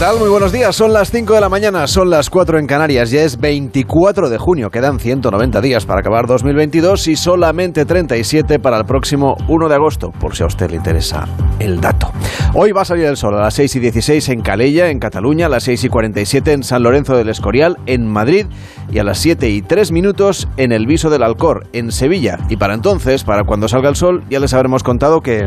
Tal? 0.00 0.18
Muy 0.18 0.30
buenos 0.30 0.50
días. 0.50 0.74
Son 0.74 0.94
las 0.94 1.10
5 1.10 1.34
de 1.34 1.42
la 1.42 1.50
mañana, 1.50 1.86
son 1.86 2.08
las 2.08 2.30
4 2.30 2.58
en 2.58 2.66
Canarias. 2.66 3.10
Ya 3.10 3.20
es 3.20 3.38
24 3.38 4.30
de 4.30 4.38
junio. 4.38 4.70
Quedan 4.70 4.98
190 4.98 5.60
días 5.60 5.84
para 5.84 6.00
acabar 6.00 6.26
2022 6.26 7.08
y 7.08 7.16
solamente 7.16 7.84
37 7.84 8.60
para 8.60 8.78
el 8.78 8.86
próximo 8.86 9.36
1 9.46 9.68
de 9.68 9.74
agosto, 9.74 10.10
por 10.18 10.34
si 10.34 10.42
a 10.42 10.46
usted 10.46 10.70
le 10.70 10.76
interesa 10.76 11.28
el 11.58 11.82
dato. 11.82 12.12
Hoy 12.54 12.72
va 12.72 12.80
a 12.80 12.84
salir 12.86 13.04
el 13.04 13.18
sol 13.18 13.34
a 13.34 13.42
las 13.42 13.54
6 13.54 13.76
y 13.76 13.80
16 13.80 14.28
en 14.30 14.40
Calella, 14.40 14.88
en 14.88 15.00
Cataluña, 15.00 15.46
a 15.46 15.50
las 15.50 15.64
6 15.64 15.84
y 15.84 15.88
47 15.90 16.52
en 16.52 16.62
San 16.62 16.82
Lorenzo 16.82 17.14
del 17.14 17.28
Escorial, 17.28 17.76
en 17.84 18.06
Madrid, 18.06 18.46
y 18.90 19.00
a 19.00 19.04
las 19.04 19.18
7 19.18 19.50
y 19.50 19.60
3 19.60 19.92
minutos 19.92 20.48
en 20.56 20.72
el 20.72 20.86
Viso 20.86 21.10
del 21.10 21.22
Alcor, 21.22 21.66
en 21.74 21.92
Sevilla. 21.92 22.38
Y 22.48 22.56
para 22.56 22.72
entonces, 22.72 23.22
para 23.22 23.44
cuando 23.44 23.68
salga 23.68 23.90
el 23.90 23.96
sol, 23.96 24.24
ya 24.30 24.40
les 24.40 24.54
habremos 24.54 24.82
contado 24.82 25.20
que... 25.20 25.46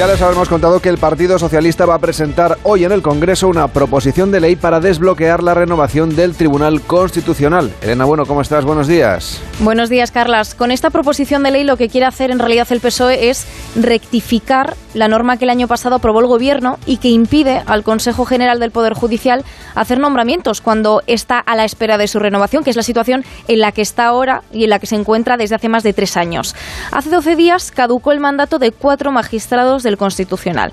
Ya 0.00 0.06
les 0.06 0.22
habremos 0.22 0.48
contado 0.48 0.80
que 0.80 0.88
el 0.88 0.96
Partido 0.96 1.38
Socialista 1.38 1.84
va 1.84 1.96
a 1.96 1.98
presentar 1.98 2.56
hoy 2.62 2.84
en 2.84 2.92
el 2.92 3.02
Congreso 3.02 3.48
una 3.48 3.68
proposición 3.68 4.30
de 4.30 4.40
ley 4.40 4.56
para 4.56 4.80
desbloquear 4.80 5.42
la 5.42 5.52
renovación 5.52 6.16
del 6.16 6.34
Tribunal 6.34 6.80
Constitucional. 6.80 7.70
Elena, 7.82 8.06
bueno, 8.06 8.24
¿cómo 8.24 8.40
estás? 8.40 8.64
Buenos 8.64 8.88
días. 8.88 9.42
Buenos 9.58 9.90
días, 9.90 10.10
Carlas. 10.10 10.54
Con 10.54 10.70
esta 10.70 10.88
proposición 10.88 11.42
de 11.42 11.50
ley 11.50 11.64
lo 11.64 11.76
que 11.76 11.90
quiere 11.90 12.06
hacer 12.06 12.30
en 12.30 12.38
realidad 12.38 12.66
el 12.70 12.80
PSOE 12.80 13.28
es 13.28 13.46
rectificar 13.76 14.74
la 14.94 15.06
norma 15.06 15.36
que 15.36 15.44
el 15.44 15.50
año 15.50 15.68
pasado 15.68 15.96
aprobó 15.96 16.20
el 16.20 16.26
Gobierno 16.26 16.78
y 16.86 16.96
que 16.96 17.08
impide 17.08 17.62
al 17.66 17.82
Consejo 17.82 18.24
General 18.24 18.58
del 18.58 18.70
Poder 18.70 18.94
Judicial 18.94 19.44
hacer 19.74 20.00
nombramientos 20.00 20.62
cuando 20.62 21.02
está 21.06 21.38
a 21.38 21.56
la 21.56 21.66
espera 21.66 21.98
de 21.98 22.08
su 22.08 22.18
renovación, 22.18 22.64
que 22.64 22.70
es 22.70 22.76
la 22.76 22.82
situación 22.82 23.22
en 23.48 23.60
la 23.60 23.72
que 23.72 23.82
está 23.82 24.06
ahora 24.06 24.42
y 24.50 24.64
en 24.64 24.70
la 24.70 24.78
que 24.78 24.86
se 24.86 24.96
encuentra 24.96 25.36
desde 25.36 25.56
hace 25.56 25.68
más 25.68 25.82
de 25.82 25.92
tres 25.92 26.16
años. 26.16 26.56
Hace 26.90 27.10
12 27.10 27.36
días 27.36 27.70
caducó 27.70 28.12
el 28.12 28.20
mandato 28.20 28.58
de 28.58 28.72
cuatro 28.72 29.12
magistrados 29.12 29.82
del 29.90 29.98
Constitucional. 29.98 30.72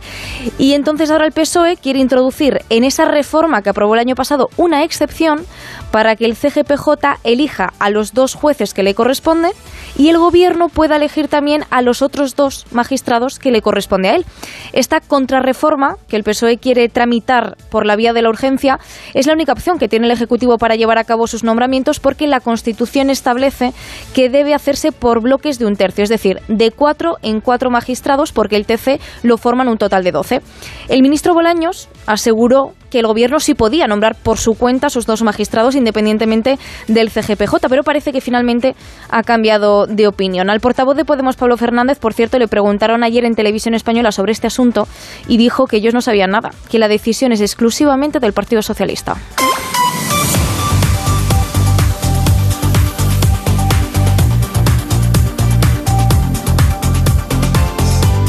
Y 0.57 0.73
entonces 0.73 1.11
ahora 1.11 1.25
el 1.25 1.31
PSOE 1.31 1.77
quiere 1.77 1.99
introducir 1.99 2.61
en 2.69 2.83
esa 2.83 3.05
reforma 3.05 3.61
que 3.61 3.69
aprobó 3.69 3.95
el 3.95 3.99
año 3.99 4.15
pasado 4.15 4.49
una 4.57 4.83
excepción 4.83 5.45
para 5.91 6.15
que 6.15 6.25
el 6.25 6.35
CGPJ 6.35 7.19
elija 7.23 7.73
a 7.79 7.89
los 7.89 8.13
dos 8.13 8.35
jueces 8.35 8.73
que 8.73 8.83
le 8.83 8.93
corresponde 8.93 9.49
y 9.97 10.09
el 10.09 10.17
gobierno 10.17 10.69
pueda 10.69 10.95
elegir 10.97 11.27
también 11.27 11.63
a 11.69 11.81
los 11.81 12.01
otros 12.01 12.35
dos 12.35 12.65
magistrados 12.71 13.39
que 13.39 13.51
le 13.51 13.61
corresponde 13.61 14.09
a 14.09 14.15
él. 14.15 14.25
Esta 14.73 14.99
contrarreforma 14.99 15.95
que 16.07 16.15
el 16.15 16.23
PSOE 16.23 16.57
quiere 16.57 16.89
tramitar 16.89 17.57
por 17.69 17.85
la 17.85 17.95
vía 17.95 18.13
de 18.13 18.21
la 18.21 18.29
urgencia 18.29 18.79
es 19.13 19.27
la 19.27 19.33
única 19.33 19.53
opción 19.53 19.79
que 19.79 19.87
tiene 19.87 20.05
el 20.05 20.11
Ejecutivo 20.11 20.57
para 20.57 20.75
llevar 20.75 20.97
a 20.97 21.03
cabo 21.03 21.27
sus 21.27 21.43
nombramientos 21.43 21.99
porque 21.99 22.27
la 22.27 22.39
Constitución 22.39 23.09
establece 23.09 23.73
que 24.13 24.29
debe 24.29 24.53
hacerse 24.53 24.91
por 24.91 25.21
bloques 25.21 25.59
de 25.59 25.65
un 25.65 25.75
tercio, 25.75 26.03
es 26.03 26.09
decir, 26.09 26.41
de 26.47 26.71
cuatro 26.71 27.17
en 27.21 27.41
cuatro 27.41 27.69
magistrados 27.69 28.31
porque 28.31 28.55
el 28.55 28.65
TC 28.65 28.99
lo 29.23 29.37
forman 29.37 29.67
un 29.67 29.77
total 29.77 30.03
de 30.03 30.11
doce. 30.11 30.41
El 30.89 31.01
ministro 31.01 31.33
Bolaños 31.33 31.89
aseguró 32.05 32.73
que 32.89 32.99
el 32.99 33.07
gobierno 33.07 33.39
sí 33.39 33.53
podía 33.53 33.87
nombrar 33.87 34.15
por 34.15 34.37
su 34.37 34.53
cuenta 34.53 34.87
a 34.87 34.89
sus 34.89 35.05
dos 35.05 35.21
magistrados 35.23 35.75
independientemente 35.75 36.57
del 36.87 37.09
CGPJ, 37.09 37.67
pero 37.69 37.83
parece 37.83 38.11
que 38.11 38.21
finalmente 38.21 38.75
ha 39.09 39.23
cambiado 39.23 39.87
de 39.87 40.07
opinión. 40.07 40.49
Al 40.49 40.59
portavoz 40.59 40.95
de 40.95 41.05
Podemos, 41.05 41.35
Pablo 41.35 41.57
Fernández, 41.57 41.99
por 41.99 42.13
cierto, 42.13 42.39
le 42.39 42.47
preguntaron 42.47 43.03
ayer 43.03 43.25
en 43.25 43.35
televisión 43.35 43.73
española 43.73 44.11
sobre 44.11 44.31
este 44.31 44.47
asunto 44.47 44.87
y 45.27 45.37
dijo 45.37 45.67
que 45.67 45.77
ellos 45.77 45.93
no 45.93 46.01
sabían 46.01 46.31
nada, 46.31 46.51
que 46.69 46.79
la 46.79 46.87
decisión 46.87 47.31
es 47.31 47.41
exclusivamente 47.41 48.19
del 48.19 48.33
Partido 48.33 48.61
Socialista. 48.61 49.17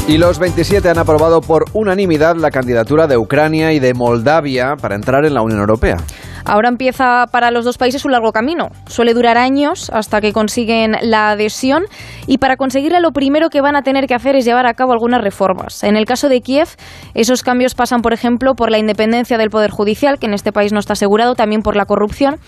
Y 0.09 0.17
los 0.17 0.39
27 0.39 0.89
han 0.89 0.97
aprobado 0.97 1.39
por 1.39 1.65
unanimidad 1.73 2.35
la 2.35 2.49
candidatura 2.49 3.05
de 3.05 3.15
Ucrania 3.15 3.73
y 3.73 3.79
de 3.79 3.93
Moldavia 3.93 4.73
para 4.75 4.95
entrar 4.95 5.23
en 5.23 5.35
la 5.35 5.43
Unión 5.43 5.59
Europea. 5.59 5.97
Ahora 6.45 6.67
empieza 6.67 7.27
para 7.31 7.51
los 7.51 7.63
dos 7.63 7.77
países 7.77 8.05
un 8.05 8.13
largo 8.13 8.31
camino. 8.31 8.69
Suele 8.87 9.13
durar 9.13 9.37
años 9.37 9.91
hasta 9.93 10.19
que 10.19 10.33
consiguen 10.33 10.95
la 11.03 11.29
adhesión 11.29 11.83
y 12.25 12.39
para 12.39 12.57
conseguirla 12.57 12.99
lo 12.99 13.11
primero 13.11 13.49
que 13.51 13.61
van 13.61 13.75
a 13.75 13.83
tener 13.83 14.07
que 14.07 14.15
hacer 14.15 14.35
es 14.35 14.45
llevar 14.45 14.65
a 14.65 14.73
cabo 14.73 14.93
algunas 14.93 15.21
reformas. 15.21 15.83
En 15.83 15.95
el 15.95 16.05
caso 16.05 16.27
de 16.27 16.41
Kiev, 16.41 16.69
esos 17.13 17.43
cambios 17.43 17.75
pasan, 17.75 18.01
por 18.01 18.13
ejemplo, 18.13 18.55
por 18.55 18.71
la 18.71 18.79
independencia 18.79 19.37
del 19.37 19.51
Poder 19.51 19.69
Judicial, 19.69 20.17
que 20.17 20.25
en 20.25 20.33
este 20.33 20.51
país 20.51 20.73
no 20.73 20.79
está 20.79 20.93
asegurado, 20.93 21.35
también 21.35 21.61
por 21.61 21.75
la 21.75 21.85
corrupción. 21.85 22.39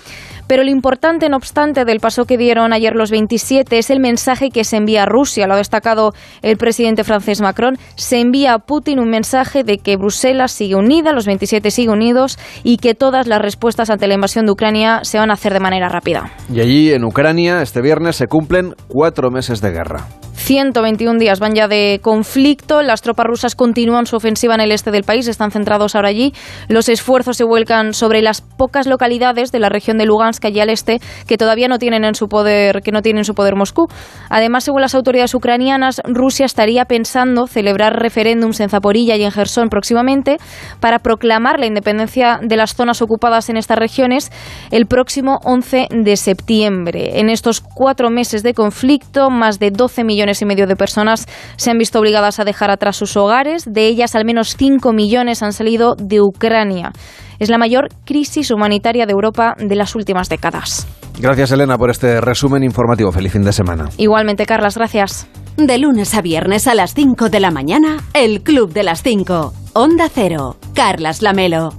Pero 0.52 0.66
lo 0.66 0.70
importante, 0.70 1.30
no 1.30 1.38
obstante, 1.38 1.86
del 1.86 2.02
paso 2.02 2.26
que 2.26 2.38
dieron 2.38 2.74
ayer 2.74 2.94
los 2.94 3.10
27 3.10 3.78
es 3.78 3.90
el 3.90 4.02
mensaje 4.02 4.50
que 4.50 4.66
se 4.66 4.76
envía 4.76 5.04
a 5.04 5.06
Rusia. 5.06 5.48
Lo 5.48 5.54
ha 5.54 5.58
destacado 5.58 6.14
el 6.42 6.58
presidente 6.58 7.06
francés 7.06 7.40
Macron. 7.40 7.78
Se 7.96 8.20
envía 8.20 8.56
a 8.56 8.60
Putin 8.60 9.00
un 9.00 9.10
mensaje 9.10 9.64
de 9.64 9.78
que 9.78 9.96
Bruselas 9.96 10.52
sigue 10.52 10.76
unida, 10.76 11.14
los 11.14 11.26
27 11.26 11.72
siguen 11.72 11.92
unidos 11.92 12.38
y 12.66 12.80
que 12.80 12.96
todas 12.96 13.28
las 13.28 13.42
respuestas 13.42 13.90
ante 13.90 14.08
la 14.08 14.16
invasión 14.16 14.46
de 14.46 14.52
Ucrania 14.52 15.00
se 15.04 15.20
van 15.20 15.32
a 15.32 15.36
hacer 15.36 15.54
de 15.54 15.62
manera 15.62 15.88
rápida. 15.88 16.34
Y 16.54 16.60
allí, 16.60 16.92
en 16.92 17.06
Ucrania, 17.06 17.62
este 17.62 17.80
viernes 17.80 18.18
se 18.18 18.28
cumplen 18.28 18.76
cuatro 18.90 19.32
meses 19.32 19.62
de 19.62 19.72
guerra. 19.72 20.10
121 20.42 21.20
días 21.20 21.40
van 21.40 21.54
ya 21.54 21.68
de 21.68 22.00
conflicto. 22.02 22.82
Las 22.82 23.02
tropas 23.02 23.28
rusas 23.28 23.56
continúan 23.56 24.08
su 24.08 24.16
ofensiva 24.16 24.56
en 24.56 24.62
el 24.62 24.72
este 24.72 24.90
del 24.90 25.04
país, 25.04 25.28
están 25.28 25.52
centrados 25.52 25.96
ahora 25.96 26.10
allí. 26.10 26.34
Los 26.68 26.90
esfuerzos 26.90 27.38
se 27.38 27.44
vuelcan 27.44 27.94
sobre 27.94 28.22
las 28.22 28.42
pocas 28.42 28.88
localidades 28.88 29.52
de 29.52 29.60
la 29.60 29.70
región 29.70 30.00
de 30.00 30.06
Lugansk, 30.06 30.44
allí 30.46 30.60
al 30.60 30.70
este, 30.70 31.00
que 31.28 31.38
todavía 31.38 31.68
no 31.68 31.78
tienen 31.78 32.04
en 32.04 32.16
su 32.16 32.28
poder, 32.28 32.82
que 32.82 32.92
no 32.92 33.02
tienen 33.02 33.20
en 33.20 33.26
su 33.26 33.36
poder 33.36 33.56
Moscú. 33.56 33.88
Además, 34.30 34.64
según 34.64 34.82
las 34.82 34.96
autoridades 34.96 35.34
ucranianas, 35.36 36.02
Rusia 36.06 36.46
estaría 36.46 36.86
pensando 36.86 37.46
celebrar 37.46 38.02
referéndums 38.02 38.60
en 38.62 38.70
Zaporilla 38.70 39.16
y 39.18 39.24
en 39.24 39.32
Gerson 39.32 39.70
próximamente 39.70 40.38
para 40.80 41.00
proclamar 41.00 41.60
la 41.60 41.68
independencia 41.68 42.40
de 42.42 42.58
las 42.58 42.74
zonas 42.74 43.02
ocupadas 43.02 43.50
en 43.50 43.58
estas 43.58 43.78
regiones 43.78 44.32
el 44.72 44.88
próximo 44.88 45.40
11 45.44 45.88
de 45.92 46.18
septiembre. 46.18 47.20
En 47.20 47.30
estos 47.30 47.62
cuatro 47.62 48.10
meses 48.10 48.42
de 48.42 48.56
conflicto, 48.56 49.30
más 49.30 49.60
de 49.60 49.70
12 49.70 50.04
millones 50.04 50.31
y 50.40 50.46
medio 50.46 50.68
de 50.68 50.76
personas 50.76 51.26
se 51.56 51.72
han 51.72 51.80
visto 51.80 52.00
obligadas 52.00 52.40
a 52.40 52.44
dejar 52.44 52.70
atrás 52.70 52.98
sus 52.98 53.18
hogares. 53.18 53.66
De 53.66 53.88
ellas, 53.88 54.14
al 54.14 54.24
menos 54.24 54.56
5 54.56 54.94
millones 54.94 55.42
han 55.42 55.54
salido 55.54 55.96
de 55.96 56.22
Ucrania. 56.22 56.92
Es 57.40 57.50
la 57.50 57.58
mayor 57.58 57.88
crisis 58.06 58.52
humanitaria 58.52 59.08
de 59.08 59.14
Europa 59.14 59.56
de 59.58 59.76
las 59.76 59.96
últimas 59.96 60.30
décadas. 60.30 60.88
Gracias, 61.20 61.52
Elena, 61.52 61.76
por 61.78 61.90
este 61.90 62.22
resumen 62.22 62.64
informativo. 62.64 63.12
Feliz 63.12 63.32
fin 63.32 63.44
de 63.44 63.52
semana. 63.52 63.90
Igualmente, 63.98 64.46
Carlas, 64.46 64.78
gracias. 64.78 65.28
De 65.58 65.78
lunes 65.80 66.14
a 66.14 66.22
viernes 66.22 66.68
a 66.68 66.76
las 66.76 66.94
5 66.94 67.30
de 67.30 67.40
la 67.40 67.50
mañana, 67.50 67.98
el 68.14 68.42
Club 68.42 68.72
de 68.72 68.84
las 68.84 69.02
5. 69.02 69.54
Onda 69.74 70.08
Cero. 70.14 70.58
Carlas 70.76 71.22
Lamelo. 71.22 71.74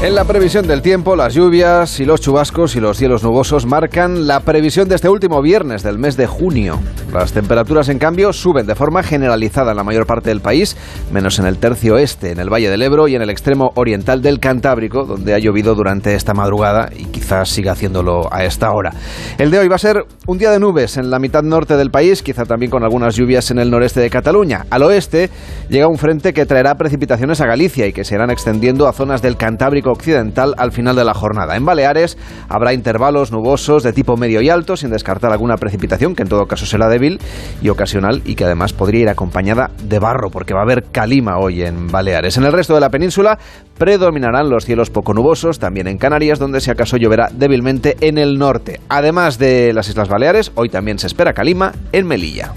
En 0.00 0.14
la 0.14 0.24
previsión 0.24 0.64
del 0.68 0.80
tiempo, 0.80 1.16
las 1.16 1.34
lluvias 1.34 1.98
y 1.98 2.04
los 2.04 2.20
chubascos 2.20 2.76
y 2.76 2.80
los 2.80 2.96
cielos 2.96 3.24
nubosos 3.24 3.66
marcan 3.66 4.28
la 4.28 4.38
previsión 4.38 4.88
de 4.88 4.94
este 4.94 5.08
último 5.08 5.42
viernes 5.42 5.82
del 5.82 5.98
mes 5.98 6.16
de 6.16 6.28
junio. 6.28 6.78
Las 7.12 7.32
temperaturas, 7.32 7.88
en 7.88 7.98
cambio, 7.98 8.32
suben 8.32 8.64
de 8.64 8.76
forma 8.76 9.02
generalizada 9.02 9.72
en 9.72 9.76
la 9.76 9.82
mayor 9.82 10.06
parte 10.06 10.28
del 10.28 10.40
país, 10.40 10.76
menos 11.12 11.40
en 11.40 11.46
el 11.46 11.58
tercio 11.58 11.98
este, 11.98 12.30
en 12.30 12.38
el 12.38 12.48
Valle 12.48 12.70
del 12.70 12.82
Ebro 12.82 13.08
y 13.08 13.16
en 13.16 13.22
el 13.22 13.30
extremo 13.30 13.72
oriental 13.74 14.22
del 14.22 14.38
Cantábrico, 14.38 15.04
donde 15.04 15.34
ha 15.34 15.38
llovido 15.40 15.74
durante 15.74 16.14
esta 16.14 16.32
madrugada 16.32 16.90
y 16.96 17.06
quizás 17.06 17.48
siga 17.48 17.72
haciéndolo 17.72 18.32
a 18.32 18.44
esta 18.44 18.70
hora. 18.70 18.92
El 19.36 19.50
de 19.50 19.58
hoy 19.58 19.68
va 19.68 19.76
a 19.76 19.80
ser 19.80 20.04
un 20.28 20.38
día 20.38 20.52
de 20.52 20.60
nubes 20.60 20.96
en 20.96 21.10
la 21.10 21.18
mitad 21.18 21.42
norte 21.42 21.76
del 21.76 21.90
país, 21.90 22.22
quizá 22.22 22.44
también 22.44 22.70
con 22.70 22.84
algunas 22.84 23.16
lluvias 23.16 23.50
en 23.50 23.58
el 23.58 23.68
noreste 23.68 23.98
de 23.98 24.10
Cataluña. 24.10 24.64
Al 24.70 24.84
oeste 24.84 25.28
llega 25.68 25.88
un 25.88 25.98
frente 25.98 26.32
que 26.32 26.46
traerá 26.46 26.76
precipitaciones 26.76 27.40
a 27.40 27.46
Galicia 27.46 27.84
y 27.86 27.92
que 27.92 28.04
se 28.04 28.14
irán 28.14 28.30
extendiendo 28.30 28.86
a 28.86 28.92
zonas 28.92 29.22
del 29.22 29.36
Cantábrico 29.36 29.87
occidental 29.92 30.54
al 30.58 30.72
final 30.72 30.96
de 30.96 31.04
la 31.04 31.14
jornada. 31.14 31.56
En 31.56 31.64
Baleares 31.64 32.18
habrá 32.48 32.72
intervalos 32.72 33.32
nubosos 33.32 33.82
de 33.82 33.92
tipo 33.92 34.16
medio 34.16 34.40
y 34.40 34.48
alto, 34.48 34.76
sin 34.76 34.90
descartar 34.90 35.32
alguna 35.32 35.56
precipitación, 35.56 36.14
que 36.14 36.22
en 36.22 36.28
todo 36.28 36.46
caso 36.46 36.66
será 36.66 36.88
débil 36.88 37.20
y 37.62 37.68
ocasional 37.68 38.22
y 38.24 38.34
que 38.34 38.44
además 38.44 38.72
podría 38.72 39.02
ir 39.02 39.08
acompañada 39.08 39.70
de 39.82 39.98
barro, 39.98 40.30
porque 40.30 40.54
va 40.54 40.60
a 40.60 40.64
haber 40.64 40.84
calima 40.84 41.38
hoy 41.38 41.62
en 41.62 41.88
Baleares. 41.88 42.36
En 42.36 42.44
el 42.44 42.52
resto 42.52 42.74
de 42.74 42.80
la 42.80 42.90
península 42.90 43.38
predominarán 43.78 44.50
los 44.50 44.64
cielos 44.64 44.90
poco 44.90 45.14
nubosos, 45.14 45.58
también 45.58 45.88
en 45.88 45.98
Canarias, 45.98 46.38
donde 46.38 46.60
si 46.60 46.70
acaso 46.70 46.96
lloverá 46.96 47.28
débilmente 47.32 47.96
en 48.00 48.18
el 48.18 48.38
norte. 48.38 48.80
Además 48.88 49.38
de 49.38 49.72
las 49.72 49.88
Islas 49.88 50.08
Baleares, 50.08 50.52
hoy 50.54 50.68
también 50.68 50.98
se 50.98 51.06
espera 51.06 51.32
calima 51.32 51.72
en 51.92 52.06
Melilla. 52.06 52.52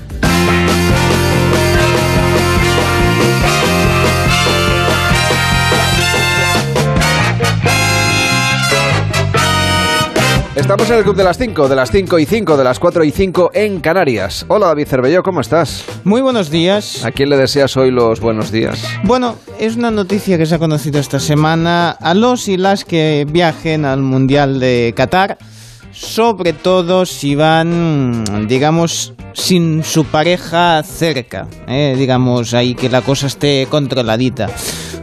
Estamos 10.61 10.91
en 10.91 10.97
el 10.97 11.03
Club 11.03 11.15
de 11.15 11.23
las 11.23 11.39
5, 11.39 11.67
de 11.69 11.75
las 11.75 11.89
5 11.89 12.19
y 12.19 12.25
5, 12.27 12.55
de 12.55 12.63
las 12.63 12.77
4 12.77 13.03
y 13.03 13.09
5 13.09 13.49
en 13.55 13.79
Canarias. 13.81 14.45
Hola 14.47 14.67
David 14.67 14.87
Cervelló, 14.87 15.23
¿cómo 15.23 15.41
estás? 15.41 15.83
Muy 16.03 16.21
buenos 16.21 16.51
días. 16.51 17.03
¿A 17.03 17.11
quién 17.11 17.29
le 17.29 17.35
deseas 17.35 17.75
hoy 17.77 17.89
los 17.89 18.19
buenos 18.19 18.51
días? 18.51 18.79
Bueno, 19.03 19.37
es 19.59 19.75
una 19.75 19.89
noticia 19.89 20.37
que 20.37 20.45
se 20.45 20.53
ha 20.53 20.59
conocido 20.59 20.99
esta 20.99 21.19
semana 21.19 21.89
a 21.89 22.13
los 22.13 22.47
y 22.47 22.57
las 22.57 22.85
que 22.85 23.25
viajen 23.27 23.85
al 23.85 24.01
Mundial 24.01 24.59
de 24.59 24.93
Qatar, 24.95 25.39
sobre 25.91 26.53
todo 26.53 27.07
si 27.07 27.33
van, 27.33 28.23
digamos, 28.47 29.15
sin 29.33 29.83
su 29.83 30.05
pareja 30.05 30.83
cerca, 30.83 31.47
¿eh? 31.67 31.95
digamos, 31.97 32.53
ahí 32.53 32.75
que 32.75 32.87
la 32.87 33.01
cosa 33.01 33.25
esté 33.25 33.67
controladita. 33.67 34.47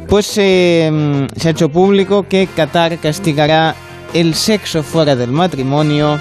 Pues 0.06 0.38
eh, 0.38 1.26
se 1.36 1.48
ha 1.48 1.50
hecho 1.50 1.68
público 1.68 2.26
que 2.28 2.46
Qatar 2.46 2.96
castigará 2.98 3.74
el 4.14 4.34
sexo 4.34 4.82
fuera 4.82 5.16
del 5.16 5.30
matrimonio, 5.30 6.18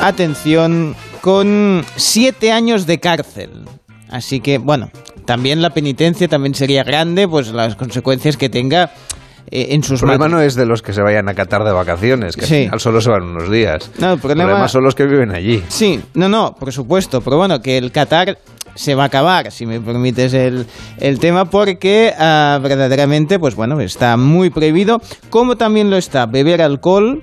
atención, 0.00 0.94
con 1.20 1.84
siete 1.96 2.52
años 2.52 2.86
de 2.86 3.00
cárcel. 3.00 3.50
Así 4.10 4.40
que, 4.40 4.58
bueno, 4.58 4.90
también 5.24 5.62
la 5.62 5.70
penitencia 5.70 6.28
también 6.28 6.54
sería 6.54 6.84
grande, 6.84 7.26
pues 7.28 7.48
las 7.52 7.76
consecuencias 7.76 8.36
que 8.36 8.48
tenga 8.48 8.92
eh, 9.50 9.68
en 9.74 9.82
sus 9.82 10.00
El 10.02 10.08
problema 10.08 10.28
no 10.28 10.40
es 10.40 10.54
de 10.54 10.66
los 10.66 10.82
que 10.82 10.92
se 10.92 11.02
vayan 11.02 11.28
a 11.28 11.34
Qatar 11.34 11.64
de 11.64 11.72
vacaciones, 11.72 12.36
que 12.36 12.46
Sí. 12.46 12.54
al 12.54 12.64
final 12.64 12.80
solo 12.80 13.00
se 13.00 13.10
van 13.10 13.22
unos 13.22 13.50
días. 13.50 13.90
No, 13.98 14.12
el 14.14 14.18
problema- 14.18 14.66
son 14.68 14.84
los 14.84 14.94
que 14.94 15.04
viven 15.06 15.30
allí. 15.32 15.62
Sí, 15.68 16.00
no, 16.14 16.28
no, 16.28 16.54
por 16.58 16.72
supuesto, 16.72 17.20
pero 17.20 17.36
bueno, 17.38 17.60
que 17.60 17.76
el 17.78 17.92
Qatar 17.92 18.38
se 18.74 18.94
va 18.94 19.04
a 19.04 19.06
acabar, 19.06 19.50
si 19.52 19.66
me 19.66 19.80
permites 19.80 20.32
el, 20.34 20.66
el 20.98 21.18
tema, 21.18 21.44
porque 21.46 22.12
ah, 22.18 22.58
verdaderamente, 22.62 23.38
pues 23.38 23.54
bueno, 23.54 23.80
está 23.80 24.16
muy 24.16 24.50
prohibido, 24.50 25.00
como 25.30 25.56
también 25.56 25.90
lo 25.90 25.96
está 25.96 26.26
beber 26.26 26.62
alcohol. 26.62 27.22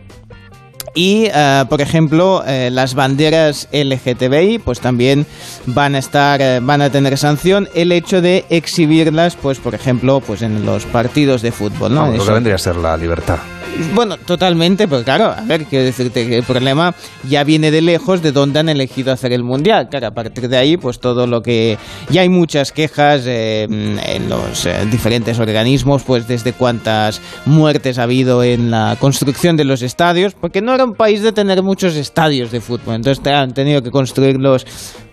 Y, 0.96 1.28
ah, 1.36 1.68
por 1.70 1.82
ejemplo, 1.82 2.44
eh, 2.48 2.70
las 2.72 2.96
banderas 2.96 3.68
LGTBI, 3.72 4.58
pues 4.58 4.80
también 4.80 5.26
van 5.68 5.94
a 5.94 6.00
estar, 6.00 6.42
eh, 6.42 6.60
van 6.64 6.82
a 6.82 6.90
tener 6.90 7.16
sanción 7.18 7.70
el 7.76 7.92
hecho 7.92 8.22
de 8.22 8.44
exhibirlas, 8.50 9.36
pues, 9.36 9.60
por 9.60 9.76
ejemplo, 9.76 10.20
pues 10.20 10.42
en 10.42 10.66
los 10.66 10.86
partidos 10.86 11.44
de 11.44 11.52
fútbol, 11.52 11.94
¿no? 11.94 12.02
Vamos, 12.02 12.16
lo 12.16 12.22
Eso- 12.24 12.32
que 12.32 12.34
vendría 12.34 12.56
a 12.56 12.60
ser 12.60 12.76
la 12.78 12.98
libertad. 12.98 13.38
Bueno, 13.94 14.18
totalmente, 14.18 14.88
pero 14.88 15.04
claro, 15.04 15.26
a 15.26 15.42
ver, 15.42 15.66
quiero 15.66 15.86
decirte 15.86 16.28
que 16.28 16.38
el 16.38 16.44
problema 16.44 16.94
ya 17.28 17.44
viene 17.44 17.72
de 17.72 17.82
lejos 17.82 18.22
de 18.22 18.32
dónde 18.32 18.60
han 18.60 18.70
elegido 18.70 19.12
hacer 19.12 19.34
el 19.34 19.44
mundial. 19.44 19.90
Claro, 19.90 20.08
a 20.08 20.12
partir 20.12 20.50
de 20.50 20.58
ahí, 20.58 20.78
pues 20.78 21.00
todo 21.00 21.28
lo 21.28 21.42
que. 21.42 21.78
Ya 22.10 22.22
hay 22.22 22.30
muchas 22.30 22.72
quejas 22.72 23.24
eh, 23.26 23.64
en 23.64 24.30
los 24.30 24.66
eh, 24.66 24.86
diferentes 24.92 25.40
organismos, 25.40 26.04
pues 26.04 26.28
desde 26.28 26.54
cuántas 26.54 27.22
muertes 27.46 28.00
ha 28.00 28.04
habido 28.04 28.44
en 28.44 28.72
la 28.72 28.98
construcción 29.00 29.56
de 29.56 29.66
los 29.66 29.82
estadios, 29.82 30.34
porque 30.34 30.62
no 30.62 30.74
era 30.74 30.84
un 30.84 30.94
país 30.94 31.22
de 31.22 31.32
tener 31.32 31.64
muchos 31.64 31.96
estadios 31.96 32.52
de 32.52 32.62
fútbol, 32.62 32.96
entonces 32.96 33.26
han 33.28 33.54
tenido 33.54 33.82
que 33.82 33.92
construirlos 33.92 34.66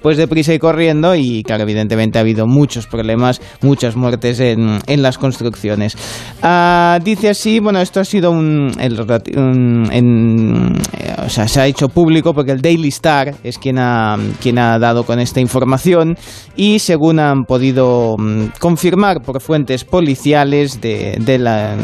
pues 0.02 0.16
deprisa 0.16 0.54
y 0.54 0.58
corriendo 0.58 1.14
y 1.14 1.42
claro, 1.42 1.62
evidentemente 1.64 2.18
ha 2.18 2.22
habido 2.22 2.46
muchos 2.46 2.86
problemas, 2.86 3.40
muchas 3.62 3.96
muertes 3.96 4.40
en, 4.40 4.78
en 4.86 5.02
las 5.02 5.18
construcciones. 5.18 5.96
Ah, 6.42 6.98
dice 7.02 7.30
así, 7.30 7.58
bueno, 7.60 7.80
esto 7.80 8.00
ha 8.00 8.04
sido 8.04 8.30
un, 8.30 8.72
el 8.78 9.00
un- 9.36 9.88
en- 9.92 10.76
eh, 10.98 11.14
o 11.24 11.28
sea, 11.28 11.48
se 11.48 11.60
ha 11.60 11.66
hecho 11.66 11.88
público 11.88 12.32
porque 12.34 12.52
el 12.52 12.60
Daily 12.60 12.88
Star 12.88 13.34
es 13.42 13.58
quien 13.58 13.78
ha, 13.78 14.16
quien 14.40 14.58
ha 14.58 14.78
dado 14.78 15.04
con 15.04 15.18
esta 15.20 15.40
información 15.40 16.16
y 16.56 16.78
según 16.78 17.18
han 17.18 17.44
podido 17.44 18.16
mm, 18.18 18.58
confirmar 18.58 19.20
por 19.22 19.40
fuentes 19.40 19.84
policiales 19.84 20.80
de, 20.80 21.16
de, 21.20 21.38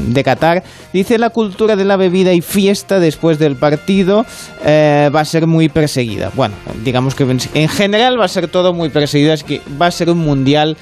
de 0.08 0.24
Qatar, 0.24 0.62
dice 0.92 1.18
la 1.18 1.30
cultura 1.30 1.76
de 1.76 1.84
la 1.84 1.96
bebida 1.96 2.32
y 2.32 2.40
fiesta 2.40 3.00
después 3.00 3.38
del 3.38 3.56
partido 3.56 4.24
eh, 4.64 5.10
va 5.14 5.20
a 5.20 5.24
ser 5.24 5.46
muy 5.46 5.68
perseguida. 5.68 6.30
Bueno, 6.34 6.54
digamos 6.84 7.14
que 7.14 7.22
en 7.54 7.68
general 7.68 8.01
va 8.10 8.24
a 8.24 8.28
ser 8.28 8.48
todo 8.48 8.72
muy 8.72 8.88
perseguido, 8.88 9.32
es 9.32 9.44
que 9.44 9.60
va 9.80 9.86
a 9.86 9.90
ser 9.90 10.10
un 10.10 10.18
mundial 10.18 10.76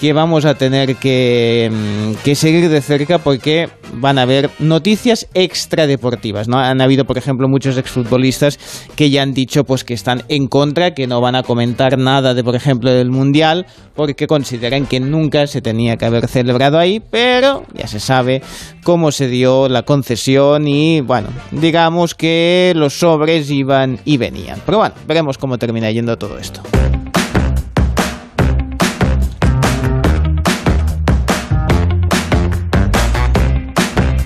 que 0.00 0.14
vamos 0.14 0.46
a 0.46 0.54
tener 0.54 0.96
que, 0.96 1.70
mm, 1.70 2.22
que 2.24 2.34
seguir 2.34 2.70
de 2.70 2.80
cerca 2.80 3.18
porque 3.18 3.68
van 3.92 4.18
a 4.18 4.22
haber 4.22 4.50
noticias 4.58 5.28
extradeportivas, 5.34 6.48
¿no? 6.48 6.58
Han 6.58 6.80
habido, 6.80 7.04
por 7.04 7.18
ejemplo, 7.18 7.48
muchos 7.48 7.76
exfutbolistas 7.76 8.58
que 8.96 9.10
ya 9.10 9.22
han 9.22 9.34
dicho 9.34 9.64
pues 9.64 9.84
que 9.84 9.92
están 9.92 10.22
en 10.28 10.46
contra, 10.46 10.94
que 10.94 11.06
no 11.06 11.20
van 11.20 11.34
a 11.34 11.42
comentar 11.42 11.98
nada 11.98 12.32
de, 12.32 12.42
por 12.42 12.56
ejemplo, 12.56 12.90
del 12.90 13.10
Mundial, 13.10 13.66
porque 13.94 14.26
consideran 14.26 14.86
que 14.86 15.00
nunca 15.00 15.46
se 15.46 15.60
tenía 15.60 15.98
que 15.98 16.06
haber 16.06 16.28
celebrado 16.28 16.78
ahí, 16.78 17.00
pero 17.00 17.64
ya 17.74 17.86
se 17.86 18.00
sabe 18.00 18.42
cómo 18.82 19.12
se 19.12 19.28
dio 19.28 19.68
la 19.68 19.82
concesión 19.82 20.66
y, 20.66 21.02
bueno, 21.02 21.28
digamos 21.50 22.14
que 22.14 22.72
los 22.74 22.98
sobres 22.98 23.50
iban 23.50 23.98
y 24.06 24.16
venían. 24.16 24.60
Pero 24.64 24.78
bueno, 24.78 24.94
veremos 25.06 25.36
cómo 25.36 25.58
termina 25.58 25.90
yendo 25.90 26.16
todo 26.16 26.38
esto. 26.38 26.62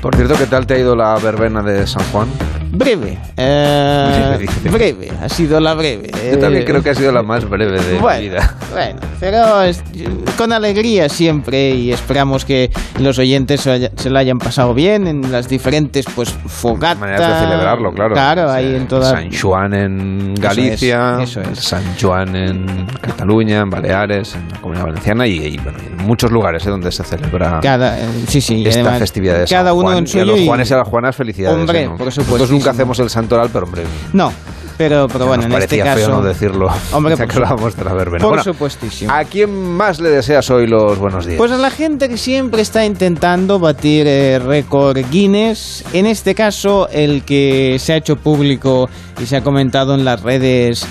Por 0.04 0.14
cierto, 0.16 0.34
¿qué 0.36 0.44
tal 0.44 0.66
te 0.66 0.74
ha 0.74 0.78
ido 0.78 0.94
la 0.94 1.16
verbena 1.16 1.62
de 1.62 1.86
San 1.86 2.04
Juan? 2.12 2.28
Breve, 2.74 3.18
eh, 3.36 4.46
breve, 4.70 5.10
ha 5.22 5.28
sido 5.28 5.60
la 5.60 5.74
breve. 5.74 6.10
Yo 6.32 6.38
también 6.38 6.62
Eh, 6.62 6.64
creo 6.64 6.82
que 6.82 6.90
ha 6.90 6.94
sido 6.94 7.12
la 7.12 7.22
más 7.22 7.48
breve 7.48 7.80
de 7.80 7.98
bueno, 7.98 8.20
mi 8.20 8.28
vida. 8.28 8.54
Bueno, 8.72 9.00
pero 9.20 9.62
es- 9.62 9.82
con 10.36 10.52
alegría 10.52 11.08
siempre 11.08 11.70
y 11.70 11.92
esperamos 11.92 12.44
que 12.44 12.70
los 12.98 13.18
oyentes 13.18 13.60
se, 13.60 13.70
haya- 13.70 13.90
se 13.96 14.10
lo 14.10 14.18
hayan 14.18 14.38
pasado 14.38 14.74
bien 14.74 15.06
en 15.06 15.30
las 15.30 15.48
diferentes 15.48 16.04
pues 16.14 16.30
fogatas. 16.46 16.98
Maneras 16.98 17.40
de 17.40 17.46
celebrarlo, 17.46 17.92
claro. 17.92 18.14
Claro, 18.14 18.50
ahí 18.50 18.74
en 18.74 18.88
todas. 18.88 19.10
San 19.10 19.30
Juan 19.32 19.74
en 19.74 20.34
Galicia, 20.34 21.18
Eso 21.22 21.40
es, 21.40 21.48
eso 21.48 21.52
es. 21.52 21.58
San 21.60 21.82
Juan 22.00 22.34
en 22.34 22.86
Cataluña, 23.00 23.60
en 23.60 23.70
Baleares, 23.70 24.34
en 24.34 24.48
la 24.50 24.60
Comunidad 24.60 24.86
Valenciana 24.86 25.26
y, 25.26 25.36
y, 25.46 25.56
bueno, 25.58 25.78
en 25.78 26.04
muchos 26.06 26.30
lugares 26.32 26.66
¿eh? 26.66 26.70
donde 26.70 26.90
se 26.92 27.04
celebra 27.04 27.60
Cada, 27.62 27.98
eh, 28.00 28.06
sí, 28.28 28.40
sí, 28.40 28.64
esta 28.66 28.80
además, 28.80 28.98
festividad 28.98 29.38
de 29.38 29.46
cada 29.46 29.70
San 29.70 29.78
uno 29.78 29.82
Juan. 29.86 29.98
en 29.98 30.04
y 30.04 30.06
a 30.08 30.10
suyo 30.10 30.24
los 30.24 30.40
Juanes 30.40 30.70
y 30.70 30.74
a 30.74 30.76
las 30.78 30.88
Juanas 30.88 31.16
felicidades. 31.16 31.56
Hombre. 31.58 31.84
¿no? 31.86 31.96
por 31.96 32.10
supuestísimo. 32.12 32.58
Nunca 32.64 32.70
hacemos 32.70 32.98
el 32.98 33.10
santoral, 33.10 33.50
pero 33.52 33.66
hombre, 33.66 33.84
No, 34.14 34.32
pero, 34.78 35.06
pero 35.06 35.26
bueno, 35.26 35.42
nos 35.46 35.52
en 35.52 35.62
este 35.62 35.76
parecía 35.76 35.84
caso. 35.84 36.06
feo 36.06 36.16
no 36.16 36.22
decirlo. 36.22 36.68
Hombre, 36.92 37.16
por 37.16 37.28
que 37.28 37.34
hablábamos 37.34 37.76
de 37.76 37.84
la 37.84 37.92
verbena. 37.92 38.22
Por 38.22 38.28
Bueno, 38.30 38.42
supuestísimo. 38.42 39.12
¿A 39.12 39.24
quién 39.24 39.76
más 39.76 40.00
le 40.00 40.08
deseas 40.08 40.50
hoy 40.50 40.66
los 40.66 40.98
buenos 40.98 41.26
días? 41.26 41.36
Pues 41.36 41.52
a 41.52 41.58
la 41.58 41.70
gente 41.70 42.08
que 42.08 42.16
siempre 42.16 42.62
está 42.62 42.84
intentando 42.86 43.58
batir 43.58 44.06
eh, 44.06 44.38
récord 44.38 44.98
Guinness, 45.10 45.84
en 45.92 46.06
este 46.06 46.34
caso 46.34 46.88
el 46.90 47.22
que 47.22 47.76
se 47.78 47.92
ha 47.92 47.96
hecho 47.96 48.16
público 48.16 48.88
y 49.20 49.26
se 49.26 49.36
ha 49.36 49.42
comentado 49.42 49.94
en 49.94 50.04
las 50.04 50.22
redes 50.22 50.86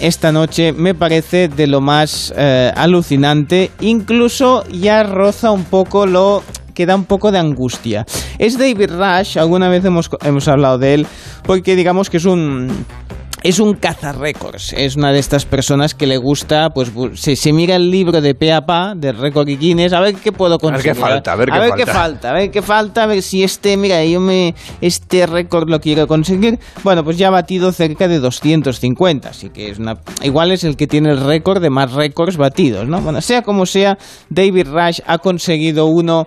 esta 0.00 0.32
noche 0.32 0.72
me 0.72 0.92
parece 0.92 1.46
de 1.46 1.68
lo 1.68 1.80
más 1.80 2.34
eh, 2.36 2.72
alucinante, 2.74 3.70
incluso 3.80 4.64
ya 4.66 5.04
roza 5.04 5.52
un 5.52 5.62
poco 5.62 6.04
lo 6.06 6.42
que 6.74 6.86
da 6.86 6.94
un 6.96 7.04
poco 7.04 7.32
de 7.32 7.38
angustia. 7.38 8.04
Es 8.38 8.58
David 8.58 8.90
Rush, 8.90 9.38
alguna 9.38 9.68
vez 9.68 9.84
hemos, 9.84 10.10
hemos 10.22 10.48
hablado 10.48 10.78
de 10.78 10.94
él, 10.94 11.06
porque 11.44 11.76
digamos 11.76 12.10
que 12.10 12.18
es 12.18 12.24
un 12.24 12.84
es 13.44 13.60
un 13.60 13.74
cazarrécords, 13.74 14.72
es 14.72 14.96
una 14.96 15.12
de 15.12 15.18
estas 15.18 15.44
personas 15.44 15.94
que 15.94 16.06
le 16.06 16.16
gusta, 16.16 16.70
pues 16.70 16.90
se, 17.12 17.36
se 17.36 17.52
mira 17.52 17.76
el 17.76 17.90
libro 17.90 18.22
de 18.22 18.34
pe 18.34 18.54
a 18.54 18.62
pa, 18.62 18.94
de 18.96 19.12
récord 19.12 19.46
Guinness, 19.46 19.92
a 19.92 20.00
ver 20.00 20.14
qué 20.14 20.32
puedo 20.32 20.56
ver 20.56 20.60
qué 20.60 20.66
conseguir. 20.66 20.94
falta, 20.94 21.32
a 21.32 21.36
ver 21.36 21.50
qué 21.50 21.52
qué 21.52 21.84
falta. 21.84 21.92
falta, 21.92 22.30
a 22.30 22.32
ver 22.32 22.50
qué 22.50 22.62
falta, 22.62 23.02
a 23.02 23.06
ver 23.06 23.20
si 23.20 23.44
este, 23.44 23.76
mira, 23.76 24.02
yo 24.02 24.18
me, 24.18 24.54
este 24.80 25.26
récord 25.26 25.68
lo 25.68 25.78
quiero 25.78 26.06
conseguir. 26.06 26.58
Bueno, 26.82 27.04
pues 27.04 27.18
ya 27.18 27.28
ha 27.28 27.30
batido 27.30 27.70
cerca 27.70 28.08
de 28.08 28.18
250, 28.18 29.28
así 29.28 29.50
que 29.50 29.68
es 29.68 29.78
una, 29.78 29.98
igual 30.22 30.50
es 30.50 30.64
el 30.64 30.78
que 30.78 30.86
tiene 30.86 31.10
el 31.10 31.20
récord 31.20 31.60
de 31.60 31.68
más 31.68 31.92
récords 31.92 32.38
batidos, 32.38 32.88
¿no? 32.88 33.02
Bueno, 33.02 33.20
sea 33.20 33.42
como 33.42 33.66
sea, 33.66 33.98
David 34.30 34.68
Rush 34.68 35.00
ha 35.06 35.18
conseguido 35.18 35.84
uno 35.84 36.24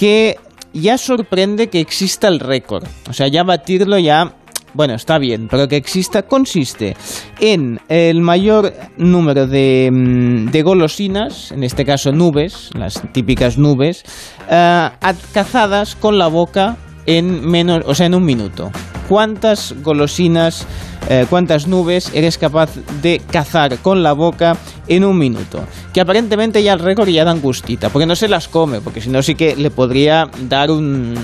que 0.00 0.36
ya 0.72 0.96
sorprende 0.96 1.68
que 1.68 1.78
exista 1.78 2.26
el 2.28 2.40
récord. 2.40 2.84
O 3.10 3.12
sea, 3.12 3.28
ya 3.28 3.42
batirlo 3.42 3.98
ya 3.98 4.34
bueno, 4.72 4.94
está 4.94 5.18
bien, 5.18 5.48
pero 5.50 5.66
que 5.68 5.76
exista 5.76 6.22
consiste 6.22 6.96
en 7.40 7.80
el 7.88 8.20
mayor 8.20 8.72
número 8.96 9.48
de, 9.48 9.90
mm, 9.92 10.56
golosinas, 10.62 11.50
en 11.50 11.64
este 11.64 11.84
caso 11.84 12.12
nubes, 12.12 12.70
las 12.74 13.02
típicas 13.12 13.58
nubes, 13.58 14.04
eh, 14.48 14.88
cazadas 15.34 15.96
con 15.96 16.18
la 16.18 16.28
boca 16.28 16.76
en 17.04 17.44
menos, 17.46 17.82
o 17.84 17.94
sea, 17.94 18.06
en 18.06 18.14
un 18.14 18.24
minuto. 18.24 18.70
¿Cuántas 19.08 19.74
golosinas, 19.82 20.68
eh, 21.08 21.26
cuántas 21.28 21.66
nubes 21.66 22.12
eres 22.14 22.38
capaz 22.38 22.70
de 23.02 23.20
cazar 23.32 23.78
con 23.78 24.04
la 24.04 24.12
boca 24.12 24.56
en 24.90 25.04
un 25.04 25.16
minuto. 25.16 25.64
Que 25.94 26.00
aparentemente 26.00 26.62
ya 26.62 26.74
el 26.74 26.80
récord 26.80 27.08
ya 27.08 27.24
da 27.24 27.30
angustita, 27.30 27.88
porque 27.88 28.06
no 28.06 28.16
se 28.16 28.28
las 28.28 28.48
come, 28.48 28.80
porque 28.80 29.00
si 29.00 29.08
no 29.08 29.22
sí 29.22 29.36
que 29.36 29.54
le 29.54 29.70
podría 29.70 30.28
dar 30.48 30.70
un, 30.70 31.14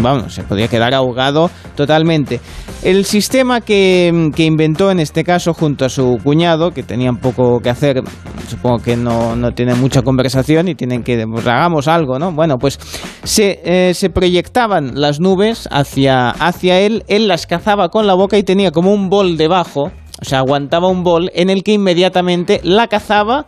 vamos, 0.00 0.34
se 0.34 0.44
podría 0.44 0.68
quedar 0.68 0.94
ahogado 0.94 1.50
totalmente. 1.74 2.40
El 2.82 3.04
sistema 3.04 3.60
que, 3.60 4.30
que, 4.34 4.44
inventó 4.44 4.90
en 4.90 5.00
este 5.00 5.24
caso 5.24 5.52
junto 5.52 5.84
a 5.84 5.88
su 5.88 6.18
cuñado, 6.22 6.70
que 6.70 6.84
tenían 6.84 7.16
poco 7.16 7.60
que 7.60 7.70
hacer, 7.70 8.02
supongo 8.48 8.78
que 8.78 8.96
no, 8.96 9.34
no 9.34 9.50
tienen 9.50 9.80
mucha 9.80 10.02
conversación 10.02 10.68
y 10.68 10.76
tienen 10.76 11.02
que, 11.02 11.26
pues 11.26 11.46
hagamos 11.46 11.88
algo, 11.88 12.18
¿no? 12.20 12.32
Bueno, 12.32 12.56
pues 12.56 12.78
se, 13.24 13.60
eh, 13.64 13.94
se 13.94 14.10
proyectaban 14.10 14.92
las 14.94 15.18
nubes 15.18 15.68
hacia, 15.72 16.30
hacia 16.30 16.80
él, 16.80 17.02
él 17.08 17.26
las 17.26 17.46
cazaba 17.46 17.88
con 17.88 18.06
la 18.06 18.14
boca 18.14 18.38
y 18.38 18.44
tenía 18.44 18.70
como 18.70 18.94
un 18.94 19.08
bol 19.08 19.36
debajo, 19.36 19.90
o 20.20 20.24
sea, 20.24 20.40
aguantaba 20.40 20.88
un 20.88 21.02
bol 21.02 21.30
en 21.34 21.50
el 21.50 21.62
que 21.62 21.72
inmediatamente 21.72 22.60
la 22.62 22.88
cazaba 22.88 23.46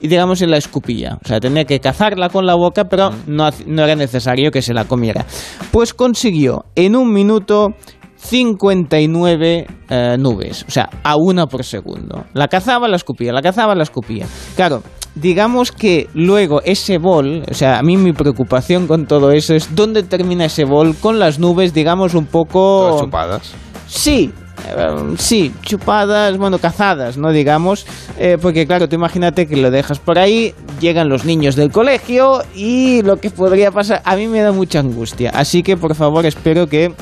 y 0.00 0.08
digamos 0.08 0.42
en 0.42 0.50
la 0.50 0.56
escupilla. 0.56 1.18
O 1.24 1.28
sea, 1.28 1.40
tenía 1.40 1.64
que 1.64 1.80
cazarla 1.80 2.28
con 2.28 2.46
la 2.46 2.54
boca, 2.54 2.84
pero 2.84 3.10
no, 3.26 3.48
no 3.66 3.84
era 3.84 3.96
necesario 3.96 4.50
que 4.50 4.62
se 4.62 4.74
la 4.74 4.84
comiera. 4.84 5.24
Pues 5.70 5.94
consiguió 5.94 6.64
en 6.74 6.96
un 6.96 7.12
minuto 7.12 7.74
59 8.16 9.66
eh, 9.90 10.16
nubes, 10.18 10.64
o 10.66 10.70
sea, 10.70 10.88
a 11.02 11.16
una 11.16 11.46
por 11.46 11.64
segundo. 11.64 12.24
La 12.34 12.48
cazaba, 12.48 12.88
la 12.88 12.96
escupía, 12.96 13.32
la 13.32 13.42
cazaba, 13.42 13.74
la 13.74 13.82
escupía. 13.82 14.26
Claro, 14.54 14.82
digamos 15.14 15.72
que 15.72 16.08
luego 16.14 16.62
ese 16.62 16.98
bol, 16.98 17.42
o 17.50 17.54
sea, 17.54 17.78
a 17.78 17.82
mí 17.82 17.96
mi 17.96 18.12
preocupación 18.12 18.86
con 18.86 19.06
todo 19.06 19.32
eso 19.32 19.54
es 19.54 19.74
dónde 19.74 20.04
termina 20.04 20.44
ese 20.44 20.64
bol 20.64 20.94
con 20.96 21.18
las 21.18 21.38
nubes, 21.38 21.74
digamos, 21.74 22.14
un 22.14 22.26
poco... 22.26 22.88
Todas 22.88 23.00
chupadas. 23.02 23.54
Sí, 23.88 24.32
eh, 24.68 25.14
sí, 25.18 25.52
chupadas, 25.62 26.36
bueno, 26.38 26.58
cazadas, 26.58 27.16
¿no? 27.16 27.30
Digamos, 27.30 27.86
eh, 28.18 28.38
porque 28.40 28.66
claro, 28.66 28.88
tú 28.88 28.96
imagínate 28.96 29.46
que 29.46 29.56
lo 29.56 29.70
dejas 29.70 29.98
por 29.98 30.18
ahí, 30.18 30.54
llegan 30.80 31.08
los 31.08 31.24
niños 31.24 31.56
del 31.56 31.70
colegio 31.70 32.42
y 32.54 33.02
lo 33.02 33.18
que 33.18 33.30
podría 33.30 33.70
pasar, 33.70 34.02
a 34.04 34.16
mí 34.16 34.26
me 34.26 34.40
da 34.40 34.52
mucha 34.52 34.80
angustia. 34.80 35.30
Así 35.30 35.62
que 35.62 35.76
por 35.76 35.94
favor 35.94 36.26
espero 36.26 36.66
que 36.66 36.92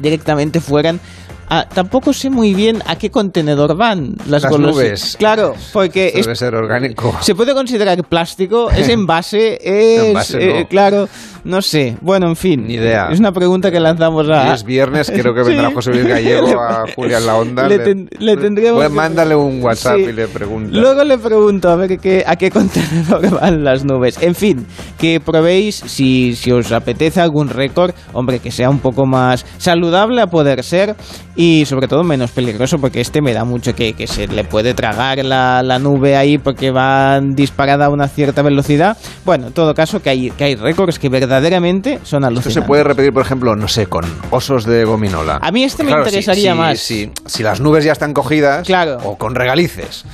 directamente 0.00 0.60
fueran 0.60 1.00
Ah, 1.48 1.66
tampoco 1.72 2.12
sé 2.12 2.28
muy 2.28 2.54
bien 2.54 2.82
a 2.86 2.96
qué 2.96 3.10
contenedor 3.10 3.76
van 3.76 4.16
las, 4.26 4.42
las 4.42 4.58
nubes. 4.58 5.16
Claro, 5.16 5.54
porque 5.72 6.10
debe 6.12 6.34
ser 6.34 6.54
orgánico. 6.56 7.16
Se 7.20 7.36
puede 7.36 7.54
considerar 7.54 8.02
plástico, 8.04 8.68
es 8.70 8.88
envase, 8.88 9.58
es 9.62 10.34
eh, 10.34 10.66
claro, 10.68 11.08
no 11.46 11.62
sé. 11.62 11.96
Bueno, 12.00 12.28
en 12.28 12.36
fin. 12.36 12.66
Ni 12.66 12.74
idea. 12.74 13.08
Es 13.10 13.20
una 13.20 13.32
pregunta 13.32 13.70
que 13.70 13.78
lanzamos 13.78 14.28
a. 14.28 14.52
es 14.52 14.64
viernes, 14.64 15.10
creo 15.10 15.32
que 15.32 15.42
vendrá 15.42 15.70
José 15.74 15.92
Luis 15.92 16.06
Gallego 16.06 16.60
a 16.60 16.84
Julián 16.94 17.24
La 17.24 17.36
Onda. 17.36 17.68
Le, 17.68 17.78
le, 18.18 18.36
tendríamos. 18.36 18.80
Pues 18.80 18.90
mándale 18.90 19.36
un 19.36 19.62
WhatsApp 19.62 19.98
y 19.98 20.12
le 20.12 20.26
pregunto. 20.26 20.78
Luego 20.78 21.04
le 21.04 21.18
pregunto 21.18 21.68
a 21.68 21.76
ver 21.76 21.98
qué, 21.98 22.24
a 22.26 22.36
qué 22.36 22.50
contenedor 22.56 23.40
van 23.40 23.62
las 23.64 23.84
nubes. 23.84 24.18
En 24.20 24.34
fin, 24.34 24.66
que 24.98 25.20
probéis 25.20 25.76
si, 25.76 26.34
si 26.34 26.50
os 26.50 26.72
apetece 26.72 27.20
algún 27.20 27.48
récord, 27.48 27.92
hombre, 28.12 28.40
que 28.40 28.50
sea 28.50 28.68
un 28.68 28.80
poco 28.80 29.06
más 29.06 29.46
saludable 29.58 30.20
a 30.20 30.26
poder 30.26 30.64
ser 30.64 30.96
y 31.36 31.64
sobre 31.66 31.86
todo 31.86 32.02
menos 32.02 32.30
peligroso 32.32 32.78
porque 32.78 33.00
este 33.00 33.20
me 33.20 33.34
da 33.34 33.44
mucho 33.44 33.74
que, 33.74 33.92
que 33.92 34.06
se 34.06 34.26
le 34.26 34.44
puede 34.44 34.74
tragar 34.74 35.24
la, 35.24 35.62
la, 35.62 35.78
nube 35.78 36.16
ahí 36.16 36.38
porque 36.38 36.70
va 36.70 37.20
disparada 37.20 37.86
a 37.86 37.90
una 37.90 38.08
cierta 38.08 38.42
velocidad. 38.42 38.96
Bueno, 39.24 39.48
en 39.48 39.52
todo 39.52 39.74
caso 39.74 40.02
que 40.02 40.10
hay, 40.10 40.30
que 40.30 40.44
hay 40.44 40.54
récords 40.56 40.98
que 40.98 41.08
verdaderamente 41.36 42.00
son 42.02 42.24
alucinantes. 42.24 42.48
Esto 42.48 42.60
se 42.62 42.66
puede 42.66 42.82
repetir, 42.82 43.12
por 43.12 43.22
ejemplo, 43.22 43.54
no 43.56 43.68
sé, 43.68 43.86
con 43.86 44.04
osos 44.30 44.64
de 44.64 44.84
gominola. 44.84 45.38
A 45.42 45.50
mí 45.50 45.64
este 45.64 45.84
me 45.84 45.92
interesaría 45.92 46.54
más. 46.54 46.78
Si, 46.78 47.10
si, 47.26 47.42
las 47.42 47.60
nubes 47.60 47.84
ya 47.84 47.92
están 47.92 48.12
cogidas, 48.12 48.66
claro. 48.66 48.98
o 49.04 49.16
con 49.16 49.34
regalices. 49.34 50.04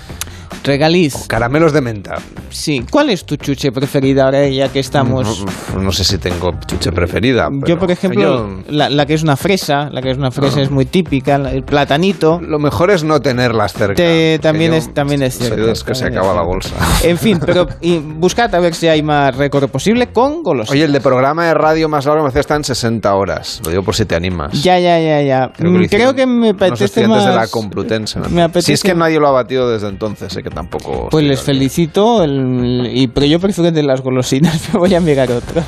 Regaliz. 0.64 1.26
caramelos 1.26 1.72
de 1.72 1.80
menta. 1.80 2.16
Sí. 2.50 2.84
¿Cuál 2.90 3.10
es 3.10 3.24
tu 3.24 3.36
chuche 3.36 3.72
preferida 3.72 4.24
ahora 4.24 4.46
ya 4.48 4.68
que 4.68 4.80
estamos? 4.80 5.44
No, 5.76 5.92
sé 5.92 6.04
si 6.04 6.18
tengo 6.18 6.54
chuche 6.66 6.92
preferida. 6.92 7.48
Yo, 7.66 7.78
por 7.78 7.90
ejemplo, 7.90 8.62
La, 8.68 9.06
que 9.06 9.14
es 9.14 9.22
una 9.22 9.36
fresa, 9.36 9.90
la 9.90 10.02
que 10.02 10.10
es 10.10 10.18
una 10.18 10.30
fresa 10.30 10.60
es 10.60 10.70
muy 10.70 10.84
típica, 10.84 11.36
el 11.36 11.64
platanito. 11.64 12.40
Lo 12.40 12.58
mejor 12.58 12.90
es 12.90 13.04
no 13.04 13.20
tenerlas 13.20 13.72
cerca. 13.72 14.02
también, 14.40 14.74
es, 14.74 14.92
también 14.94 15.22
es 15.22 15.38
cierto. 15.38 15.70
Es 15.70 15.82
que 15.82 15.94
se 15.94 16.06
acaba 16.06 16.34
la 16.34 16.42
bolsa. 16.42 16.74
En 17.02 17.18
fin, 17.18 17.40
pero 17.44 17.66
y 17.80 17.98
buscad 17.98 18.54
a 18.54 18.60
ver 18.60 18.74
si 18.74 18.88
hay 18.88 19.02
más 19.02 19.36
récord 19.36 19.68
posible 19.68 20.08
con 20.08 20.42
golosinas. 20.42 20.72
Oye, 20.72 20.84
el 20.84 20.92
de 20.92 21.00
programa 21.00 21.46
de 21.46 21.54
radio 21.54 21.88
más 21.88 22.06
largo 22.06 22.22
me 22.22 22.28
hace 22.28 22.40
está 22.40 22.56
en 22.56 22.64
60 22.64 23.14
horas. 23.14 23.60
Lo 23.64 23.70
digo 23.70 23.82
por 23.82 23.94
si 23.94 24.04
te 24.04 24.14
animas. 24.14 24.62
Ya, 24.62 24.78
ya, 24.78 25.00
ya, 25.00 25.22
ya. 25.22 25.52
Creo 25.52 26.14
que, 26.14 26.26
me 26.26 26.50
apetece 26.50 27.08
más... 27.08 27.26
de 27.26 27.34
la 27.34 27.46
Complutense. 27.46 28.20
Si 28.60 28.72
es 28.72 28.82
que 28.82 28.94
nadie 28.94 29.18
lo 29.18 29.28
ha 29.28 29.32
batido 29.32 29.70
desde 29.70 29.88
entonces, 29.88 30.36
que 30.42 30.50
tampoco... 30.52 31.08
Pues 31.10 31.24
les 31.24 31.40
felicito, 31.40 32.24
y, 32.24 33.06
pero 33.08 33.26
yo 33.26 33.40
prefiero 33.40 33.70
de 33.70 33.82
las 33.82 34.00
golosinas, 34.00 34.68
me 34.72 34.78
voy 34.78 34.94
a 34.94 35.00
mirar 35.00 35.30
otro. 35.30 35.62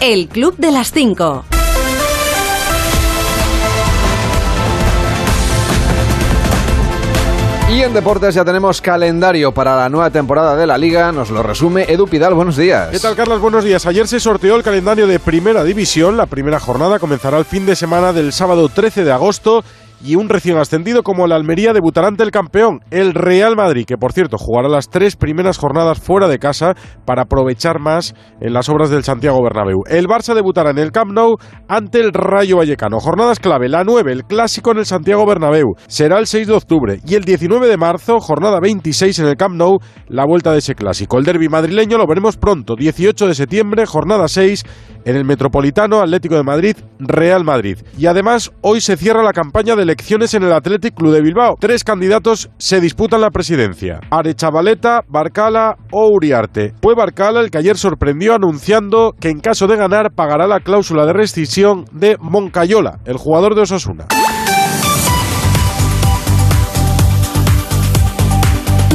El 0.00 0.28
Club 0.28 0.56
de 0.56 0.72
las 0.72 0.92
5. 0.92 1.44
Y 7.72 7.80
en 7.80 7.94
deportes 7.94 8.34
ya 8.34 8.44
tenemos 8.44 8.82
calendario 8.82 9.52
para 9.52 9.74
la 9.74 9.88
nueva 9.88 10.10
temporada 10.10 10.54
de 10.56 10.66
la 10.66 10.76
liga. 10.76 11.10
Nos 11.10 11.30
lo 11.30 11.42
resume 11.42 11.84
Edu 11.88 12.06
Pidal. 12.06 12.34
Buenos 12.34 12.58
días. 12.58 12.90
¿Qué 12.90 12.98
tal, 12.98 13.16
Carlos? 13.16 13.40
Buenos 13.40 13.64
días. 13.64 13.86
Ayer 13.86 14.06
se 14.06 14.20
sorteó 14.20 14.56
el 14.56 14.62
calendario 14.62 15.06
de 15.06 15.18
Primera 15.18 15.64
División. 15.64 16.18
La 16.18 16.26
primera 16.26 16.60
jornada 16.60 16.98
comenzará 16.98 17.38
el 17.38 17.46
fin 17.46 17.64
de 17.64 17.74
semana 17.74 18.12
del 18.12 18.34
sábado 18.34 18.68
13 18.68 19.04
de 19.04 19.12
agosto 19.12 19.64
y 20.02 20.16
un 20.16 20.28
recién 20.28 20.56
ascendido 20.58 21.02
como 21.02 21.26
la 21.26 21.36
Almería 21.36 21.72
debutará 21.72 22.08
ante 22.08 22.22
el 22.22 22.30
campeón, 22.30 22.80
el 22.90 23.14
Real 23.14 23.56
Madrid, 23.56 23.84
que 23.86 23.96
por 23.96 24.12
cierto 24.12 24.36
jugará 24.38 24.68
las 24.68 24.88
tres 24.88 25.16
primeras 25.16 25.58
jornadas 25.58 26.00
fuera 26.00 26.28
de 26.28 26.38
casa 26.38 26.74
para 27.04 27.22
aprovechar 27.22 27.78
más 27.78 28.14
en 28.40 28.52
las 28.52 28.68
obras 28.68 28.90
del 28.90 29.04
Santiago 29.04 29.42
Bernabéu. 29.42 29.82
El 29.86 30.08
Barça 30.08 30.34
debutará 30.34 30.70
en 30.70 30.78
el 30.78 30.92
Camp 30.92 31.12
Nou 31.12 31.36
ante 31.68 32.00
el 32.00 32.12
Rayo 32.12 32.58
Vallecano. 32.58 32.98
Jornadas 33.00 33.38
clave, 33.38 33.68
la 33.68 33.84
9, 33.84 34.12
el 34.12 34.24
clásico 34.24 34.72
en 34.72 34.78
el 34.78 34.86
Santiago 34.86 35.26
Bernabéu, 35.26 35.74
será 35.86 36.18
el 36.18 36.26
6 36.26 36.46
de 36.48 36.54
octubre 36.54 37.00
y 37.06 37.14
el 37.14 37.24
19 37.24 37.68
de 37.68 37.76
marzo, 37.76 38.20
jornada 38.20 38.58
26 38.60 39.20
en 39.20 39.26
el 39.26 39.36
Camp 39.36 39.56
Nou, 39.56 39.78
la 40.08 40.24
vuelta 40.26 40.52
de 40.52 40.58
ese 40.58 40.74
clásico. 40.74 41.18
El 41.18 41.24
derby 41.24 41.48
madrileño 41.48 41.98
lo 41.98 42.06
veremos 42.06 42.36
pronto, 42.36 42.74
18 42.76 43.28
de 43.28 43.34
septiembre, 43.34 43.86
jornada 43.86 44.28
6 44.28 44.64
en 45.04 45.16
el 45.16 45.24
Metropolitano 45.24 46.00
Atlético 46.00 46.36
de 46.36 46.42
Madrid, 46.42 46.76
Real 46.98 47.44
Madrid. 47.44 47.78
Y 47.98 48.06
además, 48.06 48.52
hoy 48.60 48.80
se 48.80 48.96
cierra 48.96 49.22
la 49.22 49.32
campaña 49.32 49.76
de 49.76 49.82
elecciones 49.82 50.34
en 50.34 50.42
el 50.42 50.52
Athletic 50.52 50.94
Club 50.94 51.12
de 51.12 51.22
Bilbao. 51.22 51.56
Tres 51.60 51.84
candidatos 51.84 52.50
se 52.58 52.80
disputan 52.80 53.20
la 53.20 53.30
presidencia: 53.30 54.00
Arechavaleta, 54.10 55.02
Barcala 55.08 55.76
o 55.90 56.08
Uriarte. 56.08 56.74
Fue 56.82 56.94
Barcala 56.94 57.40
el 57.40 57.50
que 57.50 57.58
ayer 57.58 57.76
sorprendió 57.76 58.34
anunciando 58.34 59.14
que 59.18 59.28
en 59.28 59.40
caso 59.40 59.66
de 59.66 59.76
ganar 59.76 60.12
pagará 60.14 60.46
la 60.46 60.60
cláusula 60.60 61.06
de 61.06 61.12
rescisión 61.12 61.84
de 61.92 62.16
Moncayola, 62.20 63.00
el 63.04 63.16
jugador 63.16 63.54
de 63.54 63.62
Osasuna. 63.62 64.06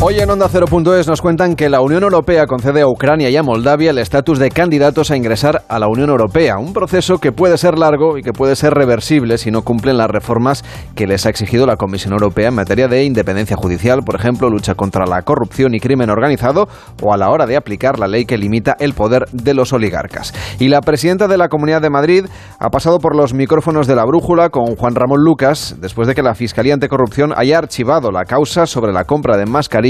Hoy 0.00 0.20
en 0.20 0.30
Onda 0.30 0.48
0.es 0.48 1.08
nos 1.08 1.20
cuentan 1.20 1.56
que 1.56 1.68
la 1.68 1.80
Unión 1.80 2.04
Europea 2.04 2.46
concede 2.46 2.82
a 2.82 2.86
Ucrania 2.86 3.30
y 3.30 3.36
a 3.36 3.42
Moldavia 3.42 3.90
el 3.90 3.98
estatus 3.98 4.38
de 4.38 4.48
candidatos 4.48 5.10
a 5.10 5.16
ingresar 5.16 5.64
a 5.66 5.80
la 5.80 5.88
Unión 5.88 6.08
Europea, 6.08 6.56
un 6.56 6.72
proceso 6.72 7.18
que 7.18 7.32
puede 7.32 7.58
ser 7.58 7.76
largo 7.76 8.16
y 8.16 8.22
que 8.22 8.32
puede 8.32 8.54
ser 8.54 8.74
reversible 8.74 9.38
si 9.38 9.50
no 9.50 9.62
cumplen 9.62 9.96
las 9.96 10.08
reformas 10.08 10.64
que 10.94 11.08
les 11.08 11.26
ha 11.26 11.30
exigido 11.30 11.66
la 11.66 11.74
Comisión 11.74 12.12
Europea 12.12 12.46
en 12.46 12.54
materia 12.54 12.86
de 12.86 13.02
independencia 13.02 13.56
judicial, 13.56 14.04
por 14.06 14.14
ejemplo, 14.14 14.48
lucha 14.48 14.76
contra 14.76 15.04
la 15.04 15.22
corrupción 15.22 15.74
y 15.74 15.80
crimen 15.80 16.10
organizado 16.10 16.68
o 17.02 17.12
a 17.12 17.16
la 17.16 17.30
hora 17.30 17.46
de 17.46 17.56
aplicar 17.56 17.98
la 17.98 18.06
ley 18.06 18.24
que 18.24 18.38
limita 18.38 18.76
el 18.78 18.94
poder 18.94 19.24
de 19.32 19.52
los 19.52 19.72
oligarcas. 19.72 20.32
Y 20.60 20.68
la 20.68 20.80
presidenta 20.80 21.26
de 21.26 21.38
la 21.38 21.48
Comunidad 21.48 21.82
de 21.82 21.90
Madrid 21.90 22.26
ha 22.60 22.70
pasado 22.70 23.00
por 23.00 23.16
los 23.16 23.34
micrófonos 23.34 23.88
de 23.88 23.96
la 23.96 24.04
brújula 24.04 24.50
con 24.50 24.76
Juan 24.76 24.94
Ramón 24.94 25.24
Lucas 25.24 25.74
después 25.80 26.06
de 26.06 26.14
que 26.14 26.22
la 26.22 26.36
Fiscalía 26.36 26.74
Anticorrupción 26.74 27.32
haya 27.36 27.58
archivado 27.58 28.12
la 28.12 28.26
causa 28.26 28.64
sobre 28.64 28.92
la 28.92 29.02
compra 29.02 29.36
de 29.36 29.46
mascarillas 29.46 29.87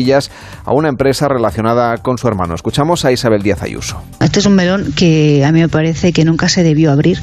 a 0.64 0.72
una 0.72 0.88
empresa 0.88 1.28
relacionada 1.28 1.96
con 1.98 2.18
su 2.18 2.28
hermano. 2.28 2.54
Escuchamos 2.54 3.04
a 3.04 3.12
Isabel 3.12 3.42
Díaz 3.42 3.62
Ayuso. 3.62 4.00
Este 4.20 4.38
es 4.38 4.46
un 4.46 4.54
melón 4.54 4.92
que 4.94 5.44
a 5.44 5.52
mí 5.52 5.60
me 5.60 5.68
parece 5.68 6.12
que 6.12 6.24
nunca 6.24 6.48
se 6.48 6.62
debió 6.62 6.92
abrir. 6.92 7.18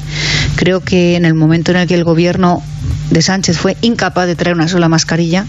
Creo 0.56 0.80
que 0.80 1.16
en 1.16 1.24
el 1.24 1.34
momento 1.34 1.70
en 1.70 1.78
el 1.78 1.88
que 1.88 1.94
el 1.94 2.04
gobierno 2.04 2.62
de 3.10 3.22
Sánchez 3.22 3.58
fue 3.58 3.76
incapaz 3.80 4.26
de 4.26 4.36
traer 4.36 4.56
una 4.56 4.68
sola 4.68 4.88
mascarilla 4.88 5.46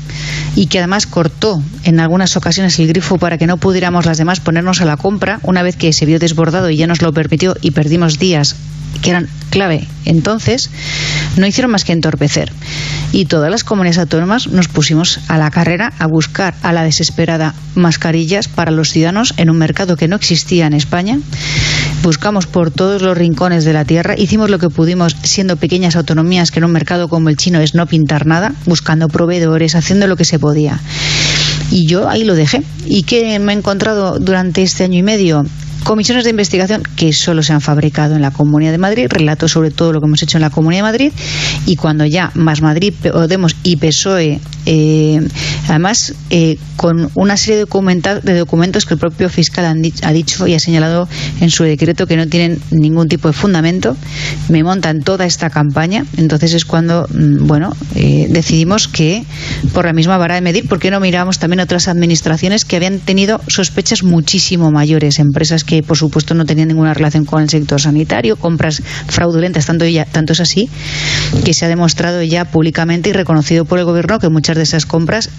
y 0.56 0.68
que 0.68 0.80
además 0.80 1.06
cortó 1.06 1.62
en 1.84 2.00
algunas 2.00 2.38
ocasiones 2.38 2.80
el 2.80 2.88
grifo 2.88 3.18
para 3.18 3.38
que 3.38 3.48
no 3.48 3.58
pudiéramos 3.58 4.06
las 4.06 4.18
demás 4.18 4.40
ponernos 4.40 4.82
a 4.82 4.86
la 4.86 4.98
compra, 4.98 5.40
una 5.44 5.64
vez 5.64 5.76
que 5.76 5.92
se 5.92 6.06
vio 6.06 6.20
desbordado 6.20 6.70
y 6.70 6.78
ya 6.78 6.88
nos 6.88 7.02
lo 7.02 7.12
permitió 7.14 7.56
y 7.62 7.72
perdimos 7.72 8.20
días 8.20 8.56
que 9.02 9.12
eran 9.12 9.28
clave 9.50 9.88
entonces, 10.08 10.70
no 11.36 11.46
hicieron 11.46 11.72
más 11.72 11.84
que 11.84 11.92
entorpecer. 11.92 12.52
Y 13.12 13.26
todas 13.26 13.52
las 13.52 13.64
comunidades 13.64 14.00
autónomas 14.00 14.48
nos 14.48 14.68
pusimos 14.68 15.20
a 15.28 15.38
la 15.38 15.52
carrera 15.52 15.92
a 16.00 16.08
buscar 16.08 16.54
a 16.64 16.72
la 16.72 16.84
mascarillas 17.76 18.48
para 18.48 18.72
los 18.72 18.92
ciudadanos 18.92 19.34
en 19.38 19.50
un 19.50 19.58
mercado 19.58 19.98
que 19.98 20.08
no 20.08 20.16
existía 20.16 20.68
en 20.68 20.74
España, 20.74 21.20
buscamos 22.04 22.46
por 22.46 22.72
todos 22.72 23.02
los 23.02 23.18
rincones 23.18 23.66
de 23.66 23.74
la 23.74 23.86
tierra, 23.86 24.16
hicimos 24.18 24.50
lo 24.50 24.60
que 24.60 24.70
pudimos 24.70 25.16
siendo 25.24 25.58
pequeñas 25.58 25.96
autonomías 25.96 26.52
que 26.52 26.60
en 26.60 26.66
un 26.66 26.72
mercado 26.72 27.08
como 27.08 27.30
el 27.30 27.38
chino 27.38 27.60
es 27.60 27.76
no 27.76 27.86
pintar 27.88 28.26
nada, 28.26 28.54
buscando 28.66 29.08
proveedores, 29.08 29.76
haciendo 29.76 30.08
lo 30.08 30.16
que 30.16 30.26
se 30.26 30.40
podía. 30.40 30.80
Y 31.72 31.86
yo 31.88 32.08
ahí 32.08 32.24
lo 32.24 32.36
dejé. 32.36 32.64
¿Y 32.86 33.04
qué 33.04 33.40
me 33.40 33.54
he 33.54 33.56
encontrado 33.58 34.20
durante 34.20 34.62
este 34.62 34.84
año 34.84 35.00
y 35.00 35.04
medio? 35.04 35.46
Comisiones 35.84 36.24
de 36.24 36.32
investigación 36.32 36.84
que 36.96 37.14
solo 37.14 37.44
se 37.44 37.54
han 37.54 37.62
fabricado 37.62 38.16
en 38.16 38.22
la 38.22 38.32
Comunidad 38.32 38.72
de 38.72 38.78
Madrid, 38.78 39.08
relato 39.10 39.48
sobre 39.48 39.72
todo 39.72 39.94
lo 39.94 40.02
que 40.02 40.08
hemos 40.08 40.22
hecho 40.24 40.38
en 40.38 40.42
la 40.42 40.50
Comunidad 40.50 40.80
de 40.80 40.92
Madrid, 40.92 41.12
y 41.66 41.76
cuando 41.76 42.06
ya 42.06 42.32
más 42.34 42.62
Madrid, 42.62 42.94
Podemos 43.02 43.56
y 43.64 43.76
PSOE, 43.78 44.40
eh, 44.66 45.20
además 45.68 46.14
eh, 46.30 46.58
con 46.76 47.10
una 47.16 47.38
serie 47.38 47.58
de, 47.66 48.38
documentos 48.38 48.86
que 48.86 48.94
el 48.94 49.00
propio 49.00 49.30
fiscal 49.30 49.66
ha 50.04 50.14
dicho 50.14 50.48
y 50.48 50.54
ha 50.54 50.60
señalado 50.60 51.08
en 51.42 51.50
su 51.50 51.64
decreto 51.64 52.06
que 52.06 52.16
no 52.18 52.28
tienen 52.28 52.60
ningún 52.72 53.08
tipo 53.08 53.28
de 53.28 53.34
fundamento, 53.34 53.96
me 54.50 54.64
montan 54.64 55.02
toda 55.02 55.26
esta 55.26 55.50
campaña, 55.50 56.06
entonces 56.18 56.54
es 56.54 56.66
cuando, 56.66 57.08
mm, 57.10 57.48
bueno, 57.48 57.76
eh, 57.96 58.28
decidimos 58.30 58.88
que 58.88 59.24
por 59.74 59.86
la 59.86 59.94
misma 59.94 60.18
vara 60.18 60.36
de 60.36 60.42
medir, 60.42 60.68
¿por 60.68 60.80
qué 60.80 60.92
no 60.92 61.00
miramos 61.00 61.40
también 61.40 61.60
otras 61.60 61.88
administraciones 61.88 62.66
que 62.66 62.76
habían 62.76 63.00
tenido 63.00 63.42
sospechas 63.48 64.04
muchísimo 64.04 64.72
mayores, 64.72 65.20
empresas 65.20 65.64
que 65.68 65.84
por 65.84 65.98
supuesto 65.98 66.34
no 66.34 66.46
tenían 66.46 66.70
ninguna 66.70 66.96
relación 66.96 67.26
con 67.26 67.44
el 67.44 67.50
sector 67.50 67.80
sanitario, 67.80 68.38
compras 68.38 68.82
fraudulentas, 69.08 69.68
tanto, 69.68 69.86
tanto 70.12 70.34
es 70.34 70.40
así 70.40 70.70
que 71.46 71.54
se 71.54 71.66
ha 71.66 71.68
demostrado 71.68 72.24
ya 72.24 72.46
públicamente 72.46 73.10
y 73.12 73.14
reconocido 73.14 73.66
por 73.66 73.78
el 73.78 73.86
gobierno 73.86 74.18
que 74.18 74.30
muchas 74.30 74.56
de 74.58 74.64
esas 74.64 74.88
compras 74.88 75.30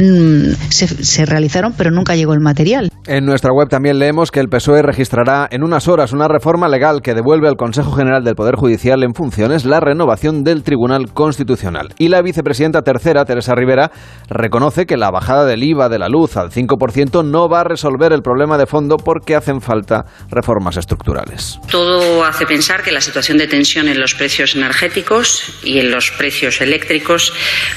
Mm, 0.00 0.54
se, 0.70 1.26
realizaron, 1.26 1.74
pero 1.76 1.90
nunca 1.90 2.16
llegó 2.16 2.32
el 2.32 2.40
material. 2.40 2.90
En 3.06 3.26
nuestra 3.26 3.52
web 3.52 3.68
también 3.68 3.98
leemos 3.98 4.30
que 4.30 4.40
el 4.40 4.48
PSOE 4.48 4.82
registrará 4.82 5.46
en 5.50 5.62
unas 5.62 5.88
horas 5.88 6.12
una 6.12 6.26
reforma 6.26 6.68
legal 6.68 7.02
que 7.02 7.12
devuelve 7.12 7.48
al 7.48 7.56
Consejo 7.56 7.92
General 7.92 8.24
del 8.24 8.34
Poder 8.34 8.54
Judicial 8.56 9.02
en 9.02 9.14
funciones 9.14 9.66
la 9.66 9.80
renovación 9.80 10.42
del 10.42 10.62
Tribunal 10.62 11.12
Constitucional. 11.12 11.92
Y 11.98 12.08
la 12.08 12.22
vicepresidenta 12.22 12.82
tercera, 12.82 13.26
Teresa 13.26 13.54
Rivera, 13.54 13.90
reconoce 14.28 14.86
que 14.86 14.96
la 14.96 15.10
bajada 15.10 15.44
del 15.44 15.62
IVA 15.62 15.90
de 15.90 15.98
la 15.98 16.08
luz 16.08 16.36
al 16.38 16.50
5% 16.50 17.22
no 17.24 17.48
va 17.48 17.60
a 17.60 17.64
resolver 17.64 18.12
el 18.12 18.22
problema 18.22 18.56
de 18.56 18.66
fondo 18.66 18.96
porque 18.96 19.34
hacen 19.34 19.60
falta 19.60 20.04
reformas 20.30 20.78
estructurales. 20.78 21.58
Todo 21.70 22.24
hace 22.24 22.46
pensar 22.46 22.82
que 22.82 22.92
la 22.92 23.00
situación 23.02 23.36
de 23.36 23.48
tensión 23.48 23.88
en 23.88 24.00
los 24.00 24.14
precios 24.14 24.54
energéticos 24.54 25.60
y 25.62 25.78
en 25.78 25.90
los 25.90 26.10
precios 26.12 26.60
eléctricos 26.60 27.34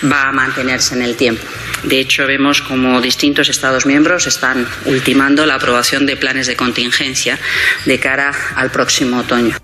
va 0.09 0.29
a 0.29 0.31
mantenerse 0.31 0.95
en 0.95 1.01
el 1.01 1.15
tiempo. 1.15 1.43
De 1.83 1.99
hecho, 1.99 2.12
hecho, 2.13 2.27
vemos 2.27 2.61
como 2.61 3.01
distintos 3.01 3.49
Estados 3.49 3.87
miembros 3.87 4.27
están 4.27 4.67
ultimando 4.85 5.47
la 5.47 5.55
aprobación 5.55 6.05
de 6.05 6.15
planes 6.15 6.45
de 6.45 6.55
contingencia 6.55 7.39
de 7.85 7.99
cara 7.99 8.31
al 8.55 8.69
próximo 8.69 9.17
otoño. 9.17 9.62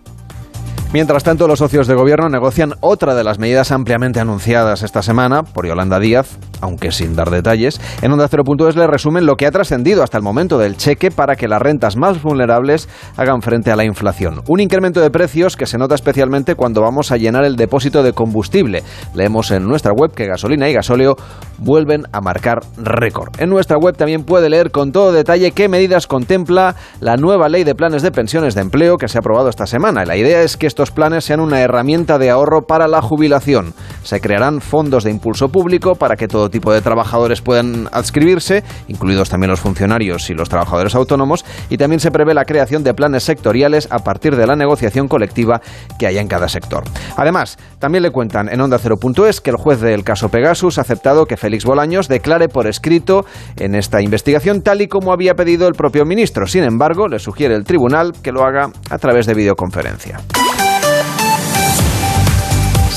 Mientras 0.92 1.24
tanto, 1.24 1.48
los 1.48 1.60
socios 1.60 1.86
de 1.86 1.94
gobierno 1.94 2.30
negocian 2.30 2.74
otra 2.80 3.14
de 3.14 3.24
las 3.24 3.38
medidas 3.38 3.72
ampliamente 3.72 4.20
anunciadas 4.20 4.82
esta 4.82 5.04
semana 5.04 5.44
por 5.44 5.68
Yolanda 5.68 6.00
Díaz, 6.00 6.40
aunque 6.62 6.92
sin 6.92 7.16
dar 7.16 7.30
detalles. 7.30 7.80
En 8.02 8.12
Onda 8.12 8.28
0.es 8.28 8.76
le 8.76 8.88
resumen 8.88 9.28
lo 9.28 9.36
que 9.36 9.46
ha 9.46 9.52
trascendido 9.52 10.02
hasta 10.02 10.18
el 10.18 10.24
momento 10.24 10.58
del 10.58 10.78
cheque 10.78 11.12
para 11.12 11.36
que 11.36 11.48
las 11.48 11.62
rentas 11.62 11.96
más 11.96 12.24
vulnerables 12.24 12.90
hagan 13.18 13.44
frente 13.44 13.70
a 13.70 13.76
la 13.76 13.86
inflación. 13.86 14.42
Un 14.48 14.62
incremento 14.62 15.00
de 15.00 15.12
precios 15.12 15.56
que 15.56 15.68
se 15.68 15.78
nota 15.78 15.94
especialmente 15.94 16.56
cuando 16.56 16.82
vamos 16.82 17.12
a 17.12 17.18
llenar 17.18 17.46
el 17.46 17.56
depósito 17.56 18.02
de 18.02 18.14
combustible. 18.14 18.82
Leemos 19.14 19.52
en 19.52 19.68
nuestra 19.68 19.92
web 19.94 20.16
que 20.16 20.26
gasolina 20.26 20.70
y 20.70 20.74
gasóleo 20.74 21.18
vuelven 21.60 22.08
a 22.12 22.20
marcar 22.20 22.62
récord. 22.78 23.40
En 23.40 23.52
nuestra 23.52 23.78
web 23.78 23.96
también 23.96 24.24
puede 24.24 24.50
leer 24.50 24.72
con 24.72 24.92
todo 24.92 25.12
detalle 25.12 25.52
qué 25.52 25.70
medidas 25.70 26.08
contempla 26.08 26.76
la 27.00 27.16
nueva 27.16 27.48
ley 27.48 27.64
de 27.64 27.76
planes 27.76 28.02
de 28.02 28.12
pensiones 28.12 28.56
de 28.56 28.62
empleo 28.62 28.98
que 28.98 29.08
se 29.08 29.20
ha 29.20 29.22
aprobado 29.22 29.50
esta 29.50 29.68
semana. 29.68 30.04
La 30.04 30.18
idea 30.18 30.42
es 30.42 30.58
que 30.58 30.79
estos 30.80 30.92
planes 30.92 31.26
sean 31.26 31.42
una 31.42 31.60
herramienta 31.60 32.18
de 32.18 32.30
ahorro 32.30 32.62
para 32.62 32.88
la 32.88 33.02
jubilación. 33.02 33.74
Se 34.04 34.22
crearán 34.22 34.62
fondos 34.62 35.04
de 35.04 35.12
impulso 35.12 35.50
público 35.50 35.96
para 35.96 36.16
que 36.16 36.30
todo 36.30 36.50
tipo 36.50 36.72
de 36.72 36.80
trabajadores 36.80 37.42
puedan 37.42 37.90
adscribirse, 37.92 38.64
incluidos 38.88 39.28
también 39.28 39.50
los 39.52 39.60
funcionarios 39.60 40.30
y 40.30 40.34
los 40.36 40.48
trabajadores 40.48 40.96
autónomos, 40.96 41.44
y 41.70 41.76
también 41.76 42.00
se 42.00 42.12
prevé 42.12 42.34
la 42.34 42.46
creación 42.46 42.82
de 42.86 42.94
planes 42.94 43.24
sectoriales 43.24 43.90
a 43.92 44.00
partir 44.00 44.38
de 44.38 44.48
la 44.48 44.56
negociación 44.56 45.10
colectiva 45.10 45.60
que 46.00 46.08
haya 46.08 46.22
en 46.22 46.30
cada 46.30 46.48
sector. 46.48 46.86
Además, 47.18 47.58
también 47.80 48.04
le 48.04 48.12
cuentan 48.12 48.48
en 48.48 48.62
Onda 48.62 48.80
0.es 48.80 49.42
que 49.42 49.50
el 49.50 49.58
juez 49.58 49.82
del 49.82 50.06
caso 50.06 50.30
Pegasus 50.30 50.78
ha 50.78 50.82
aceptado 50.84 51.26
que 51.26 51.36
Félix 51.36 51.66
Bolaños 51.66 52.08
declare 52.08 52.48
por 52.48 52.68
escrito 52.68 53.26
en 53.58 53.76
esta 53.76 54.02
investigación 54.02 54.62
tal 54.62 54.82
y 54.82 54.88
como 54.88 55.12
había 55.12 55.34
pedido 55.34 55.68
el 55.68 55.74
propio 55.74 56.06
ministro. 56.06 56.48
Sin 56.48 56.64
embargo, 56.64 57.10
le 57.10 57.20
sugiere 57.20 57.56
el 57.56 57.66
tribunal 57.66 58.14
que 58.24 58.32
lo 58.32 58.46
haga 58.46 58.72
a 58.90 58.98
través 58.98 59.26
de 59.26 59.34
videoconferencia. 59.34 60.22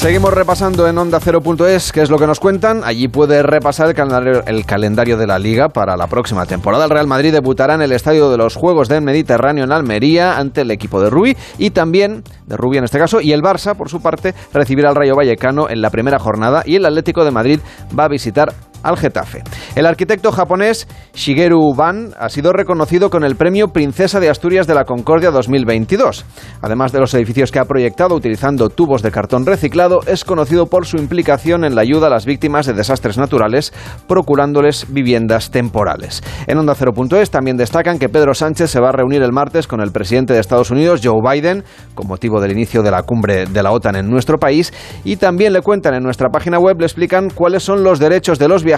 Seguimos 0.02 0.34
repasando 0.34 0.88
en 0.88 0.98
Onda 0.98 1.20
0.es 1.20 1.92
qué 1.92 2.02
es 2.02 2.10
lo 2.10 2.18
que 2.18 2.26
nos 2.26 2.40
cuentan. 2.40 2.82
Allí 2.82 3.06
puede 3.06 3.40
repasar 3.44 3.86
el 3.86 3.94
calendario, 3.94 4.42
el 4.46 4.66
calendario, 4.66 5.16
de 5.16 5.28
la 5.28 5.38
Liga 5.38 5.68
para 5.68 5.96
la 5.96 6.08
próxima 6.08 6.44
temporada. 6.44 6.86
El 6.86 6.90
Real 6.90 7.06
Madrid 7.06 7.30
debutará 7.30 7.76
en 7.76 7.82
el 7.82 7.92
Estadio 7.92 8.28
de 8.28 8.36
los 8.36 8.56
Juegos 8.56 8.88
del 8.88 9.02
Mediterráneo 9.02 9.62
en 9.62 9.70
Almería 9.70 10.38
ante 10.38 10.62
el 10.62 10.72
equipo 10.72 11.00
de 11.00 11.08
Rubí 11.08 11.36
y 11.56 11.70
también 11.70 12.24
de 12.48 12.56
Rubí 12.56 12.78
en 12.78 12.84
este 12.84 12.98
caso. 12.98 13.20
Y 13.20 13.30
el 13.30 13.42
Barça, 13.42 13.76
por 13.76 13.90
su 13.90 14.02
parte, 14.02 14.34
recibirá 14.52 14.88
al 14.88 14.96
Rayo 14.96 15.14
Vallecano 15.14 15.70
en 15.70 15.80
la 15.80 15.90
primera 15.90 16.18
jornada 16.18 16.64
y 16.66 16.74
el 16.74 16.84
Atlético 16.84 17.24
de 17.24 17.30
Madrid 17.30 17.60
va 17.96 18.06
a 18.06 18.08
visitar 18.08 18.52
al 18.82 18.96
Getafe. 18.96 19.42
El 19.74 19.86
arquitecto 19.86 20.32
japonés 20.32 20.88
Shigeru 21.14 21.74
Ban 21.74 22.14
ha 22.18 22.28
sido 22.28 22.52
reconocido 22.52 23.10
con 23.10 23.24
el 23.24 23.36
premio 23.36 23.68
Princesa 23.68 24.20
de 24.20 24.28
Asturias 24.28 24.66
de 24.66 24.74
la 24.74 24.84
Concordia 24.84 25.30
2022. 25.30 26.24
Además 26.60 26.92
de 26.92 27.00
los 27.00 27.14
edificios 27.14 27.52
que 27.52 27.58
ha 27.58 27.64
proyectado 27.64 28.14
utilizando 28.14 28.68
tubos 28.68 29.02
de 29.02 29.10
cartón 29.10 29.46
reciclado, 29.46 30.00
es 30.06 30.24
conocido 30.24 30.66
por 30.66 30.86
su 30.86 30.96
implicación 30.96 31.64
en 31.64 31.74
la 31.74 31.82
ayuda 31.82 32.08
a 32.08 32.10
las 32.10 32.26
víctimas 32.26 32.66
de 32.66 32.72
desastres 32.72 33.18
naturales, 33.18 33.72
procurándoles 34.08 34.86
viviendas 34.92 35.50
temporales. 35.50 36.22
En 36.46 36.58
Onda 36.58 36.74
0.es 36.74 37.30
también 37.30 37.56
destacan 37.56 37.98
que 37.98 38.08
Pedro 38.08 38.34
Sánchez 38.34 38.70
se 38.70 38.80
va 38.80 38.88
a 38.88 38.92
reunir 38.92 39.22
el 39.22 39.32
martes 39.32 39.66
con 39.66 39.80
el 39.80 39.92
presidente 39.92 40.32
de 40.32 40.40
Estados 40.40 40.70
Unidos, 40.70 41.00
Joe 41.02 41.20
Biden, 41.22 41.64
con 41.94 42.08
motivo 42.08 42.40
del 42.40 42.52
inicio 42.52 42.82
de 42.82 42.90
la 42.90 43.02
cumbre 43.02 43.46
de 43.46 43.62
la 43.62 43.72
OTAN 43.72 43.96
en 43.96 44.08
nuestro 44.10 44.38
país, 44.38 44.72
y 45.04 45.16
también 45.16 45.52
le 45.52 45.62
cuentan 45.62 45.94
en 45.94 46.02
nuestra 46.02 46.30
página 46.30 46.58
web, 46.58 46.78
le 46.78 46.86
explican 46.86 47.30
cuáles 47.30 47.62
son 47.62 47.84
los 47.84 47.98
derechos 47.98 48.38
de 48.38 48.48
los 48.48 48.64
viajeros 48.64 48.71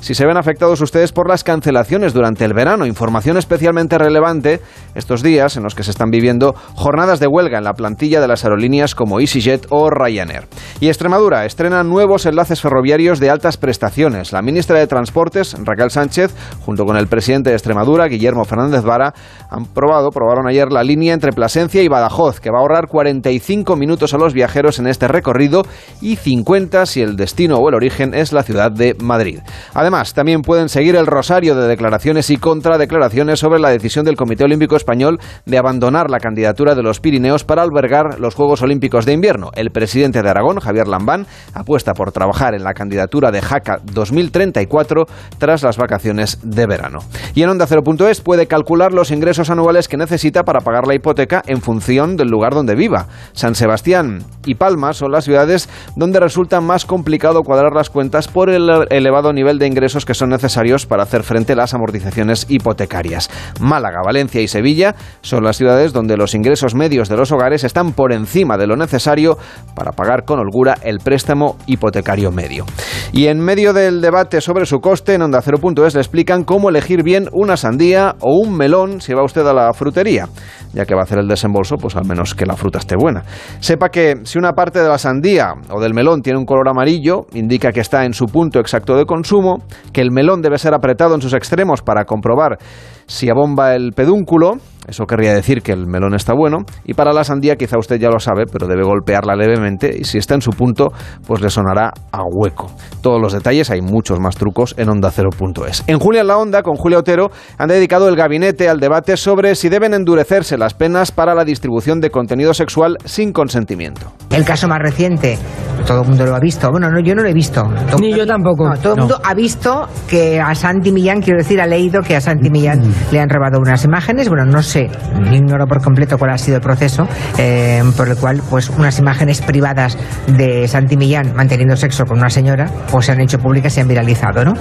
si 0.00 0.14
se 0.14 0.26
ven 0.26 0.36
afectados 0.36 0.80
ustedes 0.80 1.12
por 1.12 1.28
las 1.28 1.44
cancelaciones 1.44 2.12
durante 2.12 2.44
el 2.44 2.54
verano. 2.54 2.86
Información 2.86 3.36
especialmente 3.36 3.98
relevante 3.98 4.60
estos 4.94 5.22
días 5.22 5.56
en 5.56 5.62
los 5.62 5.74
que 5.74 5.82
se 5.82 5.90
están 5.90 6.10
viviendo 6.10 6.54
jornadas 6.74 7.20
de 7.20 7.26
huelga 7.26 7.58
en 7.58 7.64
la 7.64 7.74
plantilla 7.74 8.20
de 8.20 8.28
las 8.28 8.44
aerolíneas 8.44 8.94
como 8.94 9.20
EasyJet 9.20 9.66
o 9.70 9.90
Ryanair. 9.90 10.48
Y 10.80 10.88
Extremadura 10.88 11.44
estrena 11.44 11.82
nuevos 11.82 12.26
enlaces 12.26 12.60
ferroviarios 12.60 13.20
de 13.20 13.30
altas 13.30 13.56
prestaciones. 13.56 14.32
La 14.32 14.42
ministra 14.42 14.78
de 14.78 14.86
Transportes, 14.86 15.56
Raquel 15.64 15.90
Sánchez, 15.90 16.34
junto 16.64 16.84
con 16.84 16.96
el 16.96 17.06
presidente 17.06 17.50
de 17.50 17.56
Extremadura, 17.56 18.08
Guillermo 18.08 18.44
Fernández 18.44 18.82
Vara, 18.82 19.14
han 19.50 19.66
probado, 19.66 20.10
probaron 20.10 20.48
ayer 20.48 20.72
la 20.72 20.82
línea 20.82 21.14
entre 21.14 21.32
Plasencia 21.32 21.82
y 21.82 21.88
Badajoz, 21.88 22.40
que 22.40 22.50
va 22.50 22.58
a 22.58 22.60
ahorrar 22.62 22.88
45 22.88 23.76
minutos 23.76 24.14
a 24.14 24.18
los 24.18 24.34
viajeros 24.34 24.78
en 24.78 24.86
este 24.86 25.08
recorrido 25.08 25.62
y 26.00 26.16
50 26.16 26.86
si 26.86 27.02
el 27.02 27.16
destino 27.16 27.56
o 27.56 27.68
el 27.68 27.74
origen 27.74 28.14
es 28.14 28.32
la 28.32 28.42
ciudad 28.42 28.70
de 28.70 28.96
Madrid. 29.00 29.11
Madrid. 29.12 29.40
Además, 29.74 30.14
también 30.14 30.40
pueden 30.40 30.70
seguir 30.70 30.96
el 30.96 31.06
rosario 31.06 31.54
de 31.54 31.68
declaraciones 31.68 32.30
y 32.30 32.38
contradeclaraciones 32.38 33.40
sobre 33.40 33.60
la 33.60 33.68
decisión 33.68 34.06
del 34.06 34.16
Comité 34.16 34.44
Olímpico 34.44 34.74
Español 34.74 35.18
de 35.44 35.58
abandonar 35.58 36.08
la 36.08 36.18
candidatura 36.18 36.74
de 36.74 36.82
los 36.82 36.98
Pirineos 36.98 37.44
para 37.44 37.60
albergar 37.60 38.18
los 38.20 38.34
Juegos 38.34 38.62
Olímpicos 38.62 39.04
de 39.04 39.12
Invierno. 39.12 39.50
El 39.54 39.70
presidente 39.70 40.22
de 40.22 40.30
Aragón, 40.30 40.60
Javier 40.60 40.88
Lambán, 40.88 41.26
apuesta 41.52 41.92
por 41.92 42.10
trabajar 42.10 42.54
en 42.54 42.64
la 42.64 42.72
candidatura 42.72 43.30
de 43.30 43.42
Jaca 43.42 43.80
2034 43.84 45.04
tras 45.36 45.62
las 45.62 45.76
vacaciones 45.76 46.38
de 46.42 46.66
verano. 46.66 47.00
Y 47.34 47.42
en 47.42 47.50
Onda 47.50 47.66
0.es 47.66 48.22
puede 48.22 48.46
calcular 48.46 48.94
los 48.94 49.10
ingresos 49.10 49.50
anuales 49.50 49.88
que 49.88 49.98
necesita 49.98 50.44
para 50.44 50.60
pagar 50.60 50.86
la 50.86 50.94
hipoteca 50.94 51.42
en 51.46 51.60
función 51.60 52.16
del 52.16 52.28
lugar 52.28 52.54
donde 52.54 52.74
viva. 52.74 53.08
San 53.32 53.54
Sebastián 53.54 54.24
y 54.46 54.54
Palma 54.54 54.94
son 54.94 55.12
las 55.12 55.24
ciudades 55.24 55.68
donde 55.96 56.18
resulta 56.18 56.62
más 56.62 56.86
complicado 56.86 57.42
cuadrar 57.42 57.74
las 57.74 57.90
cuentas 57.90 58.28
por 58.28 58.48
el 58.48 59.01
elevado 59.02 59.32
nivel 59.32 59.58
de 59.58 59.66
ingresos 59.66 60.04
que 60.04 60.14
son 60.14 60.30
necesarios 60.30 60.86
para 60.86 61.02
hacer 61.02 61.22
frente 61.22 61.52
a 61.52 61.56
las 61.56 61.74
amortizaciones 61.74 62.46
hipotecarias. 62.48 63.30
Málaga, 63.60 64.00
Valencia 64.04 64.40
y 64.40 64.48
Sevilla 64.48 64.94
son 65.20 65.44
las 65.44 65.56
ciudades 65.56 65.92
donde 65.92 66.16
los 66.16 66.34
ingresos 66.34 66.74
medios 66.74 67.08
de 67.08 67.16
los 67.16 67.32
hogares 67.32 67.64
están 67.64 67.92
por 67.92 68.12
encima 68.12 68.56
de 68.56 68.66
lo 68.66 68.76
necesario 68.76 69.36
para 69.74 69.92
pagar 69.92 70.24
con 70.24 70.38
holgura 70.38 70.76
el 70.82 70.98
préstamo 70.98 71.56
hipotecario 71.66 72.30
medio. 72.30 72.64
Y 73.12 73.26
en 73.26 73.40
medio 73.40 73.72
del 73.72 74.00
debate 74.00 74.40
sobre 74.40 74.64
su 74.66 74.80
coste, 74.80 75.14
en 75.14 75.22
Onda 75.22 75.42
0.es 75.42 75.94
le 75.94 76.00
explican 76.00 76.44
cómo 76.44 76.70
elegir 76.70 77.02
bien 77.02 77.28
una 77.32 77.56
sandía 77.56 78.16
o 78.20 78.38
un 78.38 78.56
melón 78.56 79.00
si 79.00 79.12
va 79.12 79.24
usted 79.24 79.46
a 79.46 79.52
la 79.52 79.72
frutería. 79.72 80.28
Ya 80.72 80.86
que 80.86 80.94
va 80.94 81.00
a 81.00 81.04
hacer 81.04 81.18
el 81.18 81.28
desembolso, 81.28 81.76
pues 81.76 81.96
al 81.96 82.06
menos 82.06 82.34
que 82.34 82.46
la 82.46 82.56
fruta 82.56 82.78
esté 82.78 82.96
buena. 82.96 83.24
Sepa 83.60 83.90
que 83.90 84.20
si 84.24 84.38
una 84.38 84.52
parte 84.52 84.80
de 84.80 84.88
la 84.88 84.98
sandía 84.98 85.52
o 85.70 85.80
del 85.80 85.92
melón 85.92 86.22
tiene 86.22 86.38
un 86.38 86.46
color 86.46 86.68
amarillo, 86.68 87.26
indica 87.34 87.72
que 87.72 87.80
está 87.80 88.04
en 88.04 88.14
su 88.14 88.26
punto 88.26 88.58
exacto 88.60 88.91
de 88.96 89.04
consumo, 89.04 89.58
que 89.92 90.00
el 90.00 90.10
melón 90.10 90.42
debe 90.42 90.58
ser 90.58 90.74
apretado 90.74 91.14
en 91.14 91.20
sus 91.20 91.34
extremos 91.34 91.82
para 91.82 92.04
comprobar 92.04 92.58
si 93.06 93.28
abomba 93.28 93.74
el 93.74 93.92
pedúnculo 93.92 94.56
eso 94.86 95.04
querría 95.06 95.34
decir 95.34 95.62
que 95.62 95.72
el 95.72 95.86
melón 95.86 96.14
está 96.14 96.34
bueno. 96.34 96.58
Y 96.84 96.94
para 96.94 97.12
la 97.12 97.24
sandía, 97.24 97.56
quizá 97.56 97.78
usted 97.78 97.98
ya 97.98 98.08
lo 98.08 98.18
sabe, 98.18 98.44
pero 98.50 98.66
debe 98.66 98.82
golpearla 98.82 99.34
levemente 99.36 99.90
y 99.96 100.04
si 100.04 100.18
está 100.18 100.34
en 100.34 100.40
su 100.40 100.50
punto, 100.50 100.92
pues 101.26 101.40
le 101.40 101.50
sonará 101.50 101.92
a 102.10 102.22
hueco. 102.24 102.70
Todos 103.00 103.20
los 103.20 103.32
detalles, 103.32 103.70
hay 103.70 103.80
muchos 103.80 104.20
más 104.20 104.36
trucos 104.36 104.74
en 104.76 104.88
onda0.es. 104.88 105.84
En 105.86 105.98
Julia 105.98 106.22
en 106.22 106.26
la 106.28 106.38
Onda, 106.38 106.62
con 106.62 106.76
Julia 106.76 106.98
Otero, 106.98 107.30
han 107.58 107.68
dedicado 107.68 108.08
el 108.08 108.16
gabinete 108.16 108.68
al 108.68 108.80
debate 108.80 109.16
sobre 109.16 109.54
si 109.54 109.68
deben 109.68 109.94
endurecerse 109.94 110.58
las 110.58 110.74
penas 110.74 111.12
para 111.12 111.34
la 111.34 111.44
distribución 111.44 112.00
de 112.00 112.10
contenido 112.10 112.54
sexual 112.54 112.96
sin 113.04 113.32
consentimiento. 113.32 114.12
El 114.30 114.44
caso 114.44 114.68
más 114.68 114.78
reciente, 114.80 115.38
todo 115.86 116.02
el 116.02 116.08
mundo 116.08 116.26
lo 116.26 116.34
ha 116.34 116.40
visto. 116.40 116.70
Bueno, 116.70 116.90
no, 116.90 117.00
yo 117.00 117.14
no 117.14 117.22
lo 117.22 117.28
he 117.28 117.34
visto. 117.34 117.62
Todo 117.90 117.98
Ni 117.98 118.14
yo 118.14 118.26
tampoco. 118.26 118.68
No, 118.68 118.76
todo 118.76 118.94
el 118.94 119.00
mundo 119.00 119.20
ha 119.22 119.34
visto 119.34 119.88
que 120.08 120.40
a 120.40 120.54
Santi 120.54 120.92
Millán, 120.92 121.20
quiero 121.20 121.38
decir, 121.38 121.60
ha 121.60 121.66
leído 121.66 122.02
que 122.02 122.16
a 122.16 122.20
Santi 122.20 122.50
Millán 122.50 122.82
le 123.10 123.20
han 123.20 123.28
robado 123.28 123.58
unas 123.60 123.84
imágenes. 123.84 124.28
Bueno, 124.28 124.44
no 124.44 124.62
sé, 124.62 124.71
ignoro 124.80 125.66
por 125.66 125.82
completo 125.82 126.18
cuál 126.18 126.30
ha 126.32 126.38
sido 126.38 126.56
el 126.56 126.62
proceso, 126.62 127.06
eh, 127.38 127.82
por 127.96 128.08
el 128.08 128.16
cual, 128.16 128.42
pues, 128.50 128.68
unas 128.70 128.98
imágenes 128.98 129.40
privadas 129.42 129.96
de 130.26 130.66
Santi 130.68 130.96
Millán 130.96 131.34
manteniendo 131.34 131.76
sexo 131.76 132.04
con 132.04 132.18
una 132.18 132.30
señora, 132.30 132.66
pues 132.90 133.06
se 133.06 133.12
han 133.12 133.20
hecho 133.20 133.38
públicas 133.38 133.72
y 133.72 133.74
se 133.76 133.80
han 133.80 133.88
viralizado, 133.88 134.44
¿no? 134.44 134.52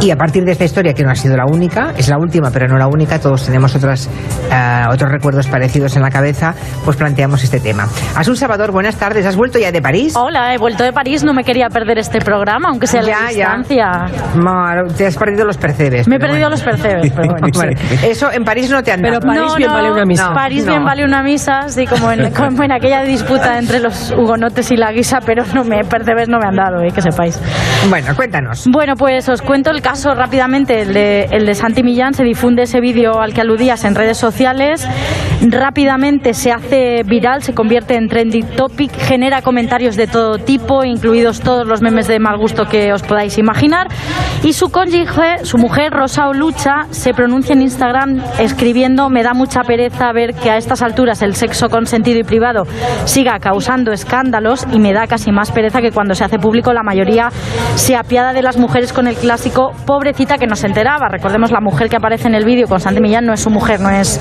Y 0.00 0.10
a 0.10 0.16
partir 0.16 0.44
de 0.44 0.52
esta 0.52 0.64
historia, 0.64 0.94
que 0.94 1.02
no 1.04 1.10
ha 1.10 1.14
sido 1.14 1.36
la 1.36 1.44
única, 1.46 1.92
es 1.96 2.08
la 2.08 2.18
última, 2.18 2.50
pero 2.50 2.68
no 2.68 2.76
la 2.78 2.86
única, 2.86 3.18
todos 3.18 3.44
tenemos 3.44 3.74
otras, 3.74 4.08
eh, 4.50 4.82
otros 4.90 5.10
recuerdos 5.10 5.46
parecidos 5.46 5.96
en 5.96 6.02
la 6.02 6.10
cabeza, 6.10 6.54
pues 6.84 6.96
planteamos 6.96 7.42
este 7.44 7.60
tema. 7.60 7.86
Asun 8.16 8.36
Salvador, 8.36 8.72
buenas 8.72 8.96
tardes. 8.96 9.26
¿Has 9.26 9.36
vuelto 9.36 9.58
ya 9.58 9.72
de 9.72 9.82
París? 9.82 10.14
Hola, 10.16 10.54
he 10.54 10.58
vuelto 10.58 10.84
de 10.84 10.92
París, 10.92 11.24
no 11.24 11.34
me 11.34 11.44
quería 11.44 11.68
perder 11.68 11.98
este 11.98 12.20
programa, 12.20 12.68
aunque 12.70 12.86
sea 12.86 13.02
la 13.02 13.08
Ya, 13.08 13.18
ya. 13.18 13.28
distancia. 13.56 14.06
Te 14.96 15.06
has 15.06 15.16
perdido 15.16 15.44
los 15.44 15.56
percebes. 15.56 16.08
Me 16.08 16.16
he 16.16 16.18
perdido 16.18 16.48
bueno. 16.48 16.50
los 16.50 16.62
percebes, 16.62 17.12
pero 17.12 17.34
bueno. 17.54 17.72
Eso 18.02 18.30
en 18.32 18.44
París 18.44 18.70
no 18.70 18.82
te 18.82 18.92
han 18.92 19.00
Pero 19.00 19.20
bien 19.58 19.70
vale 19.70 19.92
una 19.92 20.04
misa. 20.04 20.32
París 20.32 20.66
bien 20.66 20.84
vale 20.84 21.04
una 21.04 21.22
misa, 21.22 21.58
así 21.60 21.86
como 21.86 22.10
en, 22.10 22.32
como 22.34 22.62
en 22.62 22.72
aquella 22.72 23.02
disputa 23.02 23.58
entre 23.58 23.80
los 23.80 24.10
hugonotes 24.12 24.70
y 24.70 24.76
la 24.76 24.92
guisa, 24.92 25.20
pero 25.24 25.44
no 25.54 25.64
me 25.64 25.84
percebes 25.84 26.28
no 26.28 26.38
me 26.38 26.46
han 26.46 26.56
dado, 26.56 26.82
eh, 26.82 26.90
que 26.92 27.02
sepáis. 27.02 27.40
Bueno, 27.88 28.14
cuéntanos. 28.16 28.66
Bueno, 28.70 28.94
pues 28.96 29.28
os 29.28 29.42
cuento 29.42 29.70
el 29.70 29.82
caso 29.82 30.14
rápidamente, 30.14 30.82
el 30.82 30.94
de, 30.94 31.24
el 31.30 31.46
de 31.46 31.54
Santi 31.54 31.82
Millán. 31.82 32.14
Se 32.14 32.24
difunde 32.24 32.62
ese 32.62 32.80
vídeo 32.80 33.20
al 33.20 33.34
que 33.34 33.40
aludías 33.40 33.84
en 33.84 33.94
redes 33.94 34.16
sociales. 34.16 34.86
Rápidamente 35.40 36.34
se 36.34 36.50
hace 36.50 37.04
viral, 37.04 37.42
se 37.42 37.54
convierte 37.54 37.94
en 37.94 38.08
trending 38.08 38.56
topic, 38.56 38.90
genera 38.92 39.40
comentarios 39.40 39.94
de 39.94 40.08
todo 40.08 40.38
tipo, 40.38 40.84
incluidos 40.84 41.40
todos 41.40 41.64
los 41.64 41.80
memes 41.80 42.08
de 42.08 42.18
mal 42.18 42.36
gusto 42.38 42.64
que 42.66 42.92
os 42.92 43.02
podáis 43.02 43.38
imaginar. 43.38 43.86
Y 44.42 44.52
su 44.52 44.70
cónyuge, 44.70 45.44
su 45.44 45.56
mujer, 45.56 45.92
Rosa 45.92 46.28
Olucha, 46.28 46.86
se 46.90 47.14
pronuncia 47.14 47.52
en 47.52 47.62
Instagram 47.62 48.20
escribiendo: 48.40 49.10
Me 49.10 49.22
da 49.22 49.32
mucha 49.32 49.62
pereza 49.62 50.10
ver 50.12 50.34
que 50.34 50.50
a 50.50 50.56
estas 50.56 50.82
alturas 50.82 51.22
el 51.22 51.36
sexo 51.36 51.68
consentido 51.68 52.18
y 52.18 52.24
privado 52.24 52.64
siga 53.04 53.38
causando 53.38 53.92
escándalos 53.92 54.66
y 54.72 54.80
me 54.80 54.92
da 54.92 55.06
casi 55.06 55.30
más 55.30 55.52
pereza 55.52 55.80
que 55.80 55.92
cuando 55.92 56.16
se 56.16 56.24
hace 56.24 56.40
público 56.40 56.72
la 56.72 56.82
mayoría 56.82 57.30
se 57.76 57.94
apiada 57.94 58.32
de 58.32 58.42
las 58.42 58.56
mujeres 58.56 58.92
con 58.92 59.06
el 59.06 59.14
clásico 59.14 59.72
pobrecita 59.86 60.36
que 60.36 60.48
no 60.48 60.56
se 60.56 60.66
enteraba. 60.66 61.08
Recordemos 61.08 61.52
la 61.52 61.60
mujer 61.60 61.88
que 61.88 61.96
aparece 61.96 62.26
en 62.26 62.34
el 62.34 62.44
vídeo 62.44 62.66
con 62.66 62.80
Santi 62.80 63.00
Millán 63.00 63.24
no 63.24 63.32
es 63.32 63.40
su 63.40 63.50
mujer, 63.50 63.80
no 63.80 63.90
es, 63.90 64.20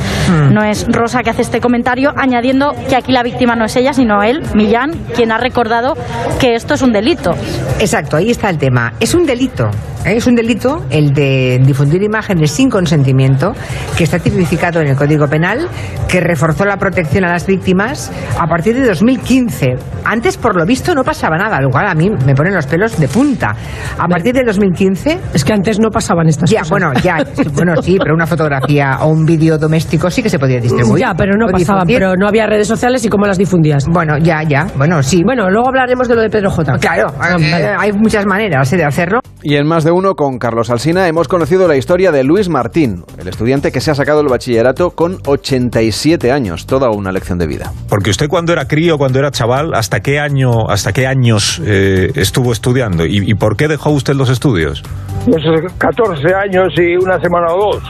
no 0.52 0.64
es 0.64 0.86
Rosa 0.88 1.07
que 1.08 1.30
hace 1.30 1.42
este 1.42 1.62
comentario, 1.62 2.14
añadiendo 2.18 2.76
que 2.90 2.96
aquí 2.96 3.12
la 3.12 3.24
víctima 3.24 3.56
no 3.56 3.66
es 3.66 3.76
ella, 3.76 3.94
sino 3.94 4.24
él, 4.24 4.44
Millán, 4.54 4.92
quien 5.16 5.32
ha 5.32 5.38
recordado 5.38 5.96
que 6.40 6.56
esto 6.56 6.74
es 6.74 6.82
un 6.82 6.92
delito. 6.92 7.34
Exacto, 7.80 8.18
ahí 8.18 8.30
está 8.30 8.50
el 8.50 8.58
tema. 8.58 8.94
Es 9.00 9.16
un 9.16 9.26
delito. 9.26 9.70
Es 10.06 10.26
un 10.26 10.36
delito 10.36 10.86
el 10.90 11.14
de 11.14 11.60
difundir 11.66 12.02
imágenes 12.02 12.52
sin 12.52 12.70
consentimiento, 12.70 13.54
que 13.98 14.06
está 14.06 14.20
tipificado 14.20 14.80
en 14.80 14.88
el 14.88 14.96
Código 14.96 15.28
Penal, 15.28 15.68
que 16.08 16.22
reforzó 16.22 16.64
la 16.66 16.78
protección 16.78 17.26
a 17.26 17.30
las 17.34 17.46
víctimas 17.46 18.12
a 18.40 18.48
partir 18.48 18.76
de 18.80 18.86
2015. 18.88 19.76
Antes, 20.06 20.38
por 20.38 20.56
lo 20.56 20.66
visto, 20.66 20.96
no 20.96 21.04
pasaba 21.04 21.36
nada, 21.38 21.60
lo 21.60 21.70
cual 21.70 21.88
a 21.88 21.94
mí 21.94 22.10
me 22.26 22.34
ponen 22.36 22.54
los 22.54 22.66
pelos 22.68 22.98
de 22.98 23.08
punta. 23.10 23.54
A 23.98 24.08
partir 24.08 24.34
de 24.34 24.44
2015 24.46 25.20
Es 25.34 25.44
que 25.44 25.52
antes 25.54 25.80
no 25.80 25.90
pasaban 25.90 26.28
estas 26.28 26.50
Ya, 26.50 26.60
cosas. 26.60 26.70
bueno, 26.72 26.94
ya, 27.04 27.18
bueno, 27.54 27.82
sí, 27.82 27.98
pero 28.02 28.16
una 28.16 28.26
fotografía 28.26 29.00
o 29.02 29.10
un 29.10 29.26
vídeo 29.26 29.58
doméstico 29.58 30.10
sí 30.10 30.24
que 30.24 30.30
se 30.30 30.40
podía 30.40 30.60
distribuir. 30.62 31.02
Ya, 31.04 31.14
pero 31.18 31.34
no 31.38 31.48
pasaban, 31.48 31.86
difundir. 31.86 31.98
pero 32.00 32.16
no 32.16 32.28
había 32.28 32.46
redes 32.48 32.68
sociales 32.68 33.04
y 33.04 33.10
cómo 33.10 33.26
las 33.26 33.38
difundías. 33.38 33.86
Bueno, 33.90 34.18
ya, 34.18 34.42
ya, 34.44 34.68
bueno, 34.78 35.04
sí. 35.04 35.22
Bueno, 35.26 35.50
luego 35.50 35.68
hablaremos 35.68 36.08
de 36.08 36.16
lo 36.16 36.22
de 36.22 36.30
Pedro 36.30 36.50
J. 36.50 36.78
Claro, 36.80 37.14
eh, 37.42 37.76
hay 37.78 37.92
muchas 37.92 38.26
maneras 38.26 38.72
eh, 38.72 38.78
de 38.78 38.86
hacerlo. 38.86 39.20
Y 39.50 39.56
en 39.56 39.66
más 39.66 39.86
de 39.86 39.92
uno 39.92 40.16
con 40.16 40.40
Carlos 40.40 40.70
Alsina 40.70 41.08
hemos 41.08 41.30
conocido 41.30 41.70
la 41.70 41.78
historia 41.78 42.12
de 42.12 42.22
Luis 42.26 42.50
Martín, 42.50 43.06
el 43.18 43.30
estudiante 43.30 43.72
que 43.72 43.80
se 43.80 43.90
ha 43.92 43.96
sacado 43.96 44.20
el 44.20 44.28
bachillerato 44.28 44.90
con 44.92 45.20
87 45.26 46.34
años, 46.34 46.66
toda 46.66 46.90
una 46.90 47.14
lección 47.14 47.38
de 47.38 47.48
vida. 47.48 47.72
Porque 47.88 48.10
usted 48.10 48.28
cuando 48.28 48.52
era 48.52 48.66
crío, 48.68 48.98
cuando 48.98 49.20
era 49.20 49.32
chaval, 49.32 49.74
¿hasta 49.74 50.02
qué 50.02 50.20
año, 50.20 50.68
hasta 50.70 50.92
qué 50.92 51.08
años 51.08 51.62
eh, 51.66 52.12
estuvo 52.16 52.52
estudiando? 52.52 53.06
¿Y, 53.06 53.20
y 53.20 53.36
por 53.36 53.56
qué 53.56 53.70
dejó 53.70 53.92
usted 53.92 54.16
los 54.16 54.30
estudios? 54.30 54.84
Pues 55.24 55.42
14 55.78 56.18
años 56.36 56.68
y 56.78 56.98
una 56.98 57.18
semana 57.22 57.48
o 57.54 57.72
dos. 57.72 57.84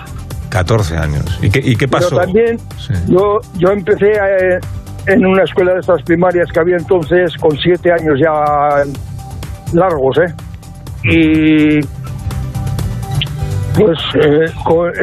14 0.50 0.96
años. 0.96 1.39
¿Y 1.41 1.50
qué, 1.50 1.60
y 1.63 1.76
qué 1.76 1.88
pasó? 1.88 2.10
Pero 2.10 2.22
también 2.22 2.60
Sí. 2.78 2.93
yo, 3.08 3.39
yo 3.58 3.70
empecé 3.72 4.12
eh, 4.12 4.60
en 5.08 5.26
una 5.26 5.41
escuela 5.41 5.74
de 5.74 5.80
estas 5.80 6.04
primarias 6.04 6.52
que 6.54 6.60
había 6.60 6.78
entonces 6.78 7.36
con 7.41 7.58
siete 7.58 7.89
años 7.91 8.20
ya 8.24 8.84
largos, 9.74 10.20
¿eh? 10.20 10.34
Y 11.10 11.80
pues 13.76 13.98
eh, 14.15 14.46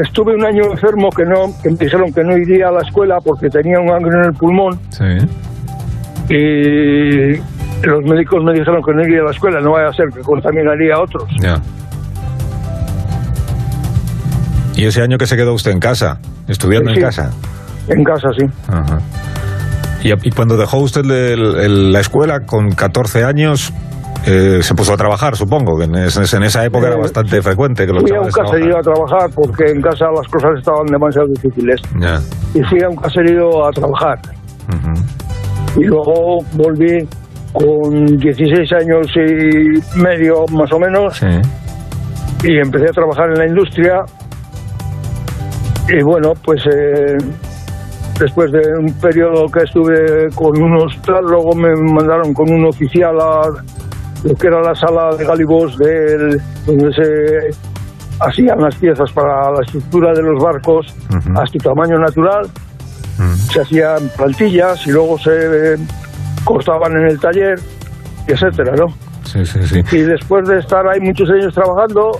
estuve 0.03 0.35
un 0.35 0.45
año 0.45 0.65
enfermo 0.73 1.09
que 1.11 1.25
no 1.25 1.53
que 1.63 1.71
me 1.71 1.77
dijeron 1.77 2.13
que 2.13 2.23
no 2.25 2.37
iría 2.37 2.69
a 2.69 2.73
la 2.73 2.81
escuela 2.83 3.19
porque 3.25 3.49
tenía 3.49 3.79
un 3.79 3.87
gangreno 3.87 4.19
en 4.25 4.25
el 4.31 4.33
pulmón 4.35 4.81
Sí. 4.91 5.05
y 6.35 7.37
los 7.87 8.03
médicos 8.05 8.43
me 8.43 8.53
dijeron 8.53 8.83
que 8.83 8.93
no 8.95 9.03
iría 9.03 9.21
a 9.21 9.25
la 9.27 9.31
escuela, 9.31 9.61
no 9.61 9.73
vaya 9.73 9.89
a 9.89 9.93
ser 9.93 10.07
que 10.13 10.21
contaminaría 10.23 10.95
a 10.95 11.03
otros. 11.03 11.25
Ya. 11.41 11.61
¿Y 14.77 14.87
ese 14.87 15.03
año 15.03 15.19
que 15.19 15.27
se 15.27 15.37
quedó 15.37 15.53
usted 15.55 15.71
en 15.71 15.81
casa? 15.81 16.19
¿Estudiando 16.49 16.91
Sí. 16.91 16.97
en 16.99 17.03
casa? 17.05 17.31
En 17.89 18.03
casa, 18.05 18.29
sí. 18.39 18.45
Ajá. 18.69 18.99
Y, 20.03 20.13
y 20.29 20.31
cuando 20.33 20.57
dejó 20.57 20.79
usted 20.79 21.03
el- 21.05 21.57
el- 21.61 21.93
la 21.93 22.01
escuela 22.01 22.41
con 22.41 22.73
14 22.73 23.25
años, 23.25 23.73
eh, 24.27 24.63
se 24.63 24.75
puso 24.75 24.93
a 24.95 24.97
trabajar, 24.97 25.37
supongo, 25.37 25.77
que 25.79 25.85
en, 25.85 25.95
es- 25.97 26.33
en 26.35 26.43
esa 26.43 26.65
época 26.65 26.87
era 26.87 26.97
Eh, 26.97 27.01
bastante 27.01 27.43
frecuente 27.43 27.87
que 27.87 27.93
los 27.93 28.03
Fui 28.03 28.17
a 28.17 28.21
un 28.21 28.31
caserío 28.31 28.79
a 28.79 28.81
trabajar 28.81 29.31
porque 29.35 29.65
en 29.71 29.81
casa 29.83 30.07
las 30.15 30.27
cosas 30.29 30.51
estaban 30.59 30.87
demasiado 30.87 31.27
difíciles. 31.29 31.81
Y 32.55 32.63
fui 32.65 32.83
a 32.83 32.89
un 32.89 32.97
caserío 32.97 33.67
a 33.67 33.71
trabajar. 33.71 34.19
Y 35.77 35.85
luego 35.85 36.39
volví 36.55 37.07
con 37.53 38.07
16 38.17 38.73
años 38.73 39.07
y 39.17 39.99
medio 40.01 40.45
más 40.53 40.73
o 40.73 40.79
menos 40.79 41.17
Sí. 41.19 42.49
y 42.49 42.59
empecé 42.59 42.87
a 42.89 42.93
trabajar 42.93 43.29
en 43.31 43.39
la 43.39 43.47
industria. 43.47 44.01
Y 45.89 46.03
bueno, 46.03 46.33
pues 46.45 46.63
eh, 46.67 47.17
después 48.19 48.51
de 48.53 48.61
un 48.81 48.93
periodo 49.01 49.47
que 49.49 49.61
estuve 49.65 50.29
con 50.35 50.61
unos 50.63 50.97
tal, 51.03 51.25
luego 51.25 51.55
me 51.55 51.75
mandaron 51.93 52.33
con 52.33 52.51
un 52.51 52.65
oficial 52.67 53.21
a 53.21 53.43
lo 54.25 54.35
que 54.35 54.47
era 54.47 54.61
la 54.63 54.75
sala 54.75 55.15
de 55.17 55.25
galibos 55.25 55.77
del, 55.79 56.41
donde 56.67 56.93
se 56.93 57.51
hacían 58.21 58.59
las 58.61 58.75
piezas 58.77 59.11
para 59.13 59.51
la 59.53 59.61
estructura 59.65 60.13
de 60.15 60.23
los 60.23 60.43
barcos 60.43 60.87
Ujú. 61.11 61.39
a 61.41 61.47
su 61.47 61.59
tamaño 61.59 61.99
natural. 61.99 62.49
Se 63.53 63.61
hacían 63.61 64.09
plantillas 64.17 64.85
y 64.87 64.91
luego 64.91 65.17
se 65.19 65.75
eh, 65.75 65.77
cortaban 66.45 66.93
en 66.97 67.07
el 67.11 67.21
taller, 67.21 67.61
y 68.27 68.33
etcétera, 68.33 68.73
¿no? 68.77 68.87
Sí, 69.25 69.45
sí, 69.47 69.63
sí. 69.67 69.81
Y 69.97 70.01
después 70.03 70.49
de 70.49 70.59
estar 70.59 70.87
ahí 70.89 71.01
muchos 71.01 71.29
años 71.31 71.55
trabajando, 71.55 72.19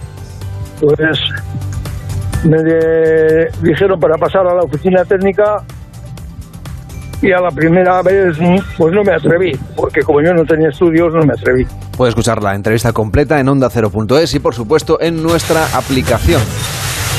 pues 0.81 1.19
me 2.45 2.63
de- 2.63 3.49
dijeron 3.63 3.99
para 3.99 4.17
pasar 4.19 4.47
a 4.47 4.55
la 4.55 4.63
oficina 4.63 5.05
técnica 5.05 5.63
y 7.25 7.33
a 7.33 7.41
la 7.41 7.51
primera 7.51 8.03
vez 8.03 8.37
pues 8.77 8.93
no 8.95 9.03
me 9.03 9.13
atreví, 9.15 9.53
porque 9.75 10.03
como 10.03 10.21
yo 10.23 10.33
no 10.35 10.45
tenía 10.45 10.69
estudios 10.69 11.13
no 11.15 11.23
me 11.25 11.33
atreví. 11.33 11.67
Puede 11.97 12.11
escuchar 12.11 12.43
la 12.43 12.55
entrevista 12.55 12.93
completa 12.93 13.41
en 13.41 13.47
onda0.es 13.47 14.35
y 14.35 14.39
por 14.41 14.55
supuesto 14.55 15.01
en 15.01 15.23
nuestra 15.23 15.65
aplicación. 15.75 16.43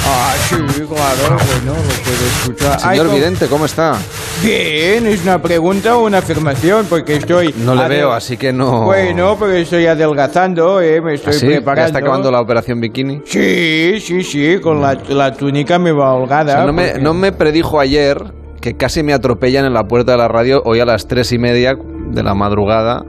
Ah, 0.07 0.33
sí, 0.47 0.55
claro, 0.57 0.85
bueno, 0.85 1.73
lo 1.81 2.03
puedo 2.03 2.25
escuchar. 2.27 2.77
Ay, 2.83 2.89
Señor 2.97 3.05
¿cómo- 3.07 3.17
Vidente, 3.17 3.47
¿cómo 3.47 3.65
está? 3.65 3.95
Bien, 4.43 5.07
¿es 5.07 5.23
una 5.23 5.41
pregunta 5.41 5.97
o 5.97 6.05
una 6.05 6.19
afirmación? 6.19 6.85
Porque 6.87 7.15
estoy... 7.15 7.55
No 7.57 7.73
le 7.73 7.87
veo, 7.87 8.11
así 8.11 8.37
que 8.37 8.53
no... 8.53 8.83
Bueno, 8.83 9.35
porque 9.39 9.61
estoy 9.61 9.87
adelgazando, 9.87 10.79
eh, 10.79 11.01
me 11.01 11.15
estoy 11.15 11.33
¿Ah, 11.33 11.39
sí? 11.39 11.47
preparando. 11.47 11.81
¿Ya 11.81 11.85
está 11.87 11.99
acabando 11.99 12.29
la 12.31 12.39
operación 12.39 12.79
bikini? 12.79 13.21
Sí, 13.25 13.99
sí, 13.99 14.21
sí, 14.21 14.59
con 14.61 14.79
la, 14.79 14.93
la 15.09 15.33
túnica 15.33 15.79
me 15.79 15.91
va 15.91 16.13
O 16.13 16.21
holgada. 16.21 16.53
sea, 16.53 16.65
no, 16.67 16.73
me, 16.73 16.99
no 16.99 17.15
me 17.15 17.31
predijo 17.31 17.79
ayer 17.79 18.21
que 18.65 18.73
casi 18.75 19.03
me 19.03 19.13
atropellan 19.13 19.63
en 19.65 19.75
la 19.75 19.83
puerta 19.83 20.13
de 20.13 20.17
la 20.17 20.27
radio 20.27 20.63
hoy 20.65 20.79
a 20.79 20.85
las 20.85 21.05
tres 21.07 21.31
y 21.31 21.37
media 21.37 21.75
de 22.09 22.23
la 22.23 22.33
madrugada 22.33 23.03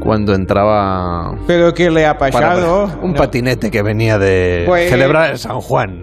cuando 0.00 0.32
entraba 0.32 1.34
¿Pero 1.48 1.74
qué 1.74 1.90
le 1.90 2.06
ha 2.06 2.16
para- 2.18 2.30
pasado? 2.30 2.88
un 3.02 3.10
No. 3.10 3.16
patinete 3.18 3.72
que 3.72 3.82
venía 3.82 4.16
de 4.18 4.62
Pues- 4.64 4.90
celebrar 4.90 5.32
el 5.32 5.38
San 5.38 5.60
Juan. 5.60 6.02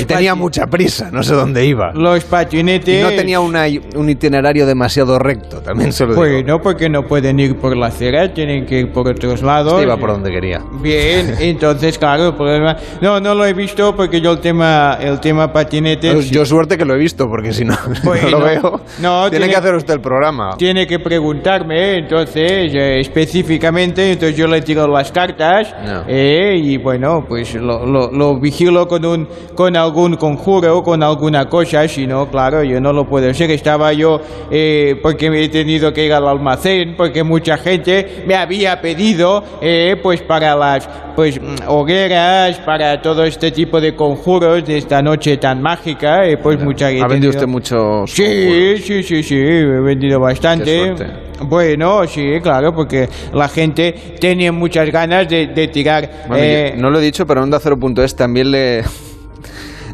Y 0.00 0.04
tenía 0.04 0.34
mucha 0.34 0.66
prisa, 0.66 1.10
no 1.10 1.22
sé 1.22 1.34
dónde 1.34 1.64
iba. 1.66 1.92
Los 1.92 2.24
patinetes... 2.24 3.00
Y 3.00 3.02
no 3.02 3.10
tenía 3.10 3.40
una- 3.40 3.64
un 3.94 4.08
itinerario 4.10 4.66
demasiado 4.66 5.18
recto, 5.18 5.60
también 5.60 5.92
se 5.92 6.04
lo 6.04 6.10
digo. 6.14 6.20
Bueno, 6.22 6.60
porque 6.60 6.88
no 6.88 7.06
pueden 7.06 7.38
ir 7.40 7.56
por 7.56 7.76
la 7.76 7.86
acera, 7.86 8.32
tienen 8.32 8.66
que 8.66 8.80
ir 8.80 8.92
por 8.92 9.08
otros 9.08 9.42
lados. 9.42 9.74
Este 9.74 9.84
iba 9.84 9.96
por 9.96 10.10
donde 10.10 10.30
quería. 10.30 10.62
Bien, 10.80 11.34
entonces, 11.40 11.98
claro, 11.98 12.28
el 12.28 12.34
problema... 12.34 12.76
No, 13.00 13.20
no 13.20 13.34
lo 13.34 13.44
he 13.44 13.52
visto 13.52 13.94
porque 13.96 14.20
yo 14.20 14.32
el 14.32 14.40
tema, 14.40 14.98
el 15.00 15.20
tema 15.20 15.52
patinetes... 15.52 16.30
Yo 16.30 16.44
suerte 16.44 16.76
que 16.76 16.84
lo 16.84 16.94
he 16.94 16.98
visto, 16.98 17.28
porque 17.28 17.52
si 17.52 17.64
no, 17.64 17.76
no 18.04 18.28
lo 18.30 18.40
veo. 18.40 18.80
no, 19.00 19.28
tiene, 19.30 19.46
tiene- 19.46 19.48
que 19.48 19.56
hacer 19.56 19.74
usted 19.74 19.94
el 19.94 20.00
programa. 20.00 20.56
Tiene 20.56 20.86
que 20.86 20.98
preguntarme, 20.98 21.98
entonces, 21.98 22.72
eh, 22.74 23.00
específicamente, 23.00 24.12
entonces 24.12 24.36
yo 24.36 24.46
le 24.46 24.60
tiro 24.62 24.86
las 24.88 25.12
cartas 25.12 25.74
No. 25.84 26.04
eh, 26.08 26.54
y 26.62 26.76
bueno, 26.78 27.24
pues 27.28 27.54
lo, 27.54 27.84
lo- 27.86 28.10
lo 28.10 28.38
vigilo 28.38 28.86
con, 28.88 29.04
un, 29.04 29.28
con 29.54 29.65
algún 29.74 30.16
conjuro, 30.16 30.82
con 30.82 31.02
alguna 31.02 31.48
cosa, 31.48 31.88
si 31.88 32.06
no, 32.06 32.30
claro, 32.30 32.62
yo 32.62 32.80
no 32.80 32.92
lo 32.92 33.08
puedo 33.08 33.30
hacer. 33.30 33.50
Estaba 33.50 33.92
yo, 33.94 34.20
eh, 34.50 34.96
porque 35.02 35.30
me 35.30 35.42
he 35.42 35.48
tenido 35.48 35.92
que 35.92 36.04
ir 36.04 36.12
al 36.12 36.28
almacén, 36.28 36.94
porque 36.96 37.24
mucha 37.24 37.56
gente 37.56 38.24
me 38.26 38.34
había 38.34 38.80
pedido, 38.80 39.42
eh, 39.62 39.96
pues 40.02 40.20
para 40.20 40.54
las 40.54 40.88
pues 41.16 41.40
mm, 41.40 41.68
hogueras, 41.68 42.58
para 42.58 43.00
todo 43.00 43.24
este 43.24 43.50
tipo 43.50 43.80
de 43.80 43.96
conjuros 43.96 44.64
de 44.66 44.76
esta 44.76 45.00
noche 45.00 45.38
tan 45.38 45.62
mágica, 45.62 46.26
eh, 46.26 46.36
pues 46.36 46.62
mucha 46.62 46.88
Ha 46.88 47.08
vendido 47.08 47.30
usted 47.30 47.46
muchos. 47.46 48.10
Sí, 48.10 48.76
sí, 48.76 49.02
sí, 49.02 49.22
sí, 49.22 49.34
he 49.34 49.64
vendido 49.80 50.20
bastante. 50.20 50.94
Qué. 50.96 51.26
Bueno, 51.40 52.06
sí, 52.06 52.38
claro, 52.42 52.74
porque 52.74 53.08
la 53.32 53.48
gente 53.48 53.94
tenía 54.20 54.52
muchas 54.52 54.90
ganas 54.90 55.28
de, 55.28 55.48
de 55.48 55.68
tirar. 55.68 56.24
Bueno, 56.28 56.44
eh, 56.44 56.74
no 56.76 56.90
lo 56.90 56.98
he 56.98 57.02
dicho, 57.02 57.26
pero 57.26 57.42
Onda 57.42 57.58
0.es 57.60 58.14
también 58.14 58.50
le. 58.50 58.84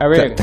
A 0.05 0.09
ver. 0.09 0.35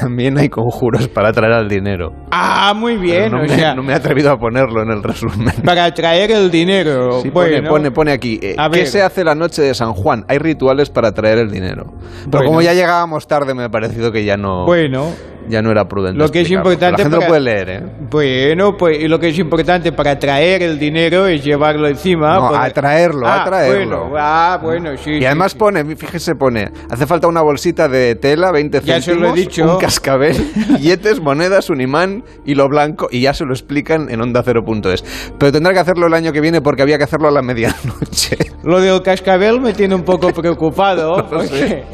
También 0.00 0.38
hay 0.38 0.48
conjuros 0.48 1.08
para 1.08 1.32
traer 1.32 1.52
al 1.52 1.68
dinero. 1.68 2.12
Ah, 2.30 2.72
muy 2.76 2.96
bien, 2.96 3.32
no, 3.32 3.38
o 3.38 3.42
me, 3.42 3.48
sea, 3.48 3.74
no 3.74 3.82
me 3.82 3.92
he 3.92 3.96
atrevido 3.96 4.30
a 4.30 4.36
ponerlo 4.38 4.82
en 4.82 4.90
el 4.90 5.02
resumen. 5.02 5.52
para 5.64 5.92
traer 5.92 6.30
el 6.30 6.50
dinero. 6.50 7.20
Sí, 7.22 7.30
pone, 7.30 7.50
bueno, 7.60 7.68
pone, 7.70 7.90
pone 7.90 8.12
aquí. 8.12 8.38
eh, 8.42 8.54
A 8.58 8.70
¿Qué 8.70 8.78
ver. 8.80 8.86
se 8.86 9.02
hace 9.02 9.24
la 9.24 9.34
noche 9.34 9.62
de 9.62 9.74
San 9.74 9.92
Juan? 9.94 10.24
Hay 10.28 10.38
rituales 10.38 10.90
para 10.90 11.12
traer 11.12 11.38
el 11.38 11.50
dinero. 11.50 11.84
Pero 11.86 12.30
Bueno. 12.30 12.46
como 12.46 12.62
ya 12.62 12.74
llegábamos 12.74 13.26
tarde, 13.26 13.54
me 13.54 13.64
ha 13.64 13.68
parecido 13.70 14.12
que 14.12 14.24
ya 14.24 14.36
no, 14.36 14.64
Bueno, 14.66 15.06
ya 15.48 15.62
no 15.62 15.70
era 15.70 15.84
prudente. 15.86 16.18
Lo 16.18 16.28
que 16.30 16.42
es 16.42 16.50
importante 16.50 17.02
La 17.02 17.08
gente 17.10 17.16
para- 17.16 17.26
lo 17.26 17.28
puede 17.28 17.40
leer, 17.40 17.68
¿eh? 17.70 17.82
bueno, 18.10 18.76
pues 18.76 18.98
y 19.02 19.08
lo 19.08 19.18
que 19.18 19.28
es 19.28 19.38
importante 19.38 19.92
para 19.92 20.18
traer 20.18 20.62
el 20.62 20.78
dinero 20.78 21.26
es 21.26 21.44
llevarlo 21.44 21.86
encima. 21.88 22.34
No, 22.38 22.48
pues- 22.48 22.60
atraerlo, 22.60 23.26
ah, 23.26 23.42
atraerlo. 23.42 24.00
Bueno, 24.08 24.16
ah, 24.18 24.58
bueno, 24.62 24.90
sí. 24.96 25.10
Y 25.12 25.18
sí, 25.20 25.24
además 25.26 25.52
sí. 25.52 25.58
pone, 25.58 25.96
fíjese, 25.96 26.34
pone, 26.34 26.70
hace 26.90 27.06
falta 27.06 27.28
una 27.28 27.42
bolsita 27.42 27.88
de 27.88 28.14
tela, 28.14 28.50
20 28.52 28.80
Ya 28.82 29.00
se 29.00 29.14
lo 29.14 29.20
he 29.20 29.34
céntimos, 29.34 29.34
dicho. 29.36 29.72
un 29.74 29.78
cascabel, 29.78 30.36
billetes, 30.76 31.20
monedas, 31.20 31.70
un 31.70 31.80
imán, 31.80 32.24
hilo 32.44 32.68
blanco, 32.68 33.08
y 33.10 33.22
ya 33.22 33.34
se 33.34 33.44
lo 33.44 33.52
explican 33.52 34.10
en 34.10 34.20
onda 34.20 34.42
0.es. 34.42 35.04
Pero 35.38 35.52
tendrá 35.52 35.72
que 35.72 35.78
hacerlo 35.80 36.06
el 36.06 36.14
año 36.14 36.32
que 36.32 36.40
viene 36.40 36.60
porque 36.60 36.82
había 36.82 36.98
que 36.98 37.04
hacerlo 37.04 37.28
a 37.28 37.30
la 37.30 37.42
medianoche. 37.42 38.36
Lo 38.64 38.80
del 38.80 39.00
cascabel 39.02 39.60
me 39.60 39.72
tiene 39.72 39.94
un 39.94 40.02
poco 40.02 40.30
preocupado. 40.34 41.26
porque 41.28 41.84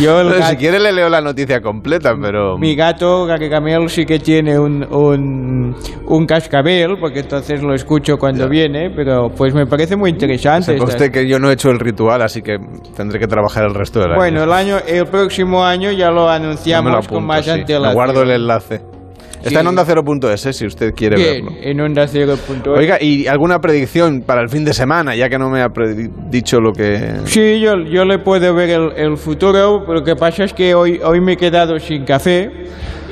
yo 0.00 0.20
el 0.22 0.28
Pero 0.32 0.46
si 0.46 0.56
quiere 0.56 0.80
le 0.80 0.92
leo 0.92 1.08
la 1.08 1.20
noticia 1.20 1.60
completa, 1.60 2.12
pero... 2.20 2.56
Mi 2.58 2.74
gato 2.74 3.03
Gargamel 3.26 3.88
sí 3.88 4.04
que 4.04 4.18
tiene 4.18 4.58
un, 4.58 4.84
un, 4.92 5.74
un 6.06 6.26
cascabel, 6.26 6.96
porque 7.00 7.20
entonces 7.20 7.62
lo 7.62 7.74
escucho 7.74 8.16
cuando 8.16 8.48
viene, 8.48 8.90
pero 8.94 9.28
pues 9.30 9.54
me 9.54 9.66
parece 9.66 9.96
muy 9.96 10.10
interesante. 10.10 10.76
Usted 10.82 11.10
que 11.10 11.28
yo 11.28 11.38
no 11.38 11.50
he 11.50 11.54
hecho 11.54 11.70
el 11.70 11.78
ritual, 11.78 12.22
así 12.22 12.42
que 12.42 12.56
tendré 12.96 13.18
que 13.18 13.26
trabajar 13.26 13.64
el 13.64 13.74
resto 13.74 14.00
del 14.00 14.10
año. 14.10 14.18
Bueno, 14.18 14.44
el 14.44 14.52
año, 14.52 14.76
el 14.86 15.06
próximo 15.06 15.64
año 15.64 15.90
ya 15.92 16.10
lo 16.10 16.24
Ya 16.24 16.38
me 16.38 16.44
lo 16.44 16.46
anunciamos 16.46 16.92
apunto, 16.92 17.14
con 17.14 17.26
más 17.26 17.44
sí. 17.44 17.50
antelación. 17.50 17.88
Me 17.88 17.94
guardo 17.94 18.22
el 18.22 18.30
enlace. 18.30 18.93
Está 19.44 19.60
en 19.60 19.66
onda 19.66 19.84
0.es, 19.86 20.46
eh, 20.46 20.52
si 20.52 20.66
usted 20.66 20.94
quiere 20.94 21.16
Bien, 21.16 21.44
verlo. 21.46 21.58
en 21.62 21.80
onda 21.80 22.06
cero 22.08 22.36
punto 22.46 22.72
es. 22.74 22.78
Oiga, 22.80 22.98
¿y 23.00 23.26
alguna 23.26 23.60
predicción 23.60 24.22
para 24.22 24.40
el 24.42 24.48
fin 24.48 24.64
de 24.64 24.72
semana? 24.72 25.14
Ya 25.14 25.28
que 25.28 25.38
no 25.38 25.50
me 25.50 25.60
ha 25.60 25.68
dicho 26.30 26.60
lo 26.60 26.72
que... 26.72 27.16
Sí, 27.26 27.60
yo, 27.60 27.76
yo 27.84 28.04
le 28.04 28.18
puedo 28.18 28.54
ver 28.54 28.70
el, 28.70 28.92
el 28.96 29.16
futuro, 29.16 29.82
pero 29.86 30.00
lo 30.00 30.04
que 30.04 30.16
pasa 30.16 30.44
es 30.44 30.52
que 30.52 30.74
hoy, 30.74 31.00
hoy 31.04 31.20
me 31.20 31.32
he 31.32 31.36
quedado 31.36 31.78
sin 31.78 32.04
café 32.04 32.50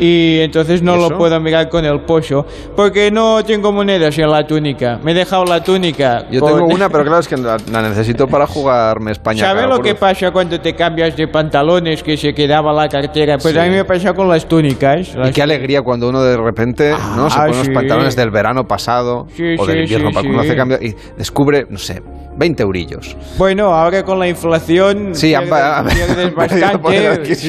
y 0.04 0.40
entonces 0.40 0.82
no 0.82 0.96
¿Y 0.96 1.00
lo 1.08 1.16
puedo 1.16 1.38
mirar 1.40 1.68
con 1.68 1.84
el 1.84 2.00
pozo, 2.00 2.44
porque 2.74 3.10
no 3.10 3.42
tengo 3.44 3.70
monedas 3.72 4.18
en 4.18 4.28
la 4.30 4.44
túnica. 4.44 4.98
Me 5.02 5.12
he 5.12 5.14
dejado 5.14 5.44
la 5.44 5.62
túnica. 5.62 6.26
Yo 6.30 6.40
con- 6.40 6.52
tengo 6.54 6.66
una, 6.74 6.88
pero 6.88 7.04
claro, 7.04 7.20
es 7.20 7.28
que 7.28 7.36
la, 7.36 7.56
la 7.70 7.82
necesito 7.88 8.26
para 8.26 8.46
jugarme 8.46 9.12
España. 9.12 9.44
¿Sabes 9.44 9.66
lo 9.66 9.78
que 9.78 9.94
pasa 9.94 10.30
cuando 10.32 10.60
te 10.60 10.74
cambias 10.74 11.16
de 11.16 11.28
pantalones 11.28 12.02
que 12.02 12.16
se 12.16 12.32
quedaba 12.34 12.72
la 12.72 12.88
cartera? 12.88 13.36
Pues 13.38 13.56
a 13.56 13.62
mí 13.64 13.70
me 13.70 13.84
pasa 13.84 14.12
con 14.12 14.28
las 14.28 14.46
túnicas. 14.46 15.14
Y 15.14 15.18
Las- 15.18 15.30
qué 15.32 15.42
alegría 15.42 15.82
cuando 15.82 16.08
uno 16.08 16.22
de 16.22 16.36
repente 16.36 16.92
¿no? 17.16 17.30
se 17.30 17.38
Ah, 17.38 17.42
pone 17.46 17.52
sí. 17.54 17.58
los 17.68 17.68
pantalones 17.74 18.16
del 18.16 18.30
verano 18.30 18.64
pasado 18.64 19.26
Sí, 19.36 19.54
o 19.58 19.66
del 19.66 19.76
sí, 19.76 19.82
invierno 19.82 20.08
sí, 20.08 20.14
para 20.14 20.22
sí. 20.26 20.30
conocer 20.30 20.56
cambio 20.56 20.78
y 20.82 20.94
descubre, 21.16 21.66
no 21.70 21.78
sé, 21.78 22.02
20 22.42 22.62
eurillos. 22.64 23.16
Bueno, 23.38 23.72
ahora 23.72 24.02
con 24.02 24.18
la 24.18 24.26
inflación 24.28 25.14
Sí, 25.14 25.28
pierdes, 25.28 25.52
ha- 25.52 25.78
ha- 25.78 25.84
pierdes 25.88 26.34
bastante. 26.34 27.34
sí, 27.36 27.48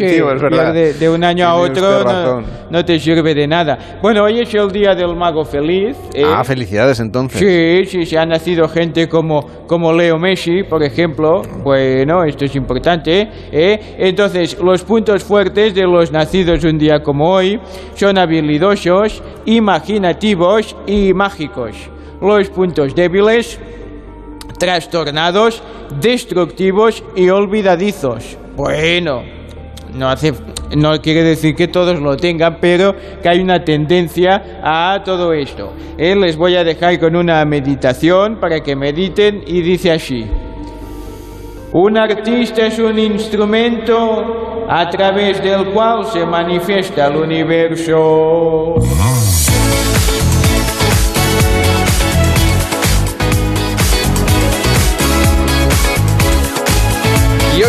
de 1.00 1.10
un 1.10 1.24
año 1.24 1.48
a 1.48 1.56
otro 1.56 2.04
no, 2.04 2.44
no 2.70 2.86
te 2.86 3.00
sirve 3.00 3.34
de 3.34 3.48
nada. 3.48 3.98
Bueno, 4.04 4.24
hoy 4.24 4.42
es 4.42 4.54
el 4.54 4.72
día 4.72 4.94
del 4.94 5.16
mago 5.16 5.44
feliz. 5.46 5.98
¿eh? 6.14 6.24
Ah, 6.26 6.44
felicidades 6.44 7.00
entonces. 7.00 7.40
Sí, 7.40 7.86
sí, 7.90 8.06
se 8.06 8.20
ha 8.20 8.26
nacido 8.26 8.68
gente 8.70 9.10
como, 9.10 9.42
como 9.66 9.92
Leo 9.92 10.20
Messi, 10.20 10.62
por 10.64 10.84
ejemplo. 10.84 11.42
Bueno, 11.64 12.24
esto 12.24 12.46
es 12.46 12.56
importante. 12.56 13.28
¿eh? 13.52 13.96
Entonces, 13.98 14.58
los 14.60 14.84
puntos 14.84 15.24
fuertes 15.24 15.74
de 15.74 15.84
los 15.84 16.12
nacidos 16.12 16.64
un 16.64 16.78
día 16.78 17.02
como 17.02 17.32
hoy 17.32 17.60
son 17.96 18.20
habilidosos, 18.20 19.24
imaginativos 19.46 20.76
y 20.86 21.14
mágicos. 21.14 21.76
Los 22.22 22.50
puntos 22.50 22.96
débiles, 22.96 23.60
trastornados, 24.58 25.62
destructivos 26.00 27.04
y 27.16 27.30
olvidadizos. 27.30 28.38
Bueno, 28.56 29.24
no 29.94 30.10
hace 30.10 30.34
no 30.76 31.00
quiere 31.02 31.24
decir 31.24 31.56
que 31.56 31.68
todos 31.68 32.00
lo 32.00 32.18
tengan, 32.18 32.58
pero 32.60 32.96
que 33.22 33.30
hay 33.30 33.40
una 33.40 33.64
tendencia 33.64 34.60
a 34.64 35.04
todo 35.04 35.34
esto. 35.34 35.74
Eh, 35.98 36.16
les 36.16 36.36
voy 36.36 36.56
a 36.56 36.64
dejar 36.64 37.00
con 37.00 37.16
una 37.16 37.44
meditación 37.46 38.40
para 38.40 38.62
que 38.62 38.76
mediten 38.76 39.44
y 39.46 39.62
dice 39.62 39.92
así. 39.92 40.26
Un 41.74 41.98
artista 41.98 42.68
es 42.68 42.80
un 42.80 42.98
instrumento 43.00 44.66
a 44.70 44.90
través 44.90 45.44
del 45.44 45.66
cual 45.72 46.06
se 46.06 46.26
manifiesta 46.26 47.08
el 47.08 47.18
universo. 47.18 48.76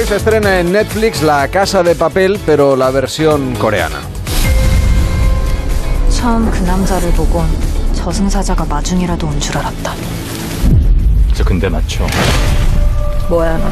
hoy 0.04 0.06
se 0.06 0.16
estrena 0.18 0.60
en 0.60 0.72
Netflix 0.72 1.22
La 1.22 1.48
Casa 1.48 1.82
de 1.84 1.96
Papel, 1.96 2.40
pero 2.46 2.76
la 2.76 2.92
versión 2.92 3.56
coreana. 3.56 4.00
처음 6.10 6.52
그 6.52 6.60
남자를 6.64 7.12
보곤 7.14 7.46
저승사자가 7.96 8.66
마중이라도 8.66 9.28
온 9.28 9.40
줄 9.40 9.58
알았다. 9.58 9.94
저 11.34 11.44
근데 11.44 11.70
맞죠? 11.70 12.06
뭐야 13.30 13.58
너? 13.58 13.72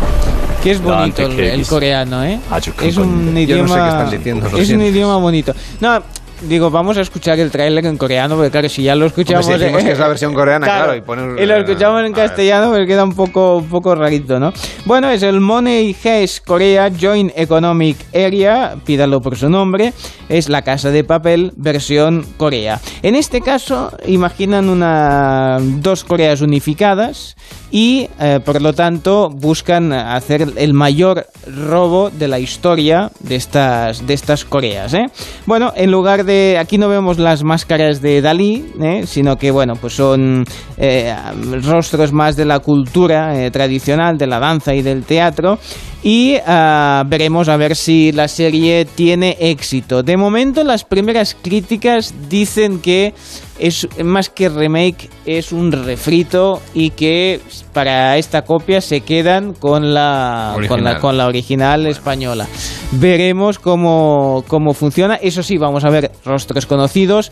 Que 0.63 0.71
es 0.71 0.82
bonito 0.82 1.21
Dante 1.21 1.23
el, 1.23 1.36
Kegis. 1.36 1.54
el 1.54 1.67
coreano, 1.67 2.23
¿eh? 2.23 2.39
아주 2.50 2.71
Es 2.82 2.97
un 2.97 3.36
Yo 3.45 3.58
no 3.63 3.67
sé 3.67 3.76
qué 3.76 3.80
idioma. 3.84 3.88
están 3.89 4.10
diciendo, 4.10 4.50
lo 4.50 4.58
es 4.58 4.62
un 4.62 4.65
siento. 4.65 4.86
idioma 4.86 5.17
bonito. 5.17 5.54
No, 5.82 6.02
digo, 6.42 6.70
vamos 6.70 6.96
a 6.98 7.00
escuchar 7.00 7.38
el 7.40 7.50
tráiler 7.50 7.85
en 7.87 7.96
coreano, 7.96 8.37
porque 8.37 8.50
claro, 8.50 8.68
si 8.68 8.83
ya 8.83 8.94
lo 8.94 9.07
escuchamos. 9.07 9.46
Hombre, 9.46 9.59
si 9.59 9.64
decimos 9.64 9.85
que 9.85 9.92
es 9.92 9.98
la 9.98 10.09
versión 10.09 10.35
coreana, 10.35 10.66
claro, 10.66 10.94
y 10.96 11.00
poner- 11.00 11.40
y 11.42 11.46
lo 11.46 11.57
escuchamos 11.57 12.05
en 12.05 12.12
castellano, 12.12 12.70
pues 12.70 12.87
queda 12.87 13.05
un 13.05 13.14
poco, 13.14 13.57
un 13.59 13.68
poco 13.68 13.94
rarito, 13.94 14.38
¿no? 14.40 14.52
Bueno, 14.85 15.11
es 15.11 15.22
el 15.22 15.40
Money 15.40 15.96
Heist 16.02 16.44
Korea 16.44 16.90
Joint 17.00 17.33
Economic 17.37 17.96
Area, 18.14 18.76
pídalo 18.85 19.20
por 19.20 19.37
su 19.37 19.48
nombre, 19.48 19.92
es 20.28 20.48
la 20.48 20.62
casa 20.62 20.90
de 20.90 21.05
papel 21.05 21.52
versión 21.57 22.24
Corea. 22.37 22.81
En 23.02 23.14
este 23.16 23.40
caso, 23.40 23.92
imaginan 24.07 24.68
una 24.68 25.59
dos 25.61 26.05
Coreas 26.05 26.40
unificadas 26.40 27.37
y, 27.70 28.09
eh, 28.20 28.40
por 28.44 28.61
lo 28.61 28.72
tanto, 28.72 29.31
buscan 29.31 29.92
hacer 29.92 30.46
el 30.57 30.74
mayor 30.74 31.26
robo 31.46 32.11
de 32.11 32.28
la 32.28 32.38
historia 32.38 33.11
de 33.20 33.37
estas, 33.37 34.07
de 34.07 34.14
estas 34.14 34.44
Coreas. 34.44 34.92
¿eh? 34.94 35.07
Bueno, 35.46 35.72
en 35.76 35.90
lugar 35.90 36.24
de. 36.24 36.32
Aquí 36.59 36.79
no 36.79 36.88
vemos 36.88 37.18
las 37.18 37.42
máscaras 37.42 38.01
de 38.01 38.21
Dalí, 38.21 38.64
¿eh? 38.81 39.03
sino 39.07 39.37
que, 39.37 39.51
bueno, 39.51 39.75
pues 39.77 39.95
son 39.95 40.45
eh, 40.77 41.14
rostros 41.62 42.12
más 42.12 42.37
de 42.37 42.45
la 42.45 42.61
cultura 42.61 43.37
eh, 43.38 43.51
tradicional, 43.51 44.18
de 44.18 44.27
la 44.27 44.38
danza 44.38 44.75
y 44.75 44.83
del 44.83 45.05
teatro. 45.05 45.59
Y 46.03 46.37
ah, 46.47 47.05
veremos 47.07 47.49
a 47.49 47.57
ver 47.57 47.77
si 47.77 48.12
la 48.12 48.29
serie 48.29 48.85
tiene 48.85 49.37
éxito. 49.40 50.03
De 50.03 50.16
momento, 50.16 50.64
las 50.64 50.85
primeras 50.85 51.37
críticas 51.40 52.14
dicen 52.29 52.81
que 52.81 53.14
es 53.62 53.87
más 54.03 54.29
que 54.29 54.48
remake, 54.48 55.09
es 55.25 55.53
un 55.53 55.70
refrito 55.70 56.61
y 56.75 56.90
que 56.90 57.40
para 57.72 58.18
esta 58.18 58.42
copia 58.42 58.81
se 58.81 59.03
quedan 59.03 59.55
con 59.55 59.94
la, 59.94 60.55
con 60.55 60.62
la, 60.62 60.75
Original. 60.75 61.01
con 61.01 61.16
la 61.16 61.27
original 61.29 61.87
española. 61.87 62.48
veremos 62.90 63.61
cómo, 63.61 64.44
cómo 64.48 64.75
funciona. 64.75 65.14
Eso 65.14 65.44
sí, 65.44 65.59
vamos 65.59 65.85
a 65.85 65.90
ver 65.90 66.11
rostros 66.25 66.66
conocidos 66.66 67.31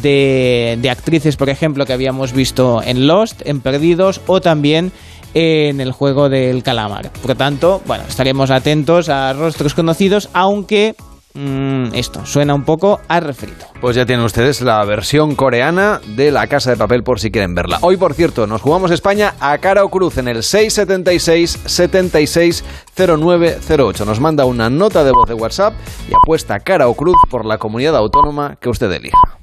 de, 0.00 0.78
de 0.80 0.90
actrices, 0.90 1.36
por 1.36 1.50
ejemplo, 1.50 1.86
que 1.86 1.92
habíamos 1.92 2.32
visto 2.32 2.80
en 2.80 3.08
Lost, 3.08 3.42
en 3.44 3.60
Perdidos 3.60 4.20
o 4.28 4.40
también 4.40 4.92
en 5.34 5.80
el 5.80 5.90
juego 5.90 6.28
del 6.28 6.62
calamar. 6.62 7.10
Por 7.10 7.30
lo 7.30 7.36
tanto, 7.36 7.82
bueno, 7.84 8.04
estaremos 8.08 8.52
atentos 8.52 9.08
a 9.08 9.32
rostros 9.32 9.74
conocidos, 9.74 10.28
aunque 10.34 10.94
mm, 11.34 11.94
esto 11.94 12.24
suena 12.26 12.54
un 12.54 12.64
poco 12.64 13.00
a 13.08 13.20
refrito. 13.20 13.66
Pues 13.80 13.96
ya 13.96 14.06
tienen 14.06 14.24
ustedes 14.24 14.60
la 14.60 14.84
versión 14.84 15.34
coreana 15.34 16.00
de 16.16 16.30
La 16.30 16.46
Casa 16.46 16.70
de 16.70 16.76
Papel 16.76 17.02
por 17.02 17.20
si 17.20 17.30
quieren 17.30 17.54
verla. 17.54 17.78
Hoy, 17.82 17.96
por 17.96 18.14
cierto, 18.14 18.46
nos 18.46 18.62
jugamos 18.62 18.90
España 18.90 19.34
a 19.40 19.58
cara 19.58 19.84
o 19.84 19.88
cruz 19.88 20.18
en 20.18 20.28
el 20.28 20.42
676 20.42 21.60
76 21.64 22.64
0908. 22.96 24.04
Nos 24.04 24.20
manda 24.20 24.44
una 24.44 24.70
nota 24.70 25.04
de 25.04 25.12
voz 25.12 25.28
de 25.28 25.34
WhatsApp 25.34 25.74
y 26.08 26.14
apuesta 26.14 26.60
cara 26.60 26.88
o 26.88 26.94
cruz 26.94 27.16
por 27.30 27.44
la 27.44 27.58
comunidad 27.58 27.96
autónoma 27.96 28.56
que 28.56 28.68
usted 28.68 28.90
elija. 28.90 29.38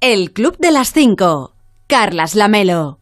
El 0.00 0.32
Club 0.32 0.56
de 0.58 0.70
las 0.70 0.92
5. 0.92 1.52
Carlas 1.86 2.34
Lamelo. 2.34 2.99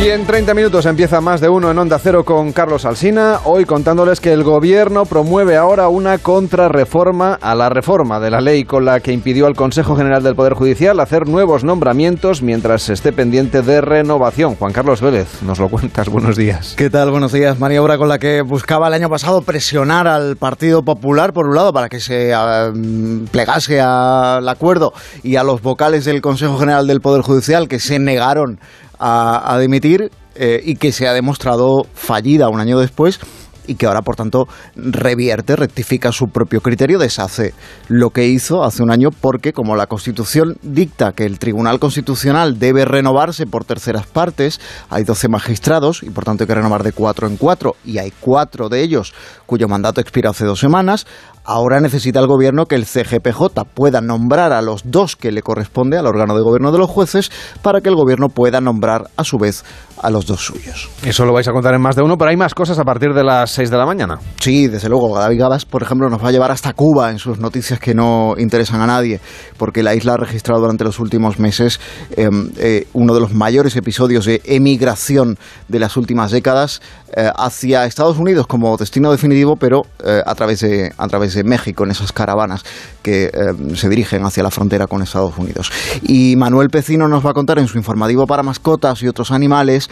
Y 0.00 0.10
en 0.10 0.24
30 0.26 0.54
minutos 0.54 0.86
empieza 0.86 1.20
más 1.20 1.40
de 1.40 1.48
uno 1.48 1.72
en 1.72 1.78
Onda 1.78 1.98
Cero 1.98 2.24
con 2.24 2.52
Carlos 2.52 2.84
Alsina, 2.84 3.40
hoy 3.44 3.64
contándoles 3.64 4.20
que 4.20 4.32
el 4.32 4.44
gobierno 4.44 5.06
promueve 5.06 5.56
ahora 5.56 5.88
una 5.88 6.18
contrarreforma 6.18 7.34
a 7.34 7.56
la 7.56 7.68
reforma 7.68 8.20
de 8.20 8.30
la 8.30 8.40
ley 8.40 8.64
con 8.64 8.84
la 8.84 9.00
que 9.00 9.12
impidió 9.12 9.48
al 9.48 9.56
Consejo 9.56 9.96
General 9.96 10.22
del 10.22 10.36
Poder 10.36 10.54
Judicial 10.54 11.00
hacer 11.00 11.26
nuevos 11.26 11.64
nombramientos 11.64 12.42
mientras 12.42 12.88
esté 12.90 13.12
pendiente 13.12 13.60
de 13.62 13.80
renovación. 13.80 14.54
Juan 14.54 14.72
Carlos 14.72 15.00
Vélez, 15.00 15.42
nos 15.42 15.58
lo 15.58 15.68
cuentas, 15.68 16.08
buenos 16.08 16.36
días. 16.36 16.74
¿Qué 16.76 16.90
tal? 16.90 17.10
Buenos 17.10 17.32
días. 17.32 17.58
Maniobra 17.58 17.98
con 17.98 18.08
la 18.08 18.20
que 18.20 18.42
buscaba 18.42 18.86
el 18.86 18.94
año 18.94 19.10
pasado 19.10 19.42
presionar 19.42 20.06
al 20.06 20.36
Partido 20.36 20.84
Popular, 20.84 21.32
por 21.32 21.48
un 21.48 21.56
lado, 21.56 21.72
para 21.72 21.88
que 21.88 21.98
se 21.98 22.32
uh, 22.36 23.26
plegase 23.32 23.80
al 23.80 24.48
acuerdo 24.48 24.92
y 25.24 25.34
a 25.34 25.42
los 25.42 25.60
vocales 25.60 26.04
del 26.04 26.20
Consejo 26.22 26.56
General 26.56 26.86
del 26.86 27.00
Poder 27.00 27.22
Judicial 27.22 27.66
que 27.66 27.80
se 27.80 27.98
negaron 27.98 28.60
a, 28.98 29.58
dimitir 29.60 30.10
eh, 30.34 30.60
y 30.64 30.76
que 30.76 30.92
se 30.92 31.06
ha 31.08 31.12
demostrado 31.12 31.86
fallida 31.94 32.48
un 32.48 32.60
año 32.60 32.78
después 32.78 33.20
y 33.68 33.76
que 33.76 33.86
ahora, 33.86 34.02
por 34.02 34.16
tanto, 34.16 34.48
revierte, 34.74 35.54
rectifica 35.54 36.10
su 36.10 36.28
propio 36.28 36.60
criterio, 36.60 36.98
deshace 36.98 37.54
lo 37.86 38.10
que 38.10 38.26
hizo 38.26 38.64
hace 38.64 38.82
un 38.82 38.90
año 38.90 39.10
porque, 39.10 39.52
como 39.52 39.76
la 39.76 39.86
Constitución 39.86 40.56
dicta 40.62 41.12
que 41.12 41.24
el 41.24 41.38
Tribunal 41.38 41.78
Constitucional 41.78 42.58
debe 42.58 42.84
renovarse 42.84 43.46
por 43.46 43.64
terceras 43.64 44.06
partes, 44.06 44.60
hay 44.88 45.04
12 45.04 45.28
magistrados 45.28 46.02
y, 46.02 46.10
por 46.10 46.24
tanto, 46.24 46.42
hay 46.42 46.48
que 46.48 46.54
renovar 46.54 46.82
de 46.82 46.92
cuatro 46.92 47.28
en 47.28 47.36
cuatro 47.36 47.76
y 47.84 47.98
hay 47.98 48.12
cuatro 48.18 48.68
de 48.68 48.82
ellos 48.82 49.12
cuyo 49.46 49.68
mandato 49.68 50.00
expira 50.00 50.30
hace 50.30 50.44
dos 50.44 50.58
semanas, 50.58 51.06
Ahora 51.50 51.80
necesita 51.80 52.20
el 52.20 52.26
gobierno 52.26 52.66
que 52.66 52.74
el 52.74 52.84
CGPJ 52.84 53.64
pueda 53.72 54.02
nombrar 54.02 54.52
a 54.52 54.60
los 54.60 54.82
dos 54.84 55.16
que 55.16 55.32
le 55.32 55.40
corresponde 55.40 55.96
al 55.96 56.06
órgano 56.06 56.36
de 56.36 56.42
gobierno 56.42 56.72
de 56.72 56.78
los 56.78 56.90
jueces 56.90 57.30
para 57.62 57.80
que 57.80 57.88
el 57.88 57.94
gobierno 57.94 58.28
pueda 58.28 58.60
nombrar 58.60 59.04
a 59.16 59.24
su 59.24 59.38
vez 59.38 59.64
a 60.00 60.10
los 60.10 60.26
dos 60.26 60.44
suyos. 60.44 60.88
Eso 61.04 61.24
lo 61.24 61.32
vais 61.32 61.48
a 61.48 61.52
contar 61.52 61.74
en 61.74 61.80
más 61.80 61.96
de 61.96 62.02
uno, 62.02 62.16
pero 62.16 62.30
hay 62.30 62.36
más 62.36 62.54
cosas 62.54 62.78
a 62.78 62.84
partir 62.84 63.12
de 63.14 63.24
las 63.24 63.50
6 63.50 63.70
de 63.70 63.76
la 63.76 63.86
mañana. 63.86 64.18
Sí, 64.40 64.68
desde 64.68 64.88
luego. 64.88 65.18
David 65.18 65.40
Gabas, 65.40 65.64
por 65.64 65.82
ejemplo, 65.82 66.08
nos 66.08 66.22
va 66.22 66.28
a 66.28 66.32
llevar 66.32 66.50
hasta 66.50 66.72
Cuba 66.72 67.10
en 67.10 67.18
sus 67.18 67.38
noticias 67.38 67.78
que 67.80 67.94
no 67.94 68.34
interesan 68.38 68.80
a 68.80 68.86
nadie, 68.86 69.20
porque 69.56 69.82
la 69.82 69.94
isla 69.94 70.14
ha 70.14 70.16
registrado 70.16 70.60
durante 70.60 70.84
los 70.84 70.98
últimos 70.98 71.38
meses 71.38 71.80
eh, 72.16 72.28
eh, 72.58 72.86
uno 72.92 73.14
de 73.14 73.20
los 73.20 73.34
mayores 73.34 73.76
episodios 73.76 74.24
de 74.24 74.40
emigración 74.44 75.38
de 75.68 75.78
las 75.78 75.96
últimas 75.96 76.30
décadas 76.30 76.80
eh, 77.16 77.30
hacia 77.36 77.86
Estados 77.86 78.18
Unidos 78.18 78.46
como 78.46 78.76
destino 78.76 79.10
definitivo, 79.10 79.56
pero 79.56 79.82
eh, 80.04 80.20
a 80.26 80.34
través 80.34 80.60
de 80.60 80.92
a 80.98 81.08
través 81.08 81.32
de 81.32 81.42
México 81.42 81.84
en 81.84 81.90
esas 81.90 82.12
caravanas 82.12 82.64
que 83.02 83.30
eh, 83.32 83.76
se 83.76 83.88
dirigen 83.88 84.24
hacia 84.26 84.42
la 84.42 84.50
frontera 84.50 84.86
con 84.86 85.00
Estados 85.00 85.38
Unidos. 85.38 85.72
Y 86.02 86.36
Manuel 86.36 86.68
Pecino 86.68 87.08
nos 87.08 87.24
va 87.24 87.30
a 87.30 87.32
contar 87.32 87.58
en 87.58 87.66
su 87.66 87.78
informativo 87.78 88.26
para 88.26 88.42
mascotas 88.42 89.02
y 89.02 89.08
otros 89.08 89.30
animales 89.30 89.87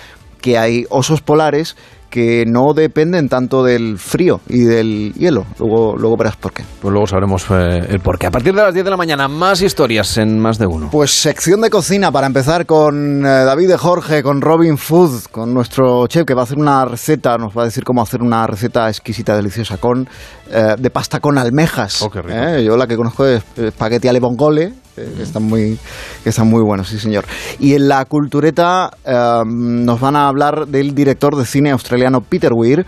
que 0.46 0.56
hay 0.56 0.86
osos 0.90 1.22
polares 1.22 1.76
que 2.16 2.46
no 2.46 2.72
dependen 2.72 3.28
tanto 3.28 3.62
del 3.62 3.98
frío 3.98 4.40
y 4.48 4.60
del 4.60 5.12
hielo. 5.18 5.44
Luego, 5.58 5.98
luego 5.98 6.16
verás 6.16 6.34
por 6.36 6.50
qué. 6.50 6.64
Pues 6.80 6.90
luego 6.90 7.06
sabremos 7.06 7.44
eh, 7.50 7.88
el 7.90 8.00
por 8.00 8.18
qué. 8.18 8.26
A 8.28 8.30
partir 8.30 8.54
de 8.54 8.62
las 8.62 8.72
10 8.72 8.86
de 8.86 8.90
la 8.90 8.96
mañana, 8.96 9.28
más 9.28 9.60
historias 9.60 10.16
en 10.16 10.38
más 10.38 10.56
de 10.56 10.66
uno. 10.66 10.88
Pues 10.90 11.10
sección 11.10 11.60
de 11.60 11.68
cocina 11.68 12.10
para 12.10 12.26
empezar 12.26 12.64
con 12.64 13.20
eh, 13.20 13.28
David 13.28 13.68
de 13.68 13.76
Jorge, 13.76 14.22
con 14.22 14.40
Robin 14.40 14.78
Food, 14.78 15.24
con 15.30 15.52
nuestro 15.52 16.06
chef 16.06 16.24
que 16.24 16.32
va 16.32 16.40
a 16.40 16.44
hacer 16.44 16.56
una 16.56 16.86
receta, 16.86 17.36
nos 17.36 17.54
va 17.54 17.62
a 17.62 17.64
decir 17.66 17.84
cómo 17.84 18.00
hacer 18.00 18.22
una 18.22 18.46
receta 18.46 18.88
exquisita, 18.88 19.36
deliciosa, 19.36 19.76
con 19.76 20.08
eh, 20.50 20.74
de 20.78 20.88
pasta 20.88 21.20
con 21.20 21.36
almejas. 21.36 22.00
Oh, 22.00 22.08
qué 22.08 22.22
rico. 22.22 22.34
Eh, 22.34 22.64
Yo 22.64 22.78
la 22.78 22.86
que 22.86 22.96
conozco 22.96 23.26
es 23.26 23.42
espagueti 23.58 24.08
alle 24.08 24.20
vongole, 24.20 24.72
eh, 24.96 25.12
que 25.14 25.22
están 25.24 25.42
muy, 25.42 25.78
que 26.24 26.30
están 26.30 26.48
muy 26.48 26.62
buenos, 26.62 26.88
sí 26.88 26.98
señor. 26.98 27.26
Y 27.58 27.74
en 27.74 27.86
la 27.86 28.04
cultureta 28.06 28.90
eh, 29.04 29.42
nos 29.44 30.00
van 30.00 30.16
a 30.16 30.26
hablar 30.26 30.66
del 30.68 30.94
director 30.94 31.36
de 31.36 31.44
cine 31.44 31.70
australiano 31.70 32.05
Peter 32.28 32.52
Weir, 32.52 32.84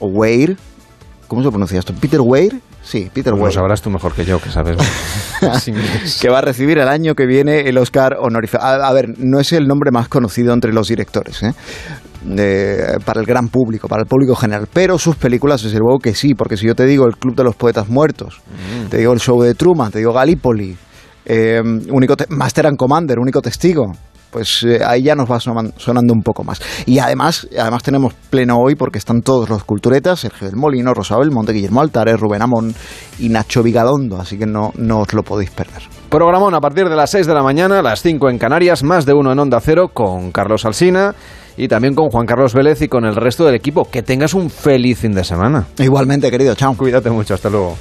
o 0.00 0.06
Weir, 0.08 0.56
¿cómo 1.26 1.42
se 1.42 1.48
pronuncia 1.50 1.78
esto? 1.78 1.92
Peter 1.94 2.20
Weir, 2.22 2.60
sí, 2.82 3.10
Peter 3.12 3.32
Lo 3.34 3.40
Weir. 3.42 3.52
sabrás 3.54 3.82
tú 3.82 3.90
mejor 3.90 4.12
que 4.14 4.24
yo, 4.24 4.40
que 4.40 4.50
sabes. 4.50 4.76
que 6.20 6.28
va 6.28 6.38
a 6.38 6.42
recibir 6.42 6.78
el 6.78 6.88
año 6.88 7.14
que 7.14 7.26
viene 7.26 7.68
el 7.68 7.78
Oscar 7.78 8.16
honorífico. 8.20 8.62
A, 8.62 8.74
a 8.88 8.92
ver, 8.92 9.06
no 9.18 9.38
es 9.40 9.52
el 9.52 9.66
nombre 9.66 9.90
más 9.92 10.08
conocido 10.08 10.52
entre 10.52 10.72
los 10.72 10.88
directores, 10.88 11.42
¿eh? 11.42 11.52
Para 13.04 13.20
el 13.20 13.26
gran 13.26 13.48
público, 13.48 13.88
para 13.88 14.02
el 14.02 14.08
público 14.08 14.34
general. 14.34 14.66
Pero 14.72 14.98
sus 14.98 15.16
películas, 15.16 15.62
desde 15.62 15.78
luego 15.78 15.98
que 15.98 16.14
sí, 16.14 16.34
porque 16.34 16.56
si 16.56 16.66
yo 16.66 16.74
te 16.74 16.84
digo 16.84 17.06
El 17.06 17.16
Club 17.16 17.36
de 17.36 17.44
los 17.44 17.54
Poetas 17.54 17.88
Muertos, 17.88 18.40
te 18.90 18.98
digo 18.98 19.12
El 19.12 19.20
Show 19.20 19.40
de 19.40 19.54
Truman, 19.54 19.92
te 19.92 19.98
digo 19.98 20.12
Gallipoli, 20.12 20.76
eh, 21.24 21.60
único 21.90 22.16
te- 22.16 22.26
Master 22.28 22.66
and 22.66 22.76
Commander, 22.76 23.18
único 23.20 23.40
testigo. 23.40 23.92
Pues 24.30 24.62
eh, 24.62 24.80
ahí 24.84 25.02
ya 25.04 25.14
nos 25.14 25.30
va 25.30 25.38
sonan- 25.38 25.72
sonando 25.78 26.12
un 26.12 26.22
poco 26.22 26.44
más. 26.44 26.60
Y 26.86 26.98
además, 26.98 27.48
además 27.58 27.82
tenemos 27.82 28.12
pleno 28.28 28.58
hoy 28.58 28.74
porque 28.74 28.98
están 28.98 29.22
todos 29.22 29.48
los 29.48 29.64
culturetas, 29.64 30.20
Sergio 30.20 30.48
del 30.48 30.56
Molino, 30.56 30.92
Rosa 30.92 31.16
Belmonte, 31.18 31.52
Guillermo 31.52 31.80
Altares, 31.80 32.20
Rubén 32.20 32.42
Amón 32.42 32.74
y 33.18 33.30
Nacho 33.30 33.62
Vigalondo, 33.62 34.20
así 34.20 34.38
que 34.38 34.46
no, 34.46 34.72
no 34.76 35.00
os 35.00 35.12
lo 35.14 35.22
podéis 35.22 35.50
perder. 35.50 35.82
Programón 36.10 36.54
a 36.54 36.60
partir 36.60 36.88
de 36.88 36.96
las 36.96 37.10
6 37.10 37.26
de 37.26 37.34
la 37.34 37.42
mañana, 37.42 37.80
las 37.82 38.02
5 38.02 38.28
en 38.30 38.38
Canarias, 38.38 38.82
más 38.82 39.06
de 39.06 39.14
uno 39.14 39.32
en 39.32 39.38
Onda 39.38 39.60
Cero 39.60 39.88
con 39.92 40.30
Carlos 40.30 40.64
Alsina 40.64 41.14
y 41.56 41.66
también 41.68 41.94
con 41.94 42.08
Juan 42.10 42.26
Carlos 42.26 42.54
Vélez 42.54 42.80
y 42.82 42.88
con 42.88 43.04
el 43.04 43.16
resto 43.16 43.44
del 43.44 43.54
equipo. 43.54 43.88
Que 43.90 44.02
tengas 44.02 44.34
un 44.34 44.48
feliz 44.50 44.98
fin 45.00 45.12
de 45.12 45.24
semana. 45.24 45.66
Igualmente, 45.78 46.30
querido, 46.30 46.54
chao. 46.54 46.74
Cuídate 46.76 47.10
mucho, 47.10 47.34
hasta 47.34 47.50
luego. 47.50 47.76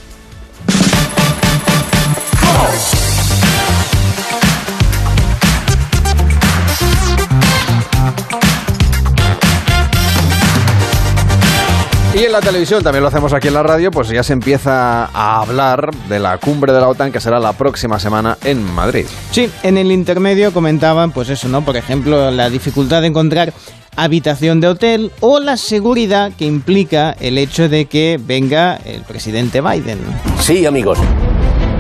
Y 12.17 12.23
en 12.23 12.31
la 12.31 12.41
televisión, 12.41 12.81
también 12.81 13.03
lo 13.03 13.09
hacemos 13.09 13.31
aquí 13.31 13.47
en 13.47 13.53
la 13.53 13.61
radio, 13.61 13.91
pues 13.91 14.09
ya 14.09 14.23
se 14.23 14.33
empieza 14.33 15.05
a 15.05 15.39
hablar 15.39 15.91
de 16.09 16.17
la 16.17 16.39
cumbre 16.39 16.73
de 16.73 16.81
la 16.81 16.87
OTAN 16.87 17.11
que 17.11 17.19
será 17.19 17.39
la 17.39 17.53
próxima 17.53 17.99
semana 17.99 18.39
en 18.43 18.63
Madrid. 18.63 19.05
Sí, 19.29 19.51
en 19.61 19.77
el 19.77 19.91
intermedio 19.91 20.51
comentaban, 20.51 21.11
pues 21.11 21.29
eso, 21.29 21.47
¿no? 21.47 21.63
Por 21.63 21.77
ejemplo, 21.77 22.31
la 22.31 22.49
dificultad 22.49 23.01
de 23.01 23.07
encontrar 23.07 23.53
habitación 23.95 24.59
de 24.61 24.67
hotel 24.67 25.11
o 25.19 25.39
la 25.39 25.57
seguridad 25.57 26.31
que 26.35 26.45
implica 26.45 27.15
el 27.19 27.37
hecho 27.37 27.69
de 27.69 27.85
que 27.85 28.19
venga 28.19 28.79
el 28.83 29.03
presidente 29.03 29.61
Biden. 29.61 29.99
Sí, 30.39 30.65
amigos. 30.65 30.97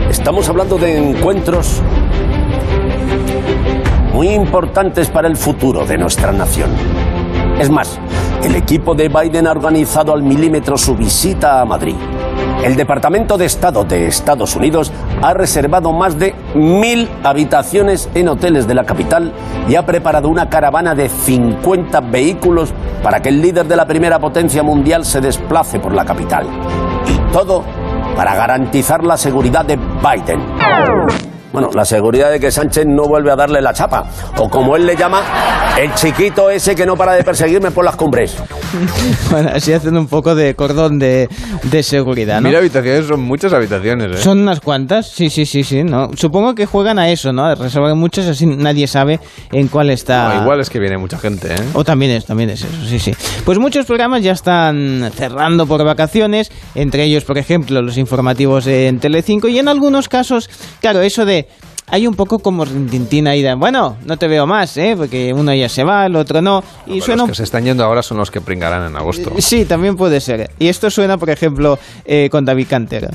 Estamos 0.07 0.47
hablando 0.49 0.77
de 0.77 0.97
encuentros 0.97 1.81
muy 4.13 4.29
importantes 4.29 5.09
para 5.09 5.27
el 5.27 5.35
futuro 5.35 5.83
de 5.87 5.97
nuestra 5.97 6.31
nación. 6.31 6.69
Es 7.59 7.71
más, 7.71 7.99
el 8.47 8.55
equipo 8.55 8.95
de 8.95 9.09
Biden 9.09 9.45
ha 9.45 9.51
organizado 9.51 10.13
al 10.13 10.23
milímetro 10.23 10.77
su 10.77 10.95
visita 10.95 11.59
a 11.59 11.65
Madrid. 11.65 11.95
El 12.63 12.77
Departamento 12.77 13.37
de 13.37 13.45
Estado 13.45 13.83
de 13.83 14.07
Estados 14.07 14.55
Unidos 14.55 14.91
ha 15.21 15.33
reservado 15.33 15.91
más 15.91 16.17
de 16.17 16.33
mil 16.55 17.09
habitaciones 17.23 18.09
en 18.15 18.29
hoteles 18.29 18.65
de 18.65 18.73
la 18.73 18.85
capital 18.85 19.33
y 19.67 19.75
ha 19.75 19.85
preparado 19.85 20.29
una 20.29 20.49
caravana 20.49 20.95
de 20.95 21.09
50 21.09 21.99
vehículos 22.09 22.73
para 23.03 23.21
que 23.21 23.29
el 23.29 23.41
líder 23.41 23.67
de 23.67 23.75
la 23.75 23.85
primera 23.85 24.17
potencia 24.17 24.63
mundial 24.63 25.03
se 25.03 25.19
desplace 25.19 25.79
por 25.79 25.93
la 25.93 26.05
capital. 26.05 26.47
Y 27.05 27.33
todo 27.33 27.65
para 28.15 28.33
garantizar 28.33 29.03
la 29.03 29.17
seguridad 29.17 29.65
de 29.65 29.75
Biden. 29.75 31.36
Bueno, 31.57 31.71
la 31.73 31.85
seguridad 31.85 32.29
de 32.29 32.39
que 32.39 32.51
Sánchez 32.51 32.85
no 32.85 33.07
vuelve 33.07 33.31
a 33.31 33.35
darle 33.35 33.63
la 33.63 33.73
chapa. 33.73 34.05
O 34.37 34.47
como 34.47 34.75
él 34.75 34.85
le 34.85 34.95
llama, 34.95 35.23
el 35.75 35.91
chiquito 35.95 36.51
ese 36.51 36.75
que 36.75 36.85
no 36.85 36.95
para 36.95 37.13
de 37.13 37.23
perseguirme 37.23 37.71
por 37.71 37.83
las 37.83 37.95
cumbres. 37.95 38.37
Bueno, 39.31 39.49
así 39.53 39.73
hacen 39.73 39.97
un 39.97 40.07
poco 40.07 40.35
de 40.35 40.55
cordón 40.55 40.99
de, 40.99 41.27
de 41.63 41.83
seguridad, 41.83 42.41
¿no? 42.41 42.47
Mil 42.49 42.57
habitaciones 42.57 43.05
son 43.05 43.21
muchas 43.21 43.51
habitaciones, 43.51 44.19
¿eh? 44.19 44.21
Son 44.21 44.39
unas 44.39 44.61
cuantas, 44.61 45.09
sí, 45.09 45.29
sí, 45.29 45.45
sí, 45.45 45.63
sí, 45.63 45.83
¿no? 45.83 46.09
Supongo 46.15 46.53
que 46.55 46.65
juegan 46.65 46.97
a 46.99 47.09
eso, 47.09 47.33
¿no? 47.33 47.45
A 47.45 47.55
reservar 47.55 47.93
muchas, 47.95 48.27
así 48.27 48.45
nadie 48.45 48.87
sabe 48.87 49.19
en 49.51 49.67
cuál 49.67 49.89
está. 49.89 50.33
No, 50.35 50.41
igual 50.43 50.59
es 50.61 50.69
que 50.69 50.79
viene 50.79 50.97
mucha 50.97 51.17
gente, 51.17 51.53
¿eh? 51.53 51.57
O 51.73 51.83
también 51.83 52.11
es, 52.11 52.25
también 52.25 52.49
es 52.51 52.61
eso, 52.63 52.85
sí, 52.87 52.99
sí. 52.99 53.13
Pues 53.45 53.57
muchos 53.59 53.85
programas 53.85 54.23
ya 54.23 54.31
están 54.31 55.11
cerrando 55.15 55.65
por 55.65 55.83
vacaciones, 55.83 56.51
entre 56.75 57.03
ellos, 57.03 57.23
por 57.25 57.37
ejemplo, 57.37 57.81
los 57.81 57.97
informativos 57.97 58.67
en 58.67 58.99
Telecinco 58.99 59.47
y 59.47 59.59
en 59.59 59.67
algunos 59.67 60.07
casos, 60.07 60.49
claro, 60.79 61.01
eso 61.01 61.25
de 61.25 61.46
hay 61.89 62.05
un 62.05 62.15
poco 62.15 62.39
como 62.39 62.65
Tintín 62.65 63.27
ahí 63.27 63.41
de, 63.41 63.53
bueno, 63.53 63.97
no 64.05 64.17
te 64.17 64.27
veo 64.27 64.45
más, 64.45 64.75
¿eh? 64.75 64.95
Porque 64.97 65.33
uno 65.33 65.53
ya 65.53 65.69
se 65.69 65.83
va, 65.83 66.05
el 66.05 66.15
otro 66.17 66.41
no. 66.41 66.61
Y 66.85 66.93
Pero 66.93 67.05
suena 67.05 67.23
Los 67.23 67.29
que 67.29 67.35
se 67.35 67.43
están 67.43 67.63
yendo 67.63 67.83
ahora 67.83 68.03
son 68.03 68.17
los 68.17 68.29
que 68.29 68.41
pringarán 68.41 68.87
en 68.87 68.95
agosto. 68.97 69.31
Sí, 69.39 69.63
también 69.63 69.95
puede 69.95 70.19
ser. 70.19 70.51
Y 70.59 70.67
esto 70.67 70.89
suena, 70.89 71.17
por 71.17 71.29
ejemplo, 71.29 71.79
eh, 72.05 72.27
con 72.29 72.43
David 72.43 72.67
Cantera. 72.69 73.09